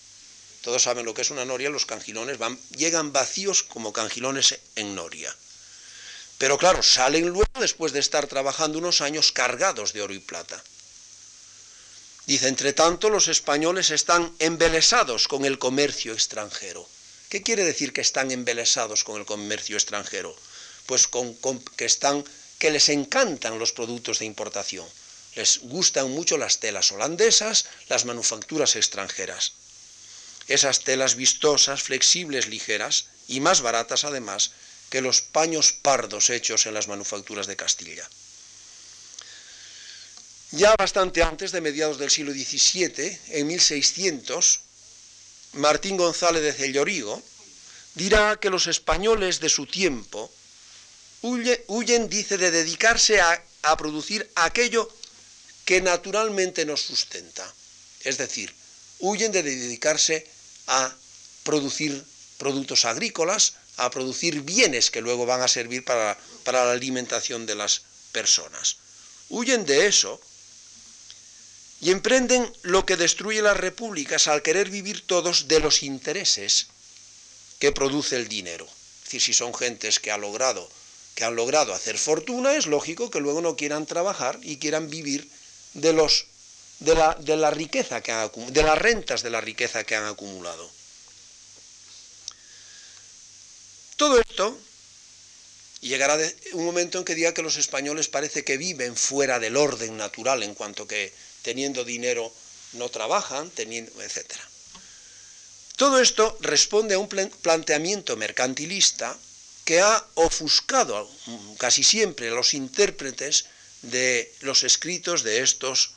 Todos 0.62 0.82
saben 0.82 1.06
lo 1.06 1.14
que 1.14 1.22
es 1.22 1.30
una 1.30 1.44
noria, 1.44 1.70
los 1.70 1.86
cangilones 1.86 2.38
van, 2.38 2.58
llegan 2.76 3.12
vacíos 3.12 3.62
como 3.62 3.92
cangilones 3.92 4.58
en 4.76 4.94
noria. 4.94 5.34
Pero 6.40 6.56
claro, 6.56 6.82
salen 6.82 7.28
luego 7.28 7.60
después 7.60 7.92
de 7.92 8.00
estar 8.00 8.26
trabajando 8.26 8.78
unos 8.78 9.02
años 9.02 9.30
cargados 9.30 9.92
de 9.92 10.00
oro 10.00 10.14
y 10.14 10.18
plata. 10.18 10.56
Dice, 12.24 12.48
entre 12.48 12.72
tanto, 12.72 13.10
los 13.10 13.28
españoles 13.28 13.90
están 13.90 14.34
embelesados 14.38 15.28
con 15.28 15.44
el 15.44 15.58
comercio 15.58 16.14
extranjero. 16.14 16.88
¿Qué 17.28 17.42
quiere 17.42 17.64
decir 17.64 17.92
que 17.92 18.00
están 18.00 18.30
embelesados 18.30 19.04
con 19.04 19.20
el 19.20 19.26
comercio 19.26 19.76
extranjero? 19.76 20.34
Pues 20.86 21.08
que 21.76 21.84
están, 21.84 22.24
que 22.58 22.70
les 22.70 22.88
encantan 22.88 23.58
los 23.58 23.72
productos 23.72 24.18
de 24.18 24.24
importación 24.24 24.86
les 25.34 25.60
gustan 25.62 26.10
mucho 26.10 26.38
las 26.38 26.58
telas 26.58 26.90
holandesas, 26.92 27.66
las 27.88 28.04
manufacturas 28.04 28.76
extranjeras. 28.76 29.52
Esas 30.48 30.80
telas 30.80 31.14
vistosas, 31.14 31.82
flexibles, 31.82 32.48
ligeras 32.48 33.06
y 33.28 33.40
más 33.40 33.60
baratas 33.60 34.04
además 34.04 34.50
que 34.90 35.00
los 35.00 35.22
paños 35.22 35.72
pardos 35.72 36.28
hechos 36.30 36.66
en 36.66 36.74
las 36.74 36.88
manufacturas 36.88 37.46
de 37.46 37.56
Castilla. 37.56 38.08
Ya 40.50 40.74
bastante 40.76 41.22
antes 41.22 41.52
de 41.52 41.60
mediados 41.60 41.98
del 41.98 42.10
siglo 42.10 42.32
XVII, 42.32 43.18
en 43.28 43.46
1600, 43.46 44.60
Martín 45.52 45.96
González 45.96 46.42
de 46.42 46.52
Cellorigo 46.52 47.22
dirá 47.94 48.38
que 48.38 48.50
los 48.50 48.66
españoles 48.66 49.38
de 49.38 49.48
su 49.48 49.66
tiempo 49.66 50.30
huyen, 51.22 52.08
dice, 52.08 52.36
de 52.36 52.50
dedicarse 52.50 53.20
a, 53.20 53.44
a 53.62 53.76
producir 53.76 54.28
aquello 54.34 54.90
que 55.64 55.80
naturalmente 55.80 56.64
nos 56.64 56.80
sustenta. 56.80 57.46
Es 58.02 58.18
decir, 58.18 58.52
huyen 58.98 59.30
de 59.30 59.42
dedicarse 59.42 60.26
a 60.66 60.92
producir 61.44 62.04
productos 62.38 62.84
agrícolas, 62.84 63.54
a 63.84 63.90
producir 63.90 64.42
bienes 64.42 64.90
que 64.90 65.00
luego 65.00 65.26
van 65.26 65.42
a 65.42 65.48
servir 65.48 65.84
para, 65.84 66.18
para 66.44 66.64
la 66.64 66.72
alimentación 66.72 67.46
de 67.46 67.54
las 67.54 67.82
personas. 68.12 68.76
Huyen 69.28 69.64
de 69.64 69.86
eso 69.86 70.20
y 71.80 71.90
emprenden 71.90 72.52
lo 72.62 72.84
que 72.84 72.96
destruye 72.96 73.40
las 73.40 73.56
repúblicas 73.56 74.28
al 74.28 74.42
querer 74.42 74.68
vivir 74.68 75.06
todos 75.06 75.48
de 75.48 75.60
los 75.60 75.82
intereses 75.82 76.66
que 77.58 77.72
produce 77.72 78.16
el 78.16 78.28
dinero. 78.28 78.66
Es 78.66 79.04
decir, 79.04 79.22
si 79.22 79.32
son 79.32 79.54
gentes 79.54 79.98
que, 79.98 80.10
ha 80.10 80.18
logrado, 80.18 80.68
que 81.14 81.24
han 81.24 81.36
logrado 81.36 81.74
hacer 81.74 81.98
fortuna, 81.98 82.56
es 82.56 82.66
lógico 82.66 83.10
que 83.10 83.20
luego 83.20 83.40
no 83.40 83.56
quieran 83.56 83.86
trabajar 83.86 84.38
y 84.42 84.58
quieran 84.58 84.90
vivir 84.90 85.28
de, 85.74 85.92
los, 85.92 86.26
de, 86.80 86.94
la, 86.94 87.14
de 87.14 87.36
la 87.36 87.50
riqueza 87.50 88.02
que 88.02 88.12
han, 88.12 88.30
de 88.48 88.62
las 88.62 88.78
rentas 88.78 89.22
de 89.22 89.30
la 89.30 89.40
riqueza 89.40 89.84
que 89.84 89.96
han 89.96 90.04
acumulado. 90.04 90.70
Todo 94.00 94.18
esto 94.18 94.58
llegará 95.82 96.16
un 96.54 96.64
momento 96.64 96.96
en 96.96 97.04
que 97.04 97.14
diga 97.14 97.34
que 97.34 97.42
los 97.42 97.58
españoles 97.58 98.08
parece 98.08 98.44
que 98.48 98.56
viven 98.56 98.96
fuera 98.96 99.38
del 99.38 99.58
orden 99.58 99.98
natural 99.98 100.42
en 100.42 100.54
cuanto 100.54 100.88
que 100.88 101.12
teniendo 101.42 101.84
dinero 101.84 102.32
no 102.80 102.88
trabajan, 102.88 103.50
teniendo, 103.50 103.92
etc. 104.00 104.24
Todo 105.76 106.00
esto 106.00 106.38
responde 106.40 106.94
a 106.94 106.98
un 106.98 107.10
planteamiento 107.10 108.16
mercantilista 108.16 109.18
que 109.66 109.82
ha 109.82 110.02
ofuscado 110.14 111.04
casi 111.58 111.84
siempre 111.84 112.30
a 112.30 112.32
los 112.40 112.54
intérpretes 112.54 113.52
de 113.82 114.32
los 114.40 114.64
escritos 114.64 115.24
de 115.24 115.42
estos 115.42 115.92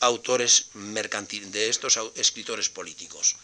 autores 0.00 0.74
mercantiles, 0.74 1.52
de 1.52 1.68
estos 1.68 1.96
escritores 2.16 2.68
políticos. 2.70 3.36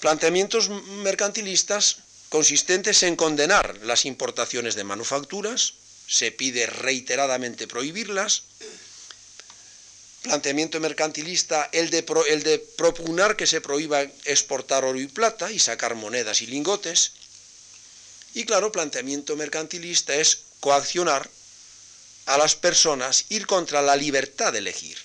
Planteamientos 0.00 0.68
mercantilistas 1.00 2.11
consistentes 2.32 3.02
en 3.02 3.14
condenar 3.14 3.80
las 3.82 4.06
importaciones 4.06 4.74
de 4.74 4.84
manufacturas, 4.84 5.74
se 6.08 6.32
pide 6.32 6.64
reiteradamente 6.64 7.68
prohibirlas, 7.68 8.44
planteamiento 10.22 10.80
mercantilista 10.80 11.68
el 11.72 11.90
de, 11.90 12.00
de 12.00 12.58
propugnar 12.78 13.36
que 13.36 13.46
se 13.46 13.60
prohíba 13.60 14.00
exportar 14.24 14.82
oro 14.86 14.98
y 14.98 15.08
plata 15.08 15.52
y 15.52 15.58
sacar 15.58 15.94
monedas 15.94 16.40
y 16.40 16.46
lingotes, 16.46 17.12
y 18.32 18.46
claro, 18.46 18.72
planteamiento 18.72 19.36
mercantilista 19.36 20.14
es 20.14 20.38
coaccionar 20.60 21.28
a 22.24 22.38
las 22.38 22.56
personas 22.56 23.26
ir 23.28 23.46
contra 23.46 23.82
la 23.82 23.94
libertad 23.94 24.54
de 24.54 24.60
elegir. 24.60 24.96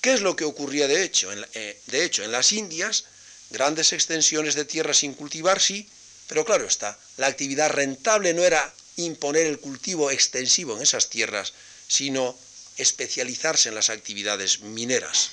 ¿Qué 0.00 0.14
es 0.14 0.22
lo 0.22 0.34
que 0.34 0.44
ocurría 0.44 0.88
de 0.88 1.04
hecho? 1.04 1.30
Eh, 1.54 1.80
de 1.86 2.04
hecho, 2.04 2.24
en 2.24 2.32
las 2.32 2.50
Indias, 2.50 3.04
grandes 3.50 3.92
extensiones 3.92 4.56
de 4.56 4.64
tierra 4.64 4.92
sin 4.92 5.14
cultivar, 5.14 5.60
sí, 5.60 5.88
pero 6.28 6.44
claro 6.44 6.66
está, 6.66 6.98
la 7.16 7.26
actividad 7.26 7.70
rentable 7.70 8.34
no 8.34 8.44
era 8.44 8.72
imponer 8.96 9.46
el 9.46 9.60
cultivo 9.60 10.10
extensivo 10.10 10.76
en 10.76 10.82
esas 10.82 11.08
tierras, 11.08 11.52
sino 11.88 12.36
especializarse 12.76 13.68
en 13.68 13.74
las 13.74 13.90
actividades 13.90 14.60
mineras. 14.60 15.30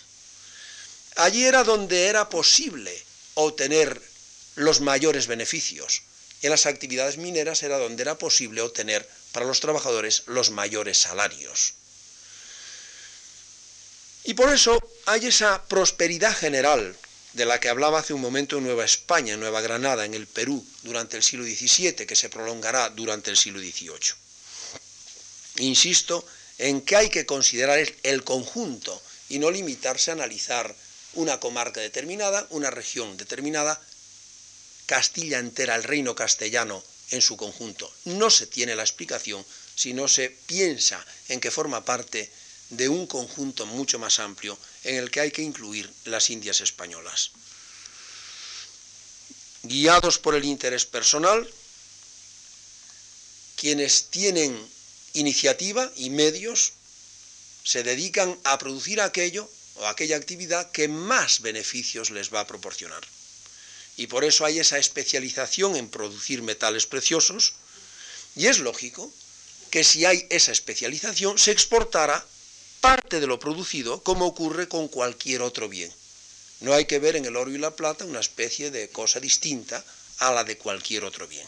Allí 1.16 1.46
era 1.46 1.64
donde 1.64 2.08
era 2.08 2.30
posible 2.30 2.94
obtener 3.36 4.02
los 4.56 4.82
mayores 4.82 5.28
beneficios. 5.28 6.04
En 6.42 6.50
las 6.50 6.66
actividades 6.66 7.18
mineras 7.18 7.64
era 7.64 7.78
donde 7.78 8.04
era 8.04 8.18
posible 8.18 8.62
obtener 8.62 9.08
para 9.32 9.46
los 9.46 9.60
trabajadores 9.60 10.24
los 10.28 10.50
mayores 10.52 10.98
salarios. 10.98 11.74
Y 14.26 14.34
por 14.36 14.54
eso 14.54 14.78
hay 15.06 15.28
esa 15.28 15.64
prosperidad 15.68 16.36
general 16.36 16.96
de 17.34 17.46
la 17.46 17.60
que 17.60 17.70
hablaba 17.70 18.00
hace 18.00 18.14
un 18.14 18.22
momento 18.22 18.58
en 18.58 18.64
Nueva 18.64 18.86
España, 18.86 19.34
en 19.34 19.40
Nueva 19.40 19.62
Granada, 19.62 20.06
en 20.06 20.14
el 20.14 20.28
Perú, 20.28 20.66
durante 20.84 21.18
el 21.18 21.24
siglo 21.24 21.46
XVII, 21.46 22.06
que 22.06 22.16
se 22.16 22.30
prolongará 22.30 22.90
durante 22.90 23.32
el 23.32 23.38
siglo 23.38 23.60
XVIII. 23.60 24.16
insisto 25.58 26.26
en 26.58 26.82
que 26.82 26.96
hay 26.96 27.10
que 27.10 27.26
considerar 27.26 27.80
el 28.04 28.24
conjunto 28.24 29.02
y 29.30 29.40
no 29.40 29.50
limitarse 29.50 30.12
a 30.12 30.14
analizar 30.14 30.76
una 31.14 31.40
comarca 31.40 31.82
determinada, 31.82 32.46
una 32.50 32.70
región 32.70 33.18
determinada, 33.18 33.82
Castilla 34.86 35.40
entera, 35.40 35.76
el 35.76 35.84
reino 35.84 36.16
castellano 36.16 36.84
en 37.12 37.22
su 37.22 37.38
conjunto. 37.38 37.92
No 38.06 38.30
se 38.30 38.48
tiene 38.48 38.76
la 38.76 38.84
explicación 38.84 39.46
si 39.76 39.94
no 39.94 40.08
se 40.08 40.30
piensa 40.30 41.04
en 41.30 41.40
que 41.40 41.52
forma 41.52 41.86
parte 41.86 42.32
de 42.78 42.90
un 42.90 43.08
conjunto 43.08 43.66
mucho 43.66 44.00
más 44.00 44.20
amplio 44.20 44.58
en 44.84 44.96
el 44.96 45.12
que 45.12 45.22
hay 45.22 45.32
que 45.32 45.42
incluir 45.42 45.92
las 46.06 46.30
Indias 46.30 46.62
españolas. 46.62 47.32
Guiados 49.64 50.18
por 50.18 50.36
el 50.36 50.44
interés 50.44 50.86
personal, 50.86 51.50
quienes 53.56 54.10
tienen 54.10 54.58
iniciativa 55.14 55.90
y 55.96 56.10
medios 56.10 56.74
se 57.64 57.84
dedican 57.84 58.38
a 58.44 58.58
producir 58.58 59.00
aquello 59.00 59.50
o 59.76 59.88
aquella 59.88 60.18
actividad 60.18 60.70
que 60.72 60.88
más 60.88 61.42
beneficios 61.42 62.12
les 62.12 62.34
va 62.34 62.42
a 62.42 62.48
proporcionar. 62.48 63.02
Y 63.96 64.08
por 64.08 64.24
eso 64.24 64.44
hay 64.44 64.60
esa 64.60 64.80
especialización 64.80 65.76
en 65.76 65.88
producir 65.88 66.42
metales 66.42 66.86
preciosos, 66.88 67.54
y 68.36 68.48
es 68.48 68.60
lógico 68.60 69.12
que 69.70 69.84
si 69.84 70.06
hay 70.06 70.28
esa 70.30 70.52
especialización 70.52 71.38
se 71.38 71.52
exportara 71.52 72.26
parte 72.84 73.22
de 73.22 73.28
lo 73.28 73.40
producido 73.40 74.04
como 74.04 74.26
ocurre 74.26 74.68
con 74.68 74.90
cualquier 74.90 75.42
otro 75.42 75.70
bien. 75.70 75.90
No 76.60 76.74
hay 76.74 76.84
que 76.84 77.00
ver 77.00 77.16
en 77.16 77.24
el 77.24 77.38
oro 77.38 77.50
y 77.50 77.58
la 77.58 77.78
plata 77.78 78.04
una 78.04 78.20
especie 78.20 78.72
de 78.72 78.90
cosa 78.90 79.22
distinta 79.22 79.82
a 80.20 80.34
la 80.34 80.44
de 80.44 80.58
cualquier 80.58 81.06
otro 81.06 81.26
bien. 81.26 81.48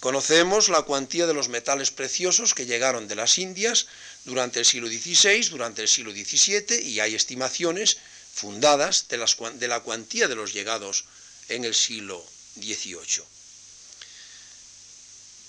Conocemos 0.00 0.68
la 0.68 0.82
cuantía 0.82 1.28
de 1.28 1.34
los 1.34 1.48
metales 1.48 1.92
preciosos 1.92 2.54
que 2.54 2.66
llegaron 2.66 3.06
de 3.06 3.14
las 3.14 3.38
Indias 3.38 3.86
durante 4.24 4.58
el 4.58 4.64
siglo 4.64 4.88
XVI, 4.88 5.48
durante 5.48 5.82
el 5.82 5.88
siglo 5.88 6.10
XVII, 6.10 6.80
y 6.82 6.98
hay 6.98 7.14
estimaciones 7.14 7.98
fundadas 8.34 9.06
de, 9.06 9.68
la 9.68 9.80
cuantía 9.80 10.26
de 10.26 10.34
los 10.34 10.52
llegados 10.52 11.04
en 11.48 11.64
el 11.64 11.74
siglo 11.76 12.20
XVIII. 12.56 13.22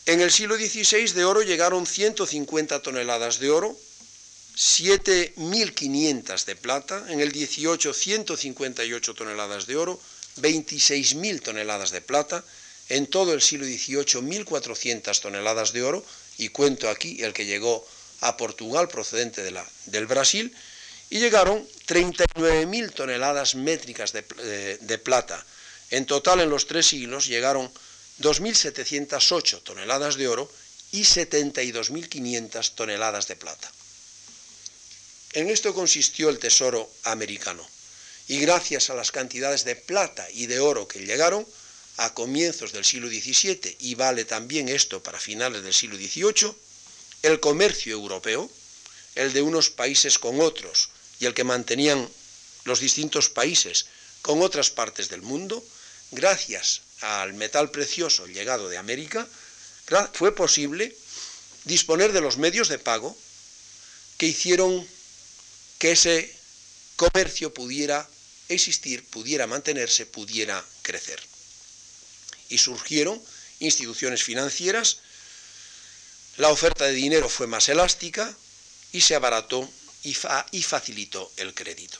En 0.05 0.21
el 0.21 0.31
siglo 0.31 0.55
XVI 0.55 1.13
de 1.13 1.25
oro 1.25 1.41
llegaron 1.41 1.87
150 1.87 2.83
toneladas 2.83 3.39
de 3.39 3.49
oro, 3.49 3.75
7.500 4.55 6.45
de 6.45 6.55
plata, 6.55 7.05
en 7.09 7.19
el 7.19 7.31
18 7.31 7.93
158 7.93 9.13
toneladas 9.13 9.67
de 9.67 9.75
oro, 9.75 9.99
26.000 10.37 11.41
toneladas 11.41 11.91
de 11.91 12.01
plata, 12.01 12.43
en 12.89 13.07
todo 13.07 13.33
el 13.33 13.41
siglo 13.41 13.65
XVIII 13.65 14.21
1.400 14.21 15.19
toneladas 15.21 15.73
de 15.73 15.83
oro, 15.83 16.05
y 16.37 16.49
cuento 16.49 16.89
aquí 16.89 17.21
el 17.23 17.33
que 17.33 17.45
llegó 17.45 17.87
a 18.21 18.37
Portugal 18.37 18.87
procedente 18.87 19.43
de 19.43 19.51
la, 19.51 19.67
del 19.85 20.07
Brasil, 20.07 20.53
y 21.09 21.19
llegaron 21.19 21.67
39.000 21.87 22.93
toneladas 22.93 23.55
métricas 23.55 24.13
de, 24.13 24.21
de, 24.21 24.77
de 24.77 24.97
plata. 24.97 25.45
En 25.89 26.05
total, 26.05 26.39
en 26.39 26.49
los 26.49 26.67
tres 26.67 26.87
siglos 26.87 27.27
llegaron 27.27 27.69
2.708 28.19 29.63
toneladas 29.63 30.15
de 30.15 30.27
oro 30.27 30.49
y 30.91 31.01
72.500 31.01 32.75
toneladas 32.75 33.27
de 33.27 33.35
plata. 33.35 33.71
En 35.33 35.49
esto 35.49 35.73
consistió 35.73 36.29
el 36.29 36.39
tesoro 36.39 36.89
americano, 37.03 37.65
y 38.27 38.39
gracias 38.39 38.89
a 38.89 38.95
las 38.95 39.11
cantidades 39.11 39.63
de 39.63 39.77
plata 39.77 40.27
y 40.31 40.45
de 40.47 40.59
oro 40.59 40.87
que 40.87 40.99
llegaron 41.05 41.47
a 41.97 42.13
comienzos 42.13 42.73
del 42.73 42.83
siglo 42.83 43.07
XVII, 43.07 43.77
y 43.79 43.95
vale 43.95 44.25
también 44.25 44.67
esto 44.67 45.01
para 45.01 45.19
finales 45.19 45.63
del 45.63 45.73
siglo 45.73 45.95
XVIII, 45.95 46.53
el 47.23 47.39
comercio 47.39 47.93
europeo, 47.93 48.49
el 49.15 49.31
de 49.31 49.41
unos 49.41 49.69
países 49.69 50.19
con 50.19 50.41
otros 50.41 50.89
y 51.19 51.25
el 51.25 51.33
que 51.33 51.43
mantenían 51.43 52.09
los 52.65 52.79
distintos 52.79 53.29
países 53.29 53.85
con 54.21 54.41
otras 54.41 54.69
partes 54.69 55.07
del 55.09 55.21
mundo, 55.21 55.63
gracias 56.11 56.81
al 57.01 57.33
metal 57.33 57.71
precioso 57.71 58.27
llegado 58.27 58.67
de 58.67 58.77
América, 58.77 59.27
fue 60.13 60.35
posible 60.35 60.95
disponer 61.65 62.11
de 62.11 62.21
los 62.21 62.37
medios 62.37 62.67
de 62.67 62.79
pago 62.79 63.15
que 64.17 64.27
hicieron 64.27 64.87
que 65.81 65.93
ese 65.93 66.31
comercio 66.95 67.51
pudiera 67.55 68.07
existir, 68.49 69.03
pudiera 69.07 69.47
mantenerse, 69.47 70.05
pudiera 70.05 70.63
crecer. 70.83 71.19
Y 72.49 72.59
surgieron 72.59 73.19
instituciones 73.57 74.21
financieras, 74.21 74.99
la 76.37 76.49
oferta 76.49 76.85
de 76.85 76.91
dinero 76.91 77.27
fue 77.27 77.47
más 77.47 77.67
elástica 77.67 78.31
y 78.91 79.01
se 79.01 79.15
abarató 79.15 79.67
y, 80.03 80.13
facilitó 80.13 81.31
el 81.37 81.55
crédito. 81.55 81.97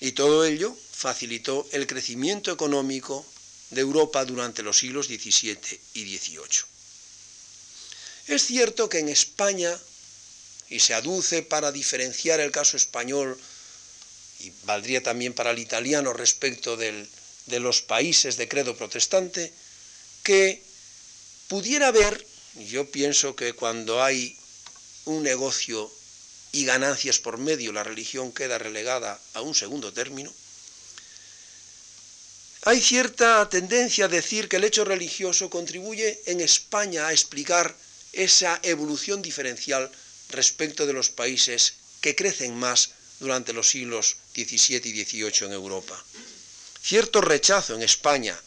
Y 0.00 0.12
todo 0.12 0.44
ello 0.44 0.76
facilitó 0.92 1.66
el 1.72 1.86
crecimiento 1.86 2.52
económico 2.52 3.24
de 3.70 3.80
Europa 3.80 4.22
durante 4.26 4.62
los 4.62 4.76
siglos 4.76 5.06
XVII 5.06 5.80
y 5.94 6.18
XVIII. 6.18 6.60
Es 8.26 8.44
cierto 8.44 8.90
que 8.90 8.98
en 8.98 9.08
España, 9.08 9.74
y 10.70 10.80
se 10.80 10.94
aduce 10.94 11.42
para 11.42 11.72
diferenciar 11.72 12.40
el 12.40 12.50
caso 12.50 12.76
español, 12.76 13.38
y 14.40 14.52
valdría 14.64 15.02
también 15.02 15.34
para 15.34 15.50
el 15.50 15.58
italiano 15.58 16.12
respecto 16.12 16.76
del, 16.76 17.08
de 17.46 17.60
los 17.60 17.82
países 17.82 18.36
de 18.36 18.48
credo 18.48 18.76
protestante, 18.76 19.52
que 20.22 20.62
pudiera 21.48 21.88
haber, 21.88 22.24
yo 22.68 22.90
pienso 22.90 23.34
que 23.34 23.52
cuando 23.54 24.02
hay 24.02 24.36
un 25.06 25.22
negocio 25.22 25.90
y 26.52 26.64
ganancias 26.64 27.18
por 27.18 27.38
medio, 27.38 27.72
la 27.72 27.84
religión 27.84 28.32
queda 28.32 28.58
relegada 28.58 29.20
a 29.34 29.40
un 29.40 29.54
segundo 29.54 29.92
término, 29.92 30.32
hay 32.62 32.80
cierta 32.82 33.48
tendencia 33.48 34.06
a 34.06 34.08
decir 34.08 34.48
que 34.48 34.56
el 34.56 34.64
hecho 34.64 34.84
religioso 34.84 35.48
contribuye 35.48 36.20
en 36.26 36.40
España 36.40 37.06
a 37.06 37.12
explicar 37.12 37.74
esa 38.12 38.58
evolución 38.62 39.22
diferencial 39.22 39.90
respecto 40.30 40.86
de 40.86 40.92
los 40.92 41.10
países 41.10 41.74
que 42.00 42.14
crecen 42.14 42.56
más 42.56 42.90
durante 43.20 43.52
los 43.52 43.68
siglos 43.68 44.16
XVII 44.34 44.82
y 44.84 45.04
XVIII 45.04 45.46
en 45.46 45.52
Europa. 45.52 46.02
Cierto 46.82 47.20
rechazo 47.20 47.74
en 47.74 47.82
España 47.82 48.38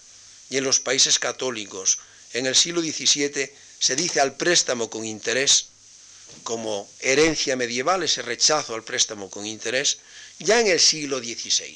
y 0.50 0.58
en 0.58 0.64
los 0.64 0.80
países 0.80 1.20
católicos 1.20 2.00
en 2.34 2.46
el 2.46 2.56
siglo 2.56 2.82
XVII 2.82 3.52
se 3.80 3.96
dice 3.96 4.20
al 4.20 4.36
préstamo 4.36 4.90
con 4.90 5.06
interés 5.06 5.68
como 6.44 6.90
herencia 7.00 7.56
medieval, 7.56 8.04
ese 8.04 8.22
rechazo 8.22 8.74
al 8.74 8.84
préstamo 8.84 9.30
con 9.30 9.46
interés, 9.46 9.98
ya 10.40 10.60
en 10.60 10.68
el 10.68 10.80
siglo 10.80 11.20
XVI. 11.20 11.76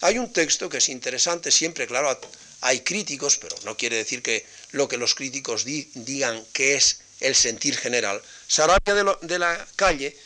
Hay 0.00 0.18
un 0.18 0.32
texto 0.32 0.68
que 0.68 0.78
es 0.78 0.88
interesante, 0.88 1.50
siempre, 1.50 1.86
claro, 1.86 2.18
hay 2.62 2.80
críticos, 2.80 3.38
pero 3.38 3.56
no 3.64 3.76
quiere 3.76 3.96
decir 3.96 4.22
que 4.22 4.46
lo 4.70 4.88
que 4.88 4.96
los 4.96 5.14
críticos 5.14 5.64
digan 5.64 6.44
que 6.52 6.74
es 6.74 7.00
el 7.22 7.34
sentir 7.34 7.76
general. 7.76 8.20
Sarabia 8.46 9.16
de, 9.20 9.38
la 9.38 9.66
Calle 9.76 10.16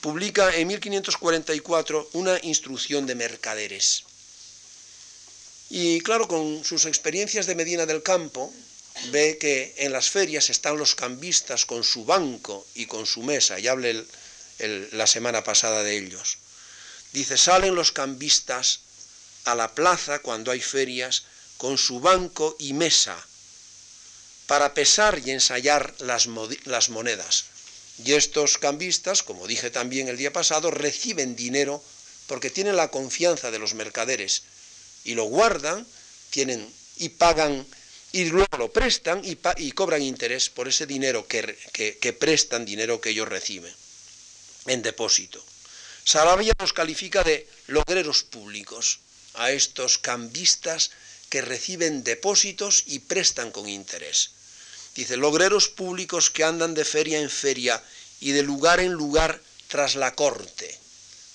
publica 0.00 0.54
en 0.54 0.68
1544 0.68 2.10
una 2.14 2.38
instrucción 2.42 3.06
de 3.06 3.14
mercaderes. 3.14 4.04
Y 5.70 6.00
claro, 6.00 6.28
con 6.28 6.64
sus 6.64 6.86
experiencias 6.86 7.46
de 7.46 7.54
Medina 7.54 7.84
del 7.84 8.02
Campo, 8.02 8.52
ve 9.10 9.38
que 9.38 9.74
en 9.78 9.92
las 9.92 10.08
ferias 10.08 10.50
están 10.50 10.76
los 10.76 10.94
cambistas 10.94 11.66
con 11.66 11.82
su 11.82 12.04
banco 12.04 12.64
y 12.74 12.86
con 12.86 13.06
su 13.06 13.22
mesa, 13.22 13.58
y 13.58 13.66
hablé 13.66 14.04
la 14.92 15.06
semana 15.06 15.42
pasada 15.42 15.82
de 15.82 15.98
ellos. 15.98 16.38
Dice, 17.12 17.36
salen 17.36 17.74
los 17.74 17.92
cambistas 17.92 18.80
a 19.44 19.54
la 19.54 19.74
plaza 19.74 20.20
cuando 20.20 20.52
hay 20.52 20.60
ferias 20.60 21.24
con 21.56 21.76
su 21.76 22.00
banco 22.00 22.54
y 22.58 22.72
mesa 22.72 23.16
para 24.46 24.74
pesar 24.74 25.20
y 25.24 25.30
ensayar 25.30 25.94
las, 26.00 26.26
monedas. 26.26 27.44
Y 28.04 28.12
estos 28.12 28.58
cambistas, 28.58 29.22
como 29.22 29.46
dije 29.46 29.70
también 29.70 30.08
el 30.08 30.16
día 30.16 30.32
pasado, 30.32 30.70
reciben 30.70 31.36
dinero 31.36 31.82
porque 32.26 32.50
tienen 32.50 32.76
la 32.76 32.90
confianza 32.90 33.50
de 33.50 33.58
los 33.58 33.74
mercaderes 33.74 34.42
y 35.04 35.14
lo 35.14 35.24
guardan, 35.24 35.86
tienen 36.30 36.68
y 36.96 37.10
pagan 37.10 37.66
y 38.12 38.26
luego 38.26 38.58
lo 38.58 38.72
prestan 38.72 39.22
y, 39.24 39.72
cobran 39.72 40.02
interés 40.02 40.48
por 40.48 40.68
ese 40.68 40.86
dinero 40.86 41.26
que, 41.26 41.58
que, 41.72 42.12
prestan, 42.12 42.64
dinero 42.64 43.00
que 43.00 43.10
ellos 43.10 43.28
reciben 43.28 43.74
en 44.66 44.82
depósito. 44.82 45.44
Sarabia 46.04 46.52
nos 46.60 46.72
califica 46.72 47.24
de 47.24 47.48
logreros 47.66 48.22
públicos 48.22 49.00
a 49.34 49.50
estos 49.50 49.98
cambistas 49.98 50.90
que 51.34 51.42
reciben 51.42 52.04
depósitos 52.04 52.84
y 52.86 53.00
prestan 53.00 53.50
con 53.50 53.68
interés. 53.68 54.30
Dice, 54.94 55.16
logreros 55.16 55.68
públicos 55.68 56.30
que 56.30 56.44
andan 56.44 56.74
de 56.74 56.84
feria 56.84 57.18
en 57.18 57.28
feria 57.28 57.82
y 58.20 58.30
de 58.30 58.44
lugar 58.44 58.78
en 58.78 58.92
lugar 58.92 59.42
tras 59.66 59.96
la 59.96 60.14
corte. 60.14 60.78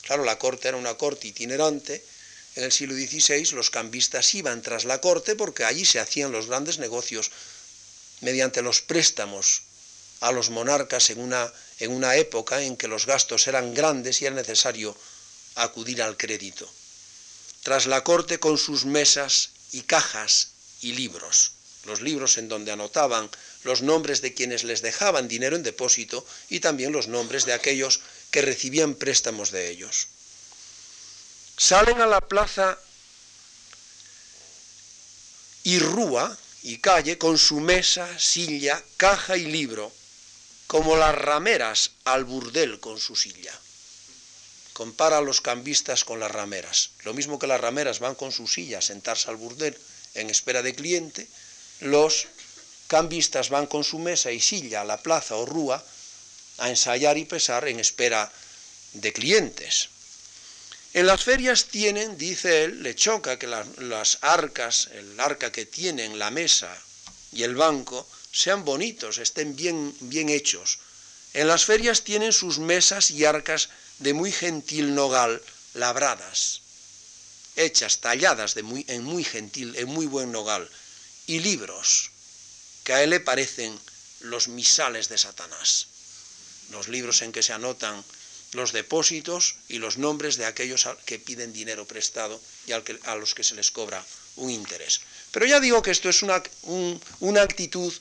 Claro, 0.03 0.23
la 0.23 0.39
corte 0.39 0.69
era 0.69 0.77
una 0.77 0.95
corte 0.95 1.27
itinerante. 1.27 2.01
En 2.55 2.63
el 2.63 2.71
siglo 2.71 2.95
XVI 2.95 3.51
los 3.51 3.71
cambistas 3.71 4.33
iban 4.35 4.61
tras 4.61 4.85
la 4.85 5.01
corte 5.01 5.35
porque 5.35 5.65
allí 5.65 5.83
se 5.83 5.99
hacían 5.99 6.31
los 6.31 6.47
grandes 6.47 6.79
negocios 6.79 7.29
mediante 8.21 8.61
los 8.61 8.81
préstamos 8.81 9.63
a 10.21 10.31
los 10.31 10.49
monarcas 10.49 11.09
en 11.09 11.19
una, 11.19 11.51
en 11.79 11.91
una 11.91 12.15
época 12.15 12.61
en 12.61 12.77
que 12.77 12.87
los 12.87 13.05
gastos 13.05 13.47
eran 13.47 13.73
grandes 13.73 14.21
y 14.21 14.27
era 14.27 14.35
necesario 14.35 14.95
acudir 15.55 16.01
al 16.01 16.15
crédito. 16.15 16.71
Tras 17.63 17.85
la 17.85 18.05
corte 18.05 18.39
con 18.39 18.57
sus 18.57 18.85
mesas 18.85 19.58
y 19.71 19.81
cajas 19.81 20.49
y 20.81 20.93
libros, 20.93 21.51
los 21.85 22.01
libros 22.01 22.37
en 22.37 22.49
donde 22.49 22.71
anotaban 22.71 23.29
los 23.63 23.81
nombres 23.81 24.21
de 24.21 24.33
quienes 24.33 24.63
les 24.63 24.81
dejaban 24.81 25.27
dinero 25.27 25.55
en 25.55 25.63
depósito 25.63 26.25
y 26.49 26.59
también 26.59 26.91
los 26.91 27.07
nombres 27.07 27.45
de 27.45 27.53
aquellos 27.53 27.99
que 28.31 28.41
recibían 28.41 28.95
préstamos 28.95 29.51
de 29.51 29.69
ellos. 29.69 30.07
Salen 31.57 31.99
a 32.01 32.07
la 32.07 32.21
plaza 32.21 32.79
y 35.63 35.79
rúa 35.79 36.37
y 36.63 36.77
calle 36.77 37.17
con 37.17 37.37
su 37.37 37.59
mesa, 37.59 38.07
silla, 38.17 38.81
caja 38.97 39.37
y 39.37 39.45
libro, 39.45 39.91
como 40.67 40.95
las 40.95 41.15
rameras 41.15 41.91
al 42.05 42.23
burdel 42.23 42.79
con 42.79 42.99
su 42.99 43.15
silla. 43.15 43.53
Compara 44.79 45.17
a 45.17 45.21
los 45.21 45.41
cambistas 45.41 46.05
con 46.05 46.21
las 46.21 46.31
rameras. 46.31 46.91
Lo 47.03 47.13
mismo 47.13 47.37
que 47.37 47.47
las 47.47 47.59
rameras 47.59 47.99
van 47.99 48.15
con 48.15 48.31
su 48.31 48.47
silla 48.47 48.77
a 48.77 48.81
sentarse 48.81 49.29
al 49.29 49.35
burdel 49.35 49.77
en 50.13 50.29
espera 50.29 50.63
de 50.63 50.73
cliente, 50.73 51.27
los 51.81 52.27
cambistas 52.87 53.49
van 53.49 53.67
con 53.67 53.83
su 53.83 53.99
mesa 53.99 54.31
y 54.31 54.39
silla 54.39 54.79
a 54.79 54.85
la 54.85 55.03
plaza 55.03 55.35
o 55.35 55.45
rúa 55.45 55.83
a 56.59 56.69
ensayar 56.69 57.17
y 57.17 57.25
pesar 57.25 57.67
en 57.67 57.77
espera 57.77 58.31
de 58.93 59.11
clientes. 59.11 59.89
En 60.93 61.07
las 61.07 61.25
ferias 61.25 61.65
tienen, 61.65 62.17
dice 62.17 62.63
él, 62.63 62.81
le 62.81 62.95
choca 62.95 63.37
que 63.37 63.47
las, 63.47 64.17
arcas, 64.21 64.87
el 64.93 65.19
arca 65.19 65.51
que 65.51 65.65
tienen, 65.65 66.17
la 66.17 66.31
mesa 66.31 66.73
y 67.33 67.43
el 67.43 67.55
banco, 67.55 68.07
sean 68.31 68.63
bonitos, 68.63 69.17
estén 69.17 69.57
bien, 69.57 69.93
bien 69.99 70.29
hechos. 70.29 70.79
En 71.33 71.49
las 71.49 71.65
ferias 71.65 72.05
tienen 72.05 72.31
sus 72.31 72.59
mesas 72.59 73.11
y 73.11 73.25
arcas 73.25 73.67
de 73.99 74.13
muy 74.13 74.31
gentil 74.31 74.95
nogal, 74.95 75.41
labradas, 75.73 76.61
hechas, 77.55 77.99
talladas 77.99 78.55
de 78.55 78.63
muy, 78.63 78.85
en 78.87 79.03
muy 79.03 79.23
gentil, 79.23 79.75
en 79.75 79.87
muy 79.87 80.05
buen 80.05 80.31
nogal, 80.31 80.69
y 81.27 81.39
libros, 81.39 82.11
que 82.83 82.93
a 82.93 83.03
él 83.03 83.11
le 83.11 83.19
parecen 83.19 83.77
los 84.21 84.47
misales 84.47 85.09
de 85.09 85.17
Satanás, 85.17 85.87
los 86.71 86.87
libros 86.87 87.21
en 87.21 87.31
que 87.31 87.43
se 87.43 87.53
anotan 87.53 88.03
los 88.53 88.71
depósitos 88.71 89.55
y 89.67 89.77
los 89.77 89.97
nombres 89.97 90.37
de 90.37 90.45
aquellos 90.45 90.87
que 91.05 91.19
piden 91.19 91.53
dinero 91.53 91.85
prestado 91.85 92.41
y 92.65 92.71
a 92.71 93.15
los 93.15 93.35
que 93.35 93.43
se 93.43 93.55
les 93.55 93.69
cobra 93.69 94.03
un 94.37 94.49
interés. 94.49 95.01
Pero 95.31 95.45
ya 95.45 95.59
digo 95.59 95.81
que 95.83 95.91
esto 95.91 96.09
es 96.09 96.23
una, 96.23 96.41
una 97.19 97.41
actitud 97.41 97.93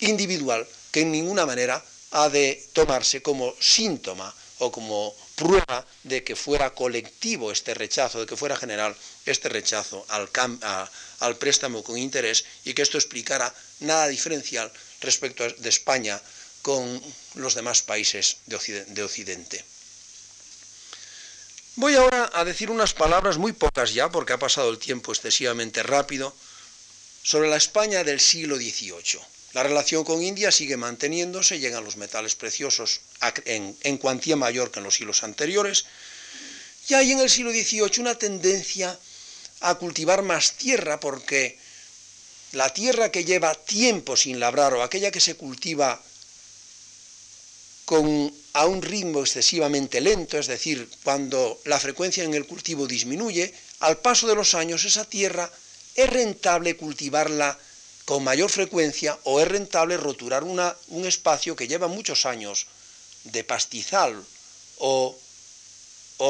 individual 0.00 0.66
que 0.90 1.02
en 1.02 1.12
ninguna 1.12 1.46
manera 1.46 1.84
ha 2.10 2.28
de 2.28 2.66
tomarse 2.72 3.22
como 3.22 3.54
síntoma 3.60 4.34
o 4.58 4.72
como 4.72 5.14
prueba 5.36 5.86
de 6.02 6.24
que 6.24 6.36
fuera 6.36 6.74
colectivo 6.74 7.52
este 7.52 7.74
rechazo, 7.74 8.20
de 8.20 8.26
que 8.26 8.36
fuera 8.36 8.56
general 8.56 8.96
este 9.26 9.48
rechazo 9.48 10.04
al, 10.08 11.36
préstamo 11.36 11.82
con 11.82 11.98
interés 11.98 12.44
y 12.64 12.74
que 12.74 12.82
esto 12.82 12.98
explicara 12.98 13.54
nada 13.80 14.08
diferencial 14.08 14.72
respecto 15.00 15.48
de 15.48 15.68
España 15.68 16.20
con 16.62 17.00
los 17.34 17.54
demás 17.54 17.82
países 17.82 18.38
de 18.46 19.02
Occidente. 19.02 19.64
Voy 21.76 21.94
ahora 21.94 22.28
a 22.34 22.44
decir 22.44 22.72
unas 22.72 22.92
palabras 22.92 23.38
muy 23.38 23.52
pocas 23.52 23.94
ya, 23.94 24.10
porque 24.10 24.32
ha 24.32 24.38
pasado 24.38 24.70
el 24.70 24.80
tiempo 24.80 25.12
excesivamente 25.12 25.84
rápido, 25.84 26.34
sobre 27.22 27.48
la 27.48 27.56
España 27.56 28.02
del 28.02 28.18
siglo 28.18 28.56
XVIII. 28.56 29.20
La 29.52 29.62
relación 29.62 30.04
con 30.04 30.22
India 30.22 30.52
sigue 30.52 30.76
manteniéndose, 30.76 31.58
llegan 31.58 31.84
los 31.84 31.96
metales 31.96 32.34
preciosos 32.34 33.00
en, 33.44 33.76
en 33.82 33.98
cuantía 33.98 34.36
mayor 34.36 34.70
que 34.70 34.80
en 34.80 34.84
los 34.84 34.94
siglos 34.94 35.22
anteriores, 35.22 35.86
y 36.88 36.94
hay 36.94 37.12
en 37.12 37.20
el 37.20 37.30
siglo 37.30 37.50
XVIII 37.50 38.00
una 38.00 38.14
tendencia 38.16 38.98
a 39.60 39.74
cultivar 39.74 40.22
más 40.22 40.52
tierra 40.52 41.00
porque 41.00 41.58
la 42.52 42.72
tierra 42.72 43.10
que 43.10 43.24
lleva 43.24 43.54
tiempo 43.54 44.16
sin 44.16 44.40
labrar 44.40 44.74
o 44.74 44.82
aquella 44.82 45.10
que 45.10 45.20
se 45.20 45.34
cultiva 45.34 46.00
con, 47.84 48.32
a 48.54 48.66
un 48.66 48.82
ritmo 48.82 49.20
excesivamente 49.20 50.00
lento, 50.00 50.38
es 50.38 50.46
decir, 50.46 50.88
cuando 51.04 51.60
la 51.64 51.80
frecuencia 51.80 52.24
en 52.24 52.34
el 52.34 52.46
cultivo 52.46 52.86
disminuye, 52.86 53.52
al 53.80 53.98
paso 53.98 54.26
de 54.26 54.34
los 54.34 54.54
años 54.54 54.84
esa 54.84 55.04
tierra 55.04 55.50
es 55.94 56.08
rentable 56.08 56.76
cultivarla 56.76 57.58
con 58.08 58.24
mayor 58.24 58.48
frecuencia 58.48 59.18
o 59.24 59.38
es 59.38 59.46
rentable 59.46 59.98
roturar 59.98 60.42
un 60.42 61.04
espacio 61.04 61.54
que 61.54 61.68
lleva 61.68 61.88
muchos 61.88 62.24
años 62.24 62.66
de 63.24 63.44
pastizal 63.44 64.24
o, 64.78 65.14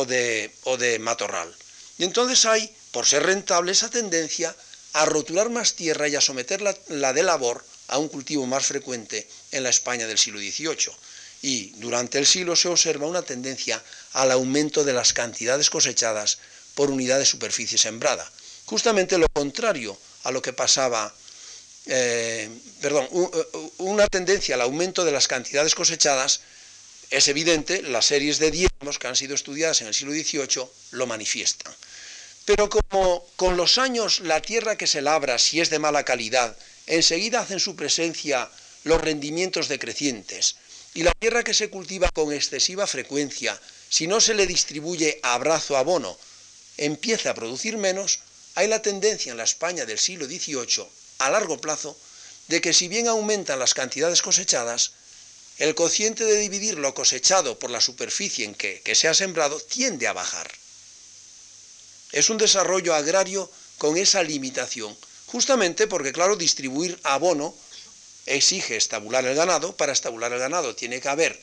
de, 0.09 0.99
matorral. 0.99 1.55
Y 1.97 2.03
entonces 2.03 2.47
hay, 2.47 2.69
por 2.91 3.07
ser 3.07 3.23
rentable, 3.23 3.71
esa 3.71 3.89
tendencia 3.89 4.57
a 4.95 5.05
roturar 5.05 5.51
más 5.51 5.75
tierra 5.75 6.09
y 6.09 6.17
a 6.17 6.21
someter 6.21 6.63
la, 6.63 7.13
de 7.13 7.23
labor 7.23 7.65
a 7.87 7.99
un 7.99 8.09
cultivo 8.09 8.45
más 8.45 8.67
frecuente 8.67 9.29
en 9.53 9.63
la 9.63 9.71
España 9.71 10.09
del 10.09 10.19
siglo 10.19 10.41
XVIII. 10.41 10.91
Y 11.43 11.71
durante 11.77 12.19
el 12.19 12.27
siglo 12.27 12.57
se 12.57 12.67
observa 12.67 13.07
una 13.07 13.23
tendencia 13.23 13.81
al 14.15 14.33
aumento 14.33 14.83
de 14.83 14.95
las 14.95 15.13
cantidades 15.13 15.71
cosechadas 15.71 16.39
por 16.75 16.91
unidad 16.91 17.21
de 17.21 17.25
superficie 17.25 17.79
sembrada. 17.79 18.29
Justamente 18.65 19.17
lo 19.17 19.29
contrario 19.33 19.97
a 20.25 20.33
lo 20.33 20.43
que 20.43 20.53
pasaba, 20.53 21.15
eh, 21.89 22.49
perdón, 22.83 23.09
una 23.79 24.07
tendencia 24.07 24.55
al 24.55 24.61
aumento 24.61 25.05
de 25.05 25.13
las 25.13 25.27
cantidades 25.27 25.75
cosechadas 25.75 26.41
es 27.11 27.29
evidente, 27.29 27.83
las 27.83 28.05
series 28.05 28.39
de 28.39 28.51
diezmos 28.51 28.99
que 28.99 29.09
han 29.09 29.17
sido 29.17 29.35
estudiadas 29.35 29.81
en 29.81 29.87
el 29.87 29.95
siglo 29.95 30.13
XVIII 30.13 30.69
lo 30.93 31.07
manifiestan. 31.07 31.75
Pero 32.45 32.69
como 32.69 33.27
con 33.37 33.57
los 33.57 33.79
años 33.79 34.21
la 34.21 34.43
tierra 34.43 34.77
que 34.77 34.87
se 34.87 35.01
labra, 35.01 35.39
si 35.39 35.61
es 35.61 35.71
de 35.71 35.79
mala 35.79 36.05
calidad, 36.05 36.57
enseguida 36.87 37.41
hacen 37.41 37.61
su 37.61 37.75
presencia 37.77 38.51
los 38.85 39.01
rendimientos 39.01 39.69
decrecientes, 39.69 40.57
y 40.95 41.03
la 41.03 41.13
tierra 41.19 41.45
que 41.45 41.55
se 41.55 41.71
cultiva 41.71 42.11
con 42.11 42.33
excesiva 42.33 42.87
frecuencia, 42.87 43.59
si 43.89 44.07
no 44.07 44.21
se 44.21 44.35
le 44.35 44.47
distribuye 44.47 45.21
abrazo 45.23 45.77
abono, 45.77 46.19
empieza 46.77 47.31
a 47.31 47.35
producir 47.35 47.79
menos, 47.79 48.21
hay 48.55 48.69
la 48.69 48.83
tendencia 48.83 49.31
en 49.31 49.39
la 49.39 49.45
España 49.45 49.87
del 49.87 49.99
siglo 49.99 50.27
XVIII, 50.27 50.87
a 51.19 51.31
largo 51.31 51.61
plazo, 51.61 51.97
de 52.49 52.61
que 52.61 52.73
si 52.73 52.89
bien 52.89 53.09
aumentan 53.09 53.59
las 53.59 53.75
cantidades 53.75 54.23
cosechadas, 54.23 54.93
el 55.59 55.75
cociente 55.75 56.25
de 56.25 56.37
dividir 56.37 56.79
lo 56.79 56.95
cosechado 56.95 57.59
por 57.59 57.71
la 57.71 57.81
superficie 57.81 58.45
en 58.45 58.55
que, 58.55 58.81
que 58.83 58.95
se 58.95 59.09
ha 59.09 59.15
sembrado 59.15 59.59
tiende 59.61 60.07
a 60.07 60.13
bajar. 60.13 60.51
Es 62.13 62.31
un 62.31 62.39
desarrollo 62.39 62.95
agrario 62.95 63.51
con 63.77 63.97
esa 63.97 64.23
limitación, 64.23 64.97
justamente 65.27 65.87
porque, 65.87 66.13
claro, 66.13 66.37
distribuir 66.37 66.99
abono 67.03 67.55
exige 68.27 68.77
estabular 68.77 69.25
el 69.27 69.35
ganado, 69.35 69.77
para 69.77 69.93
estabular 69.93 70.33
el 70.33 70.39
ganado 70.39 70.75
tiene 70.75 71.01
que 71.01 71.09
haber 71.09 71.43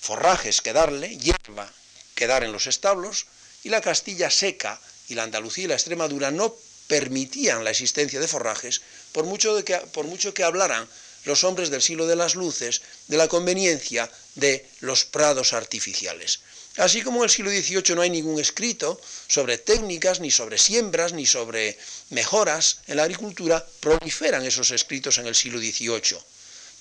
forrajes 0.00 0.60
que 0.60 0.72
darle, 0.72 1.16
hierba 1.16 1.72
que 2.14 2.26
dar 2.26 2.42
en 2.44 2.52
los 2.52 2.66
establos, 2.66 3.26
y 3.62 3.68
la 3.68 3.80
Castilla 3.80 4.30
seca 4.30 4.80
y 5.08 5.14
la 5.14 5.24
Andalucía 5.24 5.64
y 5.64 5.68
la 5.68 5.74
Extremadura 5.74 6.30
no 6.30 6.54
permitían 6.88 7.62
la 7.62 7.70
existencia 7.70 8.18
de 8.18 8.26
forrajes, 8.26 8.80
por 9.12 9.24
mucho, 9.24 9.64
que, 9.64 9.76
por 9.92 10.06
mucho 10.06 10.34
que 10.34 10.42
hablaran 10.42 10.88
los 11.24 11.44
hombres 11.44 11.70
del 11.70 11.82
siglo 11.82 12.06
de 12.06 12.16
las 12.16 12.34
luces 12.34 12.82
de 13.06 13.16
la 13.16 13.28
conveniencia 13.28 14.10
de 14.34 14.66
los 14.80 15.04
prados 15.04 15.52
artificiales. 15.52 16.40
Así 16.78 17.02
como 17.02 17.18
en 17.18 17.24
el 17.24 17.30
siglo 17.30 17.50
XVIII 17.50 17.94
no 17.96 18.02
hay 18.02 18.10
ningún 18.10 18.40
escrito 18.40 19.00
sobre 19.26 19.58
técnicas, 19.58 20.20
ni 20.20 20.30
sobre 20.30 20.58
siembras, 20.58 21.12
ni 21.12 21.26
sobre 21.26 21.76
mejoras 22.10 22.78
en 22.86 22.96
la 22.96 23.02
agricultura, 23.02 23.66
proliferan 23.80 24.44
esos 24.44 24.70
escritos 24.70 25.18
en 25.18 25.26
el 25.26 25.34
siglo 25.34 25.58
XVIII, 25.58 26.18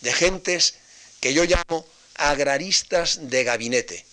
de 0.01 0.13
gentes 0.13 0.75
que 1.19 1.33
yo 1.33 1.43
llamo 1.45 1.85
agraristas 2.15 3.29
de 3.29 3.43
gabinete, 3.43 4.05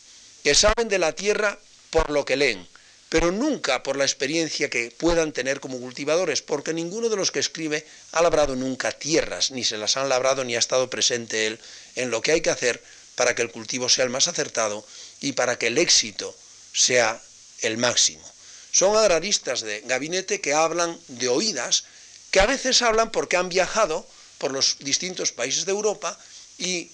que 0.42 0.54
saben 0.54 0.88
de 0.88 0.98
la 0.98 1.12
tierra 1.12 1.58
por 1.90 2.10
lo 2.10 2.24
que 2.24 2.36
leen, 2.36 2.66
pero 3.14 3.30
nunca 3.30 3.84
por 3.84 3.96
la 3.96 4.02
experiencia 4.02 4.68
que 4.68 4.90
puedan 4.90 5.30
tener 5.30 5.60
como 5.60 5.78
cultivadores, 5.78 6.42
porque 6.42 6.74
ninguno 6.74 7.08
de 7.08 7.14
los 7.14 7.30
que 7.30 7.38
escribe 7.38 7.86
ha 8.10 8.20
labrado 8.20 8.56
nunca 8.56 8.90
tierras, 8.90 9.52
ni 9.52 9.62
se 9.62 9.78
las 9.78 9.96
han 9.96 10.08
labrado, 10.08 10.42
ni 10.42 10.56
ha 10.56 10.58
estado 10.58 10.90
presente 10.90 11.46
él 11.46 11.60
en 11.94 12.10
lo 12.10 12.20
que 12.22 12.32
hay 12.32 12.40
que 12.40 12.50
hacer 12.50 12.82
para 13.14 13.36
que 13.36 13.42
el 13.42 13.52
cultivo 13.52 13.88
sea 13.88 14.02
el 14.02 14.10
más 14.10 14.26
acertado 14.26 14.84
y 15.20 15.30
para 15.30 15.56
que 15.56 15.68
el 15.68 15.78
éxito 15.78 16.36
sea 16.72 17.22
el 17.60 17.78
máximo. 17.78 18.28
Son 18.72 18.96
agraristas 18.96 19.60
de 19.60 19.82
gabinete 19.82 20.40
que 20.40 20.52
hablan 20.52 20.98
de 21.06 21.28
oídas, 21.28 21.84
que 22.32 22.40
a 22.40 22.46
veces 22.46 22.82
hablan 22.82 23.12
porque 23.12 23.36
han 23.36 23.48
viajado 23.48 24.04
por 24.38 24.50
los 24.50 24.78
distintos 24.80 25.30
países 25.30 25.66
de 25.66 25.70
Europa 25.70 26.18
y 26.58 26.90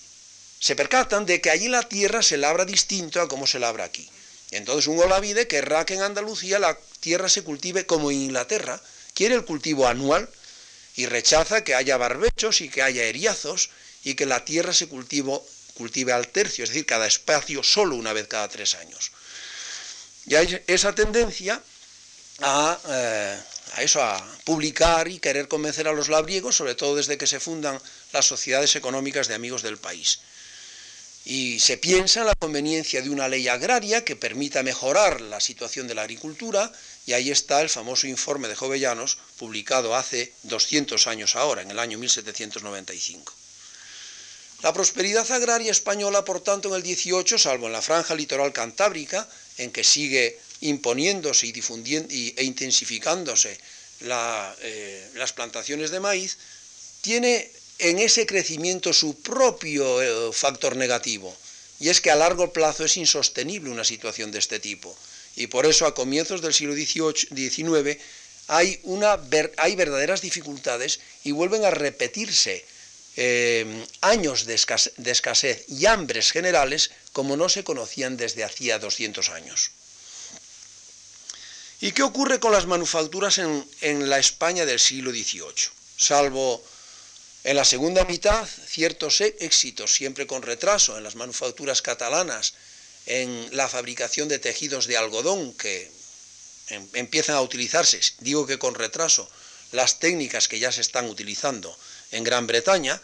se 0.61 0.77
percatan 0.77 1.25
de 1.25 1.41
que 1.41 1.49
allí 1.49 1.69
la 1.69 1.89
tierra 1.89 2.23
se 2.23 2.37
labra 2.37 2.67
distinto 2.67 3.23
a 3.23 3.29
como 3.29 3.47
se 3.47 3.59
labra 3.59 3.85
aquí. 3.85 4.07
Entonces 4.51 4.89
un 4.89 4.99
olavide 4.99 5.47
querrá 5.47 5.87
que 5.87 5.95
en 5.95 6.03
Andalucía 6.03 6.59
la 6.59 6.77
tierra 7.01 7.29
se 7.29 7.43
cultive 7.43 7.87
como 7.87 8.11
en 8.11 8.19
Inglaterra, 8.23 8.81
quiere 9.15 9.35
el 9.35 9.45
cultivo 9.45 9.87
anual 9.87 10.29
y 10.97 11.07
rechaza 11.07 11.63
que 11.63 11.75
haya 11.75 11.97
barbechos 11.97 12.61
y 12.61 12.69
que 12.69 12.83
haya 12.83 13.05
eriazos 13.05 13.71
y 14.03 14.15
que 14.15 14.27
la 14.27 14.45
tierra 14.45 14.73
se 14.73 14.89
cultive 14.89 16.13
al 16.13 16.29
tercio, 16.29 16.65
es 16.65 16.71
decir, 16.71 16.87
cada 16.87 17.07
espacio 17.07 17.63
solo 17.63 17.97
una 17.97 18.13
vez 18.13 18.27
cada 18.27 18.49
tres 18.49 18.75
años. 18.75 19.13
Y 20.27 20.35
hay 20.35 20.63
esa 20.67 20.95
tendencia 20.95 21.63
a, 22.41 22.79
eh, 22.89 23.39
a, 23.75 23.83
eso, 23.83 24.03
a 24.03 24.27
publicar 24.45 25.09
y 25.09 25.21
querer 25.21 25.49
convencer 25.49 25.87
a 25.89 25.93
los 25.93 26.09
labriegos, 26.09 26.57
sobre 26.57 26.75
todo 26.75 26.97
desde 26.97 27.19
que 27.19 27.27
se 27.27 27.41
fundan 27.41 27.81
las 28.13 28.27
sociedades 28.27 28.75
económicas 28.77 29.29
de 29.29 29.35
amigos 29.35 29.63
del 29.63 29.79
país. 29.79 30.21
Y 31.25 31.61
se 31.61 31.77
piensa 31.77 32.21
en 32.21 32.27
la 32.27 32.35
conveniencia 32.35 33.03
de 33.03 33.11
una 33.11 33.29
ley 33.29 33.47
agraria 33.47 34.05
que 34.05 34.17
permita 34.17 34.63
mejorar 34.63 35.21
la 35.21 35.41
situación 35.41 35.87
de 35.87 35.95
la 35.95 36.03
agricultura, 36.03 36.73
y 37.07 37.13
ahí 37.13 37.31
está 37.31 37.61
el 37.61 37.69
famoso 37.69 38.07
informe 38.07 38.49
de 38.49 38.57
Jovellanos, 38.57 39.19
publicado 39.37 39.95
hace 39.95 40.33
200 40.45 41.07
años 41.07 41.37
ahora, 41.37 41.63
en 41.63 41.71
el 41.71 41.79
año 41.79 41.99
1795. 41.99 43.35
La 44.63 44.73
prosperidad 44.73 45.31
agraria 45.31 45.71
española, 45.71 46.25
por 46.25 46.41
tanto, 46.41 46.69
en 46.69 46.75
el 46.75 46.83
18, 46.83 47.39
salvo 47.39 47.67
en 47.67 47.73
la 47.73 47.81
franja 47.81 48.15
litoral 48.15 48.53
cantábrica, 48.53 49.29
en 49.57 49.71
que 49.73 49.85
sigue 49.85 50.39
imponiéndose 50.61 51.47
y 51.47 51.53
difundiendo 51.53 52.13
e 52.13 52.45
intensificándose 52.45 53.59
eh, 54.03 55.11
las 55.15 55.33
plantaciones 55.33 55.91
de 55.91 56.01
maíz, 56.01 56.37
tiene 57.01 57.51
en 57.81 57.99
ese 57.99 58.27
crecimiento 58.27 58.93
su 58.93 59.21
propio 59.21 60.03
eh, 60.03 60.33
factor 60.33 60.77
negativo, 60.77 61.35
y 61.79 61.89
es 61.89 62.01
que 62.01 62.11
a 62.11 62.17
largo 62.17 62.53
plazo 62.53 62.85
es 62.85 62.97
insostenible 62.97 63.71
una 63.71 63.85
situación 63.85 64.31
de 64.31 64.39
este 64.39 64.61
tipo. 64.61 64.95
Y 65.37 65.47
por 65.47 65.65
eso 65.65 65.87
a 65.87 65.95
comienzos 65.95 66.43
del 66.43 66.53
siglo 66.53 66.75
XVIII 66.75 67.99
hay, 68.49 68.81
una, 68.83 69.19
hay 69.57 69.77
verdaderas 69.77 70.21
dificultades 70.21 71.01
y 71.25 71.31
vuelven 71.33 71.65
a 71.65 71.71
repetirse 71.71 72.65
eh, 73.17 73.87
años 74.03 74.45
de 74.45 74.55
escasez, 74.55 75.65
y 75.69 75.87
hambres 75.87 76.33
generales 76.33 76.91
como 77.13 77.37
no 77.37 77.49
se 77.49 77.65
conocían 77.65 78.17
desde 78.17 78.45
hacía 78.45 78.79
200 78.79 79.31
años. 79.31 79.71
¿Y 81.81 81.93
qué 81.93 82.03
ocurre 82.03 82.41
con 82.41 82.53
las 82.53 82.67
manufacturas 82.67 83.39
en, 83.39 83.65
en 83.81 84.11
la 84.11 84.19
España 84.19 84.67
del 84.67 84.79
siglo 84.79 85.13
XVIII? 85.13 85.73
Salvo 85.97 86.63
en 87.45 87.57
la 87.57 87.65
segunda 87.65 88.05
mitad, 88.05 88.47
ciertos 88.67 89.21
éxitos, 89.21 89.95
siempre 89.95 90.27
con 90.27 90.43
retraso, 90.43 90.99
en 90.99 91.05
las 91.05 91.15
manufacturas 91.15 91.81
catalanas, 91.81 92.55
en 93.07 93.49
la 93.57 93.69
fabricación 93.69 94.29
de 94.29 94.39
tejidos 94.39 94.87
de 94.87 94.97
algodón 94.97 95.55
que 95.55 95.91
em, 96.69 96.87
empiezan 96.93 97.37
a 97.37 97.41
utilizarse, 97.41 98.01
digo 98.19 98.47
que 98.47 98.59
con 98.59 98.75
retraso, 98.75 99.31
las 99.73 99.99
técnicas 99.99 100.49
que 100.49 100.59
ya 100.59 100.71
se 100.71 100.81
están 100.81 101.09
utilizando 101.09 101.77
en 102.11 102.25
Gran 102.25 102.47
Bretaña, 102.47 103.01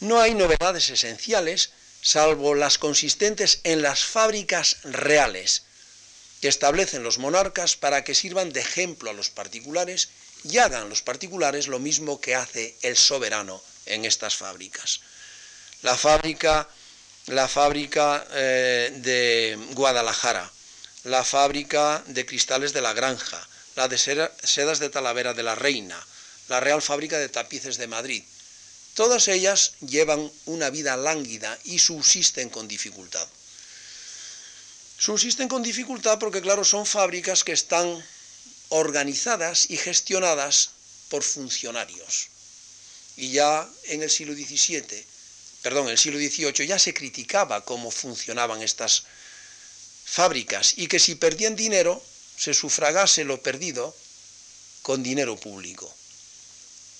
no 0.00 0.20
hay 0.20 0.34
novedades 0.34 0.88
esenciales, 0.90 1.70
salvo 2.00 2.54
las 2.54 2.78
consistentes 2.78 3.60
en 3.64 3.82
las 3.82 4.04
fábricas 4.04 4.76
reales 4.84 5.62
que 6.40 6.48
establecen 6.48 7.02
los 7.02 7.18
monarcas 7.18 7.76
para 7.76 8.04
que 8.04 8.14
sirvan 8.14 8.52
de 8.52 8.60
ejemplo 8.60 9.10
a 9.10 9.12
los 9.12 9.28
particulares 9.28 10.08
y 10.44 10.58
hagan 10.58 10.88
los 10.88 11.02
particulares 11.02 11.68
lo 11.68 11.78
mismo 11.78 12.20
que 12.20 12.34
hace 12.34 12.76
el 12.82 12.96
soberano 12.96 13.62
en 13.86 14.04
estas 14.04 14.36
fábricas. 14.36 15.00
La 15.82 15.96
fábrica, 15.96 16.68
la 17.26 17.48
fábrica 17.48 18.26
eh, 18.32 18.92
de 18.96 19.58
Guadalajara, 19.72 20.50
la 21.04 21.24
fábrica 21.24 22.02
de 22.06 22.26
cristales 22.26 22.72
de 22.72 22.82
la 22.82 22.92
Granja, 22.92 23.46
la 23.76 23.88
de 23.88 23.98
sedas 23.98 24.78
de 24.78 24.90
Talavera 24.90 25.34
de 25.34 25.42
la 25.42 25.54
Reina, 25.54 26.04
la 26.48 26.60
Real 26.60 26.82
Fábrica 26.82 27.18
de 27.18 27.28
Tapices 27.28 27.76
de 27.76 27.86
Madrid. 27.86 28.24
Todas 28.94 29.28
ellas 29.28 29.74
llevan 29.80 30.30
una 30.46 30.70
vida 30.70 30.96
lánguida 30.96 31.56
y 31.64 31.78
subsisten 31.78 32.50
con 32.50 32.66
dificultad. 32.66 33.26
Subsisten 34.98 35.48
con 35.48 35.62
dificultad 35.62 36.18
porque, 36.18 36.42
claro, 36.42 36.64
son 36.64 36.84
fábricas 36.84 37.44
que 37.44 37.52
están 37.52 38.04
organizadas 38.70 39.70
y 39.70 39.76
gestionadas 39.76 40.70
por 41.08 41.22
funcionarios. 41.22 42.28
Y 43.16 43.32
ya 43.32 43.68
en 43.84 44.02
el 44.02 44.10
siglo 44.10 44.34
XVII, 44.34 45.04
perdón, 45.62 45.86
en 45.86 45.92
el 45.92 45.98
siglo 45.98 46.18
XVIII 46.18 46.66
ya 46.66 46.78
se 46.78 46.94
criticaba 46.94 47.64
cómo 47.64 47.90
funcionaban 47.90 48.62
estas 48.62 49.04
fábricas 50.04 50.74
y 50.76 50.86
que 50.86 50.98
si 50.98 51.14
perdían 51.14 51.56
dinero, 51.56 52.02
se 52.36 52.54
sufragase 52.54 53.24
lo 53.24 53.42
perdido 53.42 53.94
con 54.82 55.02
dinero 55.02 55.36
público. 55.36 55.92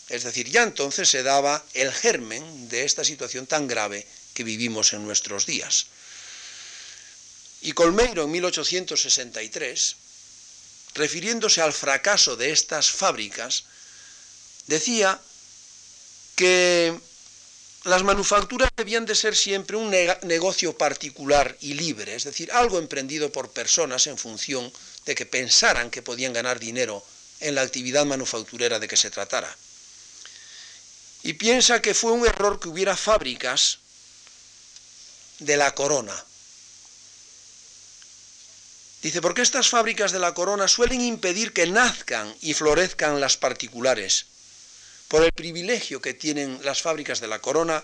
Es 0.08 0.24
decir, 0.24 0.48
ya 0.50 0.62
entonces 0.62 1.08
se 1.08 1.22
daba 1.22 1.64
el 1.74 1.92
germen 1.92 2.68
de 2.68 2.84
esta 2.84 3.04
situación 3.04 3.46
tan 3.46 3.68
grave 3.68 4.06
que 4.34 4.42
vivimos 4.42 4.92
en 4.94 5.04
nuestros 5.04 5.46
días. 5.46 5.86
Y 7.60 7.72
Colmeiro 7.72 8.24
en 8.24 8.30
1863 8.30 9.96
refiriéndose 10.98 11.62
al 11.62 11.72
fracaso 11.72 12.36
de 12.36 12.50
estas 12.50 12.90
fábricas, 12.90 13.64
decía 14.66 15.18
que 16.36 16.98
las 17.84 18.02
manufacturas 18.02 18.68
debían 18.76 19.06
de 19.06 19.14
ser 19.14 19.34
siempre 19.34 19.76
un 19.76 19.90
negocio 20.22 20.76
particular 20.76 21.56
y 21.60 21.74
libre, 21.74 22.14
es 22.14 22.24
decir, 22.24 22.52
algo 22.52 22.78
emprendido 22.78 23.32
por 23.32 23.50
personas 23.50 24.06
en 24.08 24.18
función 24.18 24.70
de 25.06 25.14
que 25.14 25.24
pensaran 25.24 25.90
que 25.90 26.02
podían 26.02 26.32
ganar 26.32 26.58
dinero 26.58 27.02
en 27.40 27.54
la 27.54 27.62
actividad 27.62 28.04
manufacturera 28.04 28.78
de 28.78 28.88
que 28.88 28.96
se 28.96 29.10
tratara. 29.10 29.56
Y 31.22 31.34
piensa 31.34 31.80
que 31.80 31.94
fue 31.94 32.12
un 32.12 32.26
error 32.26 32.60
que 32.60 32.68
hubiera 32.68 32.96
fábricas 32.96 33.78
de 35.38 35.56
la 35.56 35.74
corona, 35.74 36.24
Dice, 39.02 39.22
porque 39.22 39.42
estas 39.42 39.68
fábricas 39.68 40.10
de 40.10 40.18
la 40.18 40.34
corona 40.34 40.66
suelen 40.66 41.00
impedir 41.00 41.52
que 41.52 41.66
nazcan 41.66 42.34
y 42.40 42.54
florezcan 42.54 43.20
las 43.20 43.36
particulares, 43.36 44.26
por 45.06 45.22
el 45.22 45.32
privilegio 45.32 46.02
que 46.02 46.14
tienen 46.14 46.60
las 46.64 46.82
fábricas 46.82 47.20
de 47.20 47.28
la 47.28 47.38
corona 47.38 47.82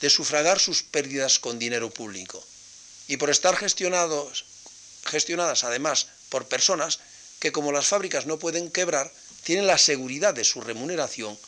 de 0.00 0.10
sufragar 0.10 0.60
sus 0.60 0.82
pérdidas 0.82 1.38
con 1.38 1.58
dinero 1.58 1.88
público, 1.90 2.44
y 3.08 3.16
por 3.16 3.30
estar 3.30 3.56
gestionados, 3.56 4.44
gestionadas 5.06 5.64
además 5.64 6.08
por 6.28 6.46
personas 6.46 7.00
que 7.38 7.52
como 7.52 7.72
las 7.72 7.86
fábricas 7.86 8.26
no 8.26 8.38
pueden 8.38 8.70
quebrar, 8.70 9.10
tienen 9.44 9.66
la 9.66 9.78
seguridad 9.78 10.34
de 10.34 10.44
su 10.44 10.60
remuneración 10.60 11.38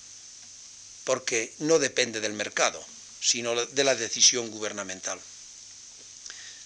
porque 1.04 1.54
no 1.58 1.78
depende 1.78 2.20
del 2.20 2.32
mercado, 2.32 2.84
sino 3.20 3.54
de 3.54 3.84
la 3.84 3.94
decisión 3.94 4.50
gubernamental. 4.50 5.18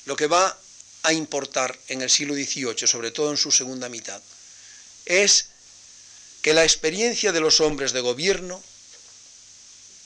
Lo 0.07 0.17
que 0.17 0.27
va 0.27 0.59
a 1.03 1.13
importar 1.13 1.79
en 1.89 2.03
el 2.03 2.11
siglo 2.11 2.35
XVIII, 2.35 2.87
sobre 2.87 3.11
todo 3.11 3.31
en 3.31 3.37
su 3.37 3.51
segunda 3.51 3.89
mitad, 3.89 4.21
es 5.07 5.47
que 6.43 6.55
la 6.55 6.65
experiencia 6.65 7.33
de 7.33 7.41
los 7.41 7.61
hombres 7.61 7.93
de 7.93 8.01
gobierno 8.01 8.63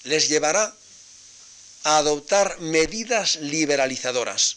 les 0.05 0.28
llevará 0.28 0.74
a 1.84 1.99
adoptar 1.99 2.59
medidas 2.61 3.36
liberalizadoras, 3.36 4.57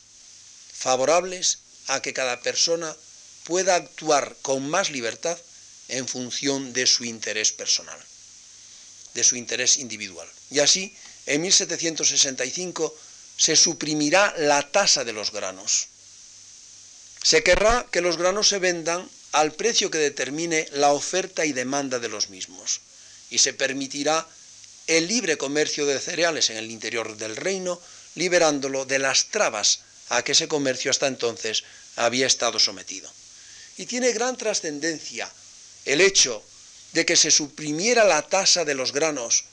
favorables 0.74 1.60
a 1.88 2.02
que 2.02 2.14
cada 2.14 2.42
persona 2.42 2.96
pueda 3.44 3.76
actuar 3.76 4.36
con 4.42 4.70
más 4.70 4.90
libertad 4.90 5.38
en 5.88 6.08
función 6.08 6.74
de 6.74 6.86
su 6.86 7.06
interés 7.06 7.52
personal, 7.52 8.00
de 9.14 9.24
su 9.24 9.36
interés 9.36 9.78
individual. 9.78 10.28
Y 10.52 10.60
así, 10.60 10.96
en 11.26 11.42
1765 11.42 12.96
se 13.38 13.56
suprimirá 13.56 14.34
la 14.38 14.70
tasa 14.72 15.04
de 15.04 15.14
los 15.14 15.32
granos 15.32 15.88
se 17.24 17.44
querrá 17.44 17.86
que 17.92 18.02
los 18.02 18.18
granos 18.18 18.50
se 18.50 18.60
vendan 18.60 19.10
al 19.32 19.54
precio 19.54 19.92
que 19.92 19.98
determine 19.98 20.68
la 20.72 20.94
oferta 20.94 21.46
y 21.46 21.54
demanda 21.54 22.00
de 22.00 22.10
los 22.10 22.30
mismos, 22.30 22.82
y 23.30 23.40
se 23.40 23.54
permitirá 23.54 24.28
el 24.88 25.08
libre 25.08 25.38
comercio 25.38 25.86
de 25.86 26.00
cereales 26.00 26.50
en 26.50 26.58
el 26.58 26.72
interior 26.72 27.18
del 27.18 27.36
reino, 27.36 27.80
liberándolo 28.16 28.86
de 28.86 29.00
las 29.00 29.28
trabas 29.28 29.82
a 30.10 30.24
que 30.24 30.32
ese 30.32 30.48
comercio 30.48 30.90
hasta 30.90 31.08
entonces 31.08 31.64
había 31.98 32.26
estado 32.26 32.58
sometido. 32.60 33.12
Y 33.78 33.86
tiene 33.86 34.14
gran 34.14 34.38
trascendencia 34.38 35.30
el 35.86 36.02
hecho 36.02 36.44
de 36.94 37.06
que 37.06 37.16
se 37.16 37.32
suprimiera 37.32 38.06
la 38.06 38.22
tasa 38.22 38.66
de 38.66 38.76
los 38.76 38.94
granos. 38.94 39.44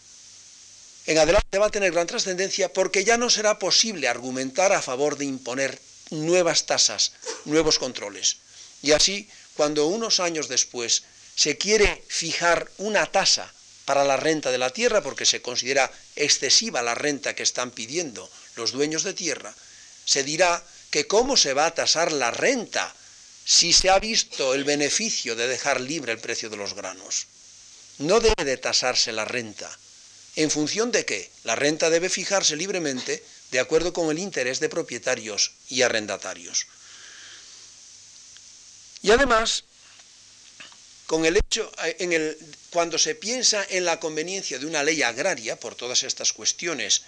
En 1.06 1.18
adelante 1.18 1.58
va 1.58 1.66
a 1.66 1.70
tener 1.70 1.92
gran 1.92 2.06
trascendencia 2.06 2.72
porque 2.72 3.04
ya 3.04 3.18
no 3.18 3.28
será 3.28 3.58
posible 3.58 4.08
argumentar 4.08 4.72
a 4.72 4.80
favor 4.80 5.18
de 5.18 5.26
imponer 5.26 5.78
nuevas 6.14 6.66
tasas, 6.66 7.12
nuevos 7.44 7.78
controles. 7.78 8.38
Y 8.82 8.92
así, 8.92 9.28
cuando 9.54 9.86
unos 9.86 10.20
años 10.20 10.48
después 10.48 11.02
se 11.36 11.58
quiere 11.58 12.04
fijar 12.08 12.70
una 12.78 13.06
tasa 13.06 13.52
para 13.84 14.04
la 14.04 14.16
renta 14.16 14.50
de 14.50 14.58
la 14.58 14.70
tierra, 14.70 15.02
porque 15.02 15.26
se 15.26 15.42
considera 15.42 15.90
excesiva 16.16 16.82
la 16.82 16.94
renta 16.94 17.34
que 17.34 17.42
están 17.42 17.70
pidiendo 17.70 18.30
los 18.56 18.72
dueños 18.72 19.02
de 19.02 19.14
tierra, 19.14 19.54
se 20.04 20.22
dirá 20.22 20.64
que 20.90 21.06
cómo 21.06 21.36
se 21.36 21.54
va 21.54 21.66
a 21.66 21.74
tasar 21.74 22.12
la 22.12 22.30
renta 22.30 22.94
si 23.44 23.72
se 23.72 23.90
ha 23.90 23.98
visto 23.98 24.54
el 24.54 24.64
beneficio 24.64 25.36
de 25.36 25.48
dejar 25.48 25.80
libre 25.80 26.12
el 26.12 26.18
precio 26.18 26.48
de 26.48 26.56
los 26.56 26.74
granos. 26.74 27.26
No 27.98 28.20
debe 28.20 28.44
de 28.44 28.56
tasarse 28.56 29.12
la 29.12 29.24
renta, 29.24 29.70
¿En 30.36 30.50
función 30.50 30.90
de 30.90 31.04
qué? 31.04 31.30
La 31.44 31.54
renta 31.54 31.90
debe 31.90 32.08
fijarse 32.08 32.56
libremente 32.56 33.22
de 33.50 33.60
acuerdo 33.60 33.92
con 33.92 34.10
el 34.10 34.18
interés 34.18 34.60
de 34.60 34.68
propietarios 34.68 35.52
y 35.68 35.82
arrendatarios. 35.82 36.66
Y 39.02 39.10
además, 39.10 39.64
con 41.06 41.26
el 41.26 41.36
hecho, 41.36 41.70
en 41.82 42.36
cuando 42.70 42.98
se 42.98 43.14
piensa 43.14 43.64
en 43.68 43.84
la 43.84 44.00
conveniencia 44.00 44.58
de 44.58 44.66
una 44.66 44.82
ley 44.82 45.02
agraria, 45.02 45.60
por 45.60 45.74
todas 45.74 46.02
estas 46.02 46.32
cuestiones 46.32 47.02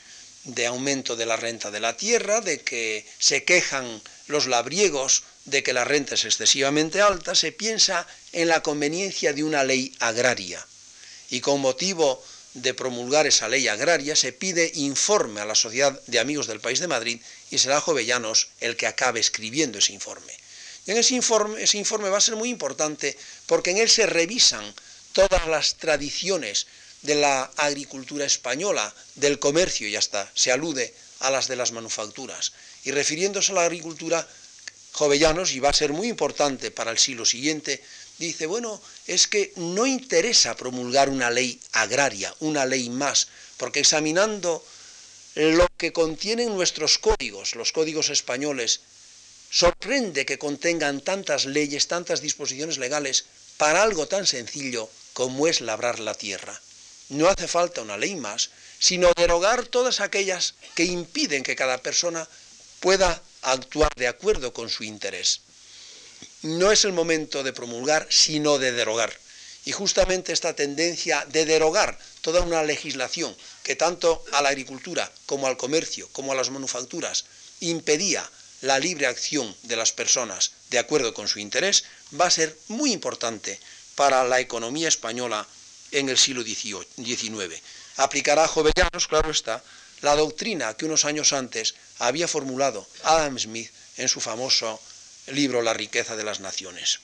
de 0.45 0.67
aumento 0.67 1.17
de 1.17 1.27
la 1.27 1.37
renta 1.37 1.71
de 1.71 1.81
la 1.81 1.97
tierra, 1.97 2.41
de 2.41 2.61
que 2.61 3.05
se 3.19 3.45
quejan 3.45 4.01
los 4.29 4.47
labriegos 4.47 5.25
de 5.45 5.63
que 5.63 5.73
la 5.73 5.85
renta 5.85 6.15
es 6.15 6.25
excesivamente 6.25 7.01
alta, 7.01 7.35
se 7.35 7.53
piensa 7.53 8.07
en 8.33 8.49
la 8.49 8.63
conveniencia 8.63 9.33
de 9.33 9.43
una 9.43 9.65
ley 9.65 9.95
agraria. 9.99 10.65
Y 11.31 11.41
con 11.41 11.61
motivo 11.61 12.23
de 12.57 12.73
promulgar 12.73 13.27
esa 13.27 13.49
ley 13.49 13.69
agraria, 13.69 14.17
se 14.17 14.33
pide 14.33 14.73
informe 14.75 15.41
a 15.41 15.45
la 15.45 15.55
Sociedad 15.55 16.01
de 16.07 16.19
Amigos 16.19 16.47
del 16.47 16.61
País 16.61 16.81
de 16.81 16.89
Madrid 16.89 17.21
y 17.51 17.59
será 17.59 17.81
Jovellanos 17.81 18.49
el 18.61 18.77
que 18.77 18.87
acabe 18.87 19.21
escribiendo 19.21 19.79
ese 19.79 19.93
informe. 19.93 20.33
Y 20.87 20.93
en 20.93 20.97
ese 20.97 21.15
informe, 21.15 21.63
ese 21.63 21.77
informe 21.77 22.09
va 22.09 22.19
a 22.19 22.21
ser 22.21 22.37
muy 22.37 22.49
importante 22.49 23.17
porque 23.47 23.73
en 23.73 23.79
él 23.79 23.91
se 23.91 24.07
revisan 24.07 24.75
todas 25.13 25.47
las 25.49 25.77
tradiciones 25.77 26.67
de 27.03 27.17
la 27.17 27.51
agricultura 27.57 28.25
española, 28.25 28.95
del 29.17 29.39
comercio 29.39 29.87
y 29.87 29.97
hasta 29.97 30.31
se 30.35 30.51
alude 30.51 30.95
a 31.21 31.31
las 31.31 31.49
de 31.49 31.57
las 31.57 31.73
manufacturas. 31.73 32.53
Y 32.85 32.91
refiriéndose 32.91 33.53
a 33.53 33.57
la 33.57 33.65
agricultura, 33.65 34.27
Jovellanos, 34.93 35.53
y 35.53 35.61
va 35.61 35.69
a 35.71 35.75
ser 35.75 35.93
muy 35.93 36.09
importante 36.09 36.71
para 36.71 36.91
el 36.91 36.99
siglo 36.99 37.27
siguiente, 37.27 37.83
dice, 38.19 38.47
bueno, 38.47 38.81
es 39.07 39.27
que 39.27 39.53
no 39.57 39.87
interesa 39.87 40.57
promulgar 40.57 41.09
una 41.09 41.31
ley 41.31 41.61
agraria, 41.73 42.35
una 42.41 42.65
ley 42.65 42.89
más, 42.91 43.29
porque 43.57 43.81
examinando 43.81 44.65
lo 45.35 45.67
que 45.77 45.93
contienen 45.93 46.55
nuestros 46.55 46.99
códigos, 46.99 47.55
los 47.55 47.73
códigos 47.73 48.09
españoles, 48.09 48.81
sorprende 49.51 50.27
que 50.27 50.39
contengan 50.39 51.01
tantas 51.01 51.45
leyes, 51.45 51.89
tantas 51.89 52.21
disposiciones 52.21 52.79
legales 52.79 53.27
para 53.59 53.83
algo 53.83 54.09
tan 54.09 54.27
sencillo 54.27 54.89
como 55.13 55.47
es 55.47 55.61
labrar 55.61 55.99
la 56.01 56.15
tierra. 56.15 56.61
No 57.09 57.29
hace 57.29 57.47
falta 57.47 57.83
una 57.83 57.97
ley 57.97 58.17
más, 58.17 58.51
sino 58.79 59.13
derogar 59.15 59.67
todas 59.67 60.01
aquellas 60.01 60.55
que 60.75 60.85
impiden 60.85 61.43
que 61.43 61.57
cada 61.57 61.79
persona 61.79 62.29
pueda 62.81 63.23
actuar 63.43 63.91
de 63.97 64.09
acuerdo 64.09 64.53
con 64.53 64.69
su 64.69 64.85
interés 64.85 65.41
no 66.43 66.73
es 66.73 66.85
el 66.85 66.93
momento 66.93 67.43
de 67.43 67.53
promulgar, 67.53 68.07
sino 68.11 68.59
de 68.59 68.73
derogar. 68.73 69.13
Y 69.65 69.73
justamente 69.73 70.33
esta 70.33 70.55
tendencia 70.55 71.27
de 71.29 71.45
derogar 71.45 71.99
toda 72.21 72.41
una 72.41 72.63
legislación 72.63 73.37
que 73.63 73.75
tanto 73.75 74.25
a 74.33 74.43
la 74.43 74.51
agricultura 74.51 75.11
como 75.27 75.49
al 75.49 75.57
comercio, 75.57 76.09
como 76.13 76.33
a 76.33 76.37
las 76.37 76.51
manufacturas, 76.51 77.25
impedía 77.61 78.29
la 78.61 78.79
libre 78.79 79.07
acción 79.07 79.55
de 79.65 79.77
las 79.77 79.93
personas 79.93 80.53
de 80.71 80.79
acuerdo 80.79 81.13
con 81.15 81.29
su 81.29 81.41
interés, 81.41 81.85
va 82.19 82.27
a 82.27 82.31
ser 82.31 82.57
muy 82.69 82.93
importante 82.93 83.59
para 83.97 84.25
la 84.25 84.41
economía 84.41 84.89
española 84.89 85.47
en 85.91 86.09
el 86.09 86.19
siglo 86.19 86.43
XIX. 86.43 87.61
Aplicará 87.97 88.45
a 88.45 88.49
Jovellanos, 88.49 89.09
claro 89.09 89.31
está, 89.31 89.63
la 90.03 90.15
doctrina 90.15 90.75
que 90.75 90.85
unos 90.85 91.05
años 91.05 91.33
antes 91.33 91.75
había 91.99 92.29
formulado 92.29 92.87
Adam 93.03 93.39
Smith 93.39 93.71
en 93.97 94.09
su 94.09 94.21
famoso 94.21 94.81
libro 95.29 95.63
La 95.63 95.75
riqueza 95.75 96.17
de 96.17 96.25
las 96.25 96.41
naciones. 96.41 97.01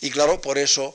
Y 0.00 0.10
claro, 0.10 0.40
por 0.40 0.58
eso 0.58 0.94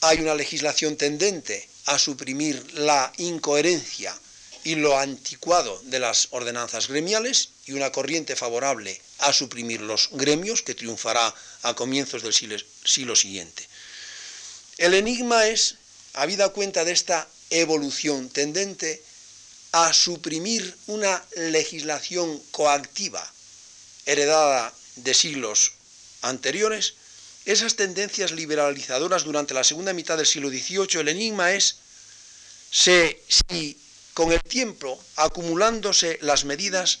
hay 0.00 0.18
una 0.20 0.34
legislación 0.34 0.96
tendente 0.96 1.68
a 1.86 1.98
suprimir 1.98 2.74
la 2.74 3.12
incoherencia 3.18 4.18
y 4.64 4.74
lo 4.74 4.98
anticuado 4.98 5.80
de 5.84 5.98
las 5.98 6.28
ordenanzas 6.30 6.88
gremiales 6.88 7.50
y 7.66 7.72
una 7.72 7.90
corriente 7.92 8.36
favorable 8.36 9.00
a 9.18 9.32
suprimir 9.32 9.80
los 9.80 10.10
gremios 10.12 10.62
que 10.62 10.74
triunfará 10.74 11.34
a 11.62 11.74
comienzos 11.74 12.22
del 12.22 12.32
siglo, 12.32 13.16
siguiente. 13.16 13.66
El 14.76 14.94
enigma 14.94 15.46
es, 15.46 15.76
habida 16.14 16.50
cuenta 16.50 16.84
de 16.84 16.92
esta 16.92 17.28
evolución 17.50 18.28
tendente 18.28 19.02
a 19.72 19.92
suprimir 19.92 20.76
una 20.86 21.24
legislación 21.36 22.40
coactiva 22.50 23.32
heredada 24.08 24.72
de 24.96 25.12
siglos 25.12 25.72
anteriores, 26.22 26.94
esas 27.44 27.76
tendencias 27.76 28.32
liberalizadoras 28.32 29.24
durante 29.24 29.54
la 29.54 29.64
segunda 29.64 29.92
mitad 29.92 30.16
del 30.16 30.26
siglo 30.26 30.48
XVIII, 30.48 31.00
el 31.00 31.08
enigma 31.08 31.52
es 31.52 31.76
si 32.70 33.76
con 34.14 34.32
el 34.32 34.42
tiempo, 34.42 34.98
acumulándose 35.16 36.18
las 36.22 36.44
medidas, 36.44 37.00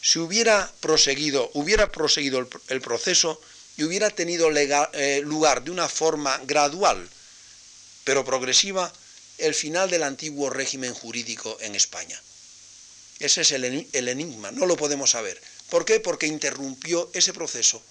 se 0.00 0.20
hubiera 0.20 0.72
proseguido, 0.80 1.50
hubiera 1.54 1.90
proseguido 1.90 2.48
el, 2.68 2.80
proceso 2.80 3.40
y 3.76 3.82
hubiera 3.82 4.08
tenido 4.10 4.48
eh, 4.56 5.20
lugar 5.24 5.64
de 5.64 5.72
una 5.72 5.88
forma 5.88 6.38
gradual, 6.44 7.08
pero 8.04 8.24
progresiva, 8.24 8.92
el 9.38 9.54
final 9.54 9.90
del 9.90 10.04
antiguo 10.04 10.48
régimen 10.48 10.94
jurídico 10.94 11.58
en 11.60 11.74
España. 11.74 12.20
Ese 13.18 13.42
es 13.42 13.52
el 13.52 14.08
enigma, 14.08 14.50
no 14.52 14.66
lo 14.66 14.76
podemos 14.76 15.10
saber. 15.10 15.40
¿Por 15.70 15.84
qué? 15.84 16.00
Porque 16.00 16.26
interrumpió 16.26 17.10
ese 17.12 17.32
proceso. 17.32 17.82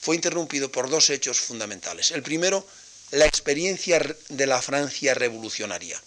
Fue 0.00 0.16
interrumpido 0.16 0.70
por 0.70 0.90
dos 0.90 1.10
hechos 1.10 1.40
fundamentales. 1.40 2.10
El 2.10 2.22
primero, 2.22 2.66
la 3.10 3.26
experiencia 3.26 4.00
de 4.28 4.46
la 4.46 4.60
Francia 4.60 5.14
revolucionaria 5.14 6.00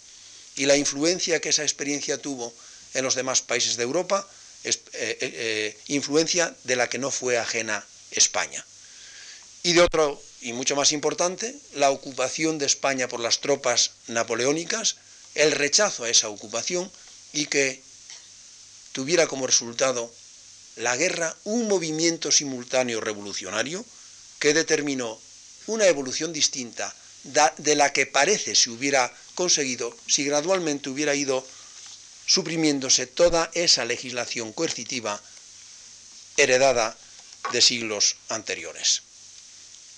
y 0.56 0.66
la 0.66 0.76
influencia 0.76 1.40
que 1.40 1.48
esa 1.48 1.62
experiencia 1.62 2.18
tuvo 2.18 2.52
en 2.94 3.04
los 3.04 3.14
demás 3.14 3.42
países 3.42 3.76
de 3.76 3.82
Europa, 3.84 4.26
eh, 4.64 4.70
eh, 4.92 5.18
eh, 5.20 5.78
influencia 5.88 6.54
de 6.64 6.76
la 6.76 6.88
que 6.88 6.98
no 6.98 7.10
fue 7.10 7.38
ajena 7.38 7.84
España. 8.10 8.64
Y 9.62 9.72
de 9.72 9.82
otro, 9.82 10.20
y 10.40 10.52
mucho 10.52 10.76
más 10.76 10.92
importante, 10.92 11.54
la 11.74 11.90
ocupación 11.90 12.58
de 12.58 12.66
España 12.66 13.08
por 13.08 13.20
las 13.20 13.40
tropas 13.40 13.92
napoleónicas, 14.06 14.96
el 15.34 15.52
rechazo 15.52 16.04
a 16.04 16.10
esa 16.10 16.28
ocupación 16.28 16.90
y 17.32 17.46
que 17.46 17.82
tuviera 18.92 19.26
como 19.26 19.46
resultado 19.46 20.12
la 20.76 20.96
guerra 20.96 21.34
un 21.44 21.68
movimiento 21.68 22.30
simultáneo 22.30 23.00
revolucionario 23.00 23.84
que 24.38 24.54
determinó 24.54 25.20
una 25.66 25.86
evolución 25.86 26.32
distinta 26.32 26.94
de 27.58 27.74
la 27.74 27.92
que 27.92 28.06
parece 28.06 28.54
se 28.54 28.70
hubiera 28.70 29.12
conseguido 29.34 29.94
si 30.06 30.24
gradualmente 30.24 30.88
hubiera 30.88 31.14
ido 31.14 31.46
suprimiéndose 32.26 33.06
toda 33.06 33.50
esa 33.54 33.84
legislación 33.84 34.52
coercitiva 34.52 35.20
heredada 36.36 36.96
de 37.52 37.60
siglos 37.60 38.16
anteriores. 38.28 39.02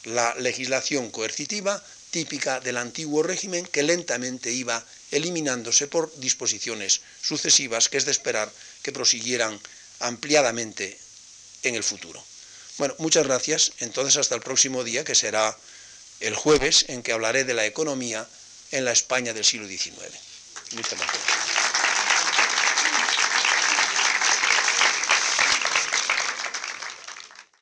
La 0.05 0.35
legislación 0.35 1.11
coercitiva 1.11 1.83
típica 2.11 2.61
del 2.61 2.77
antiguo 2.77 3.23
régimen 3.23 3.67
que 3.67 3.83
lentamente 3.83 4.51
iba 4.51 4.85
eliminándose 5.11 5.87
por 5.87 6.13
disposiciones 6.19 7.01
sucesivas 7.23 7.89
que 7.89 7.99
es 7.99 8.05
de 8.05 8.11
esperar 8.11 8.51
que 8.83 8.93
prosiguieran 8.93 9.61
ampliadamente 10.03 10.99
en 11.63 11.75
el 11.75 11.83
futuro. 11.83 12.23
Bueno, 12.79 12.95
muchas 12.99 13.27
gracias. 13.27 13.73
Entonces 13.79 14.17
hasta 14.17 14.35
el 14.35 14.41
próximo 14.41 14.85
día, 14.85 15.05
que 15.05 15.15
será 15.15 15.57
el 16.21 16.35
jueves, 16.35 16.87
en 16.89 17.03
que 17.03 17.13
hablaré 17.13 17.45
de 17.45 17.55
la 17.55 17.67
economía 17.67 18.27
en 18.71 18.85
la 18.85 18.93
España 18.93 19.33
del 19.33 19.45
siglo 19.45 19.67
XIX. 19.67 19.95
Muchas 20.73 20.99
gracias. 20.99 21.42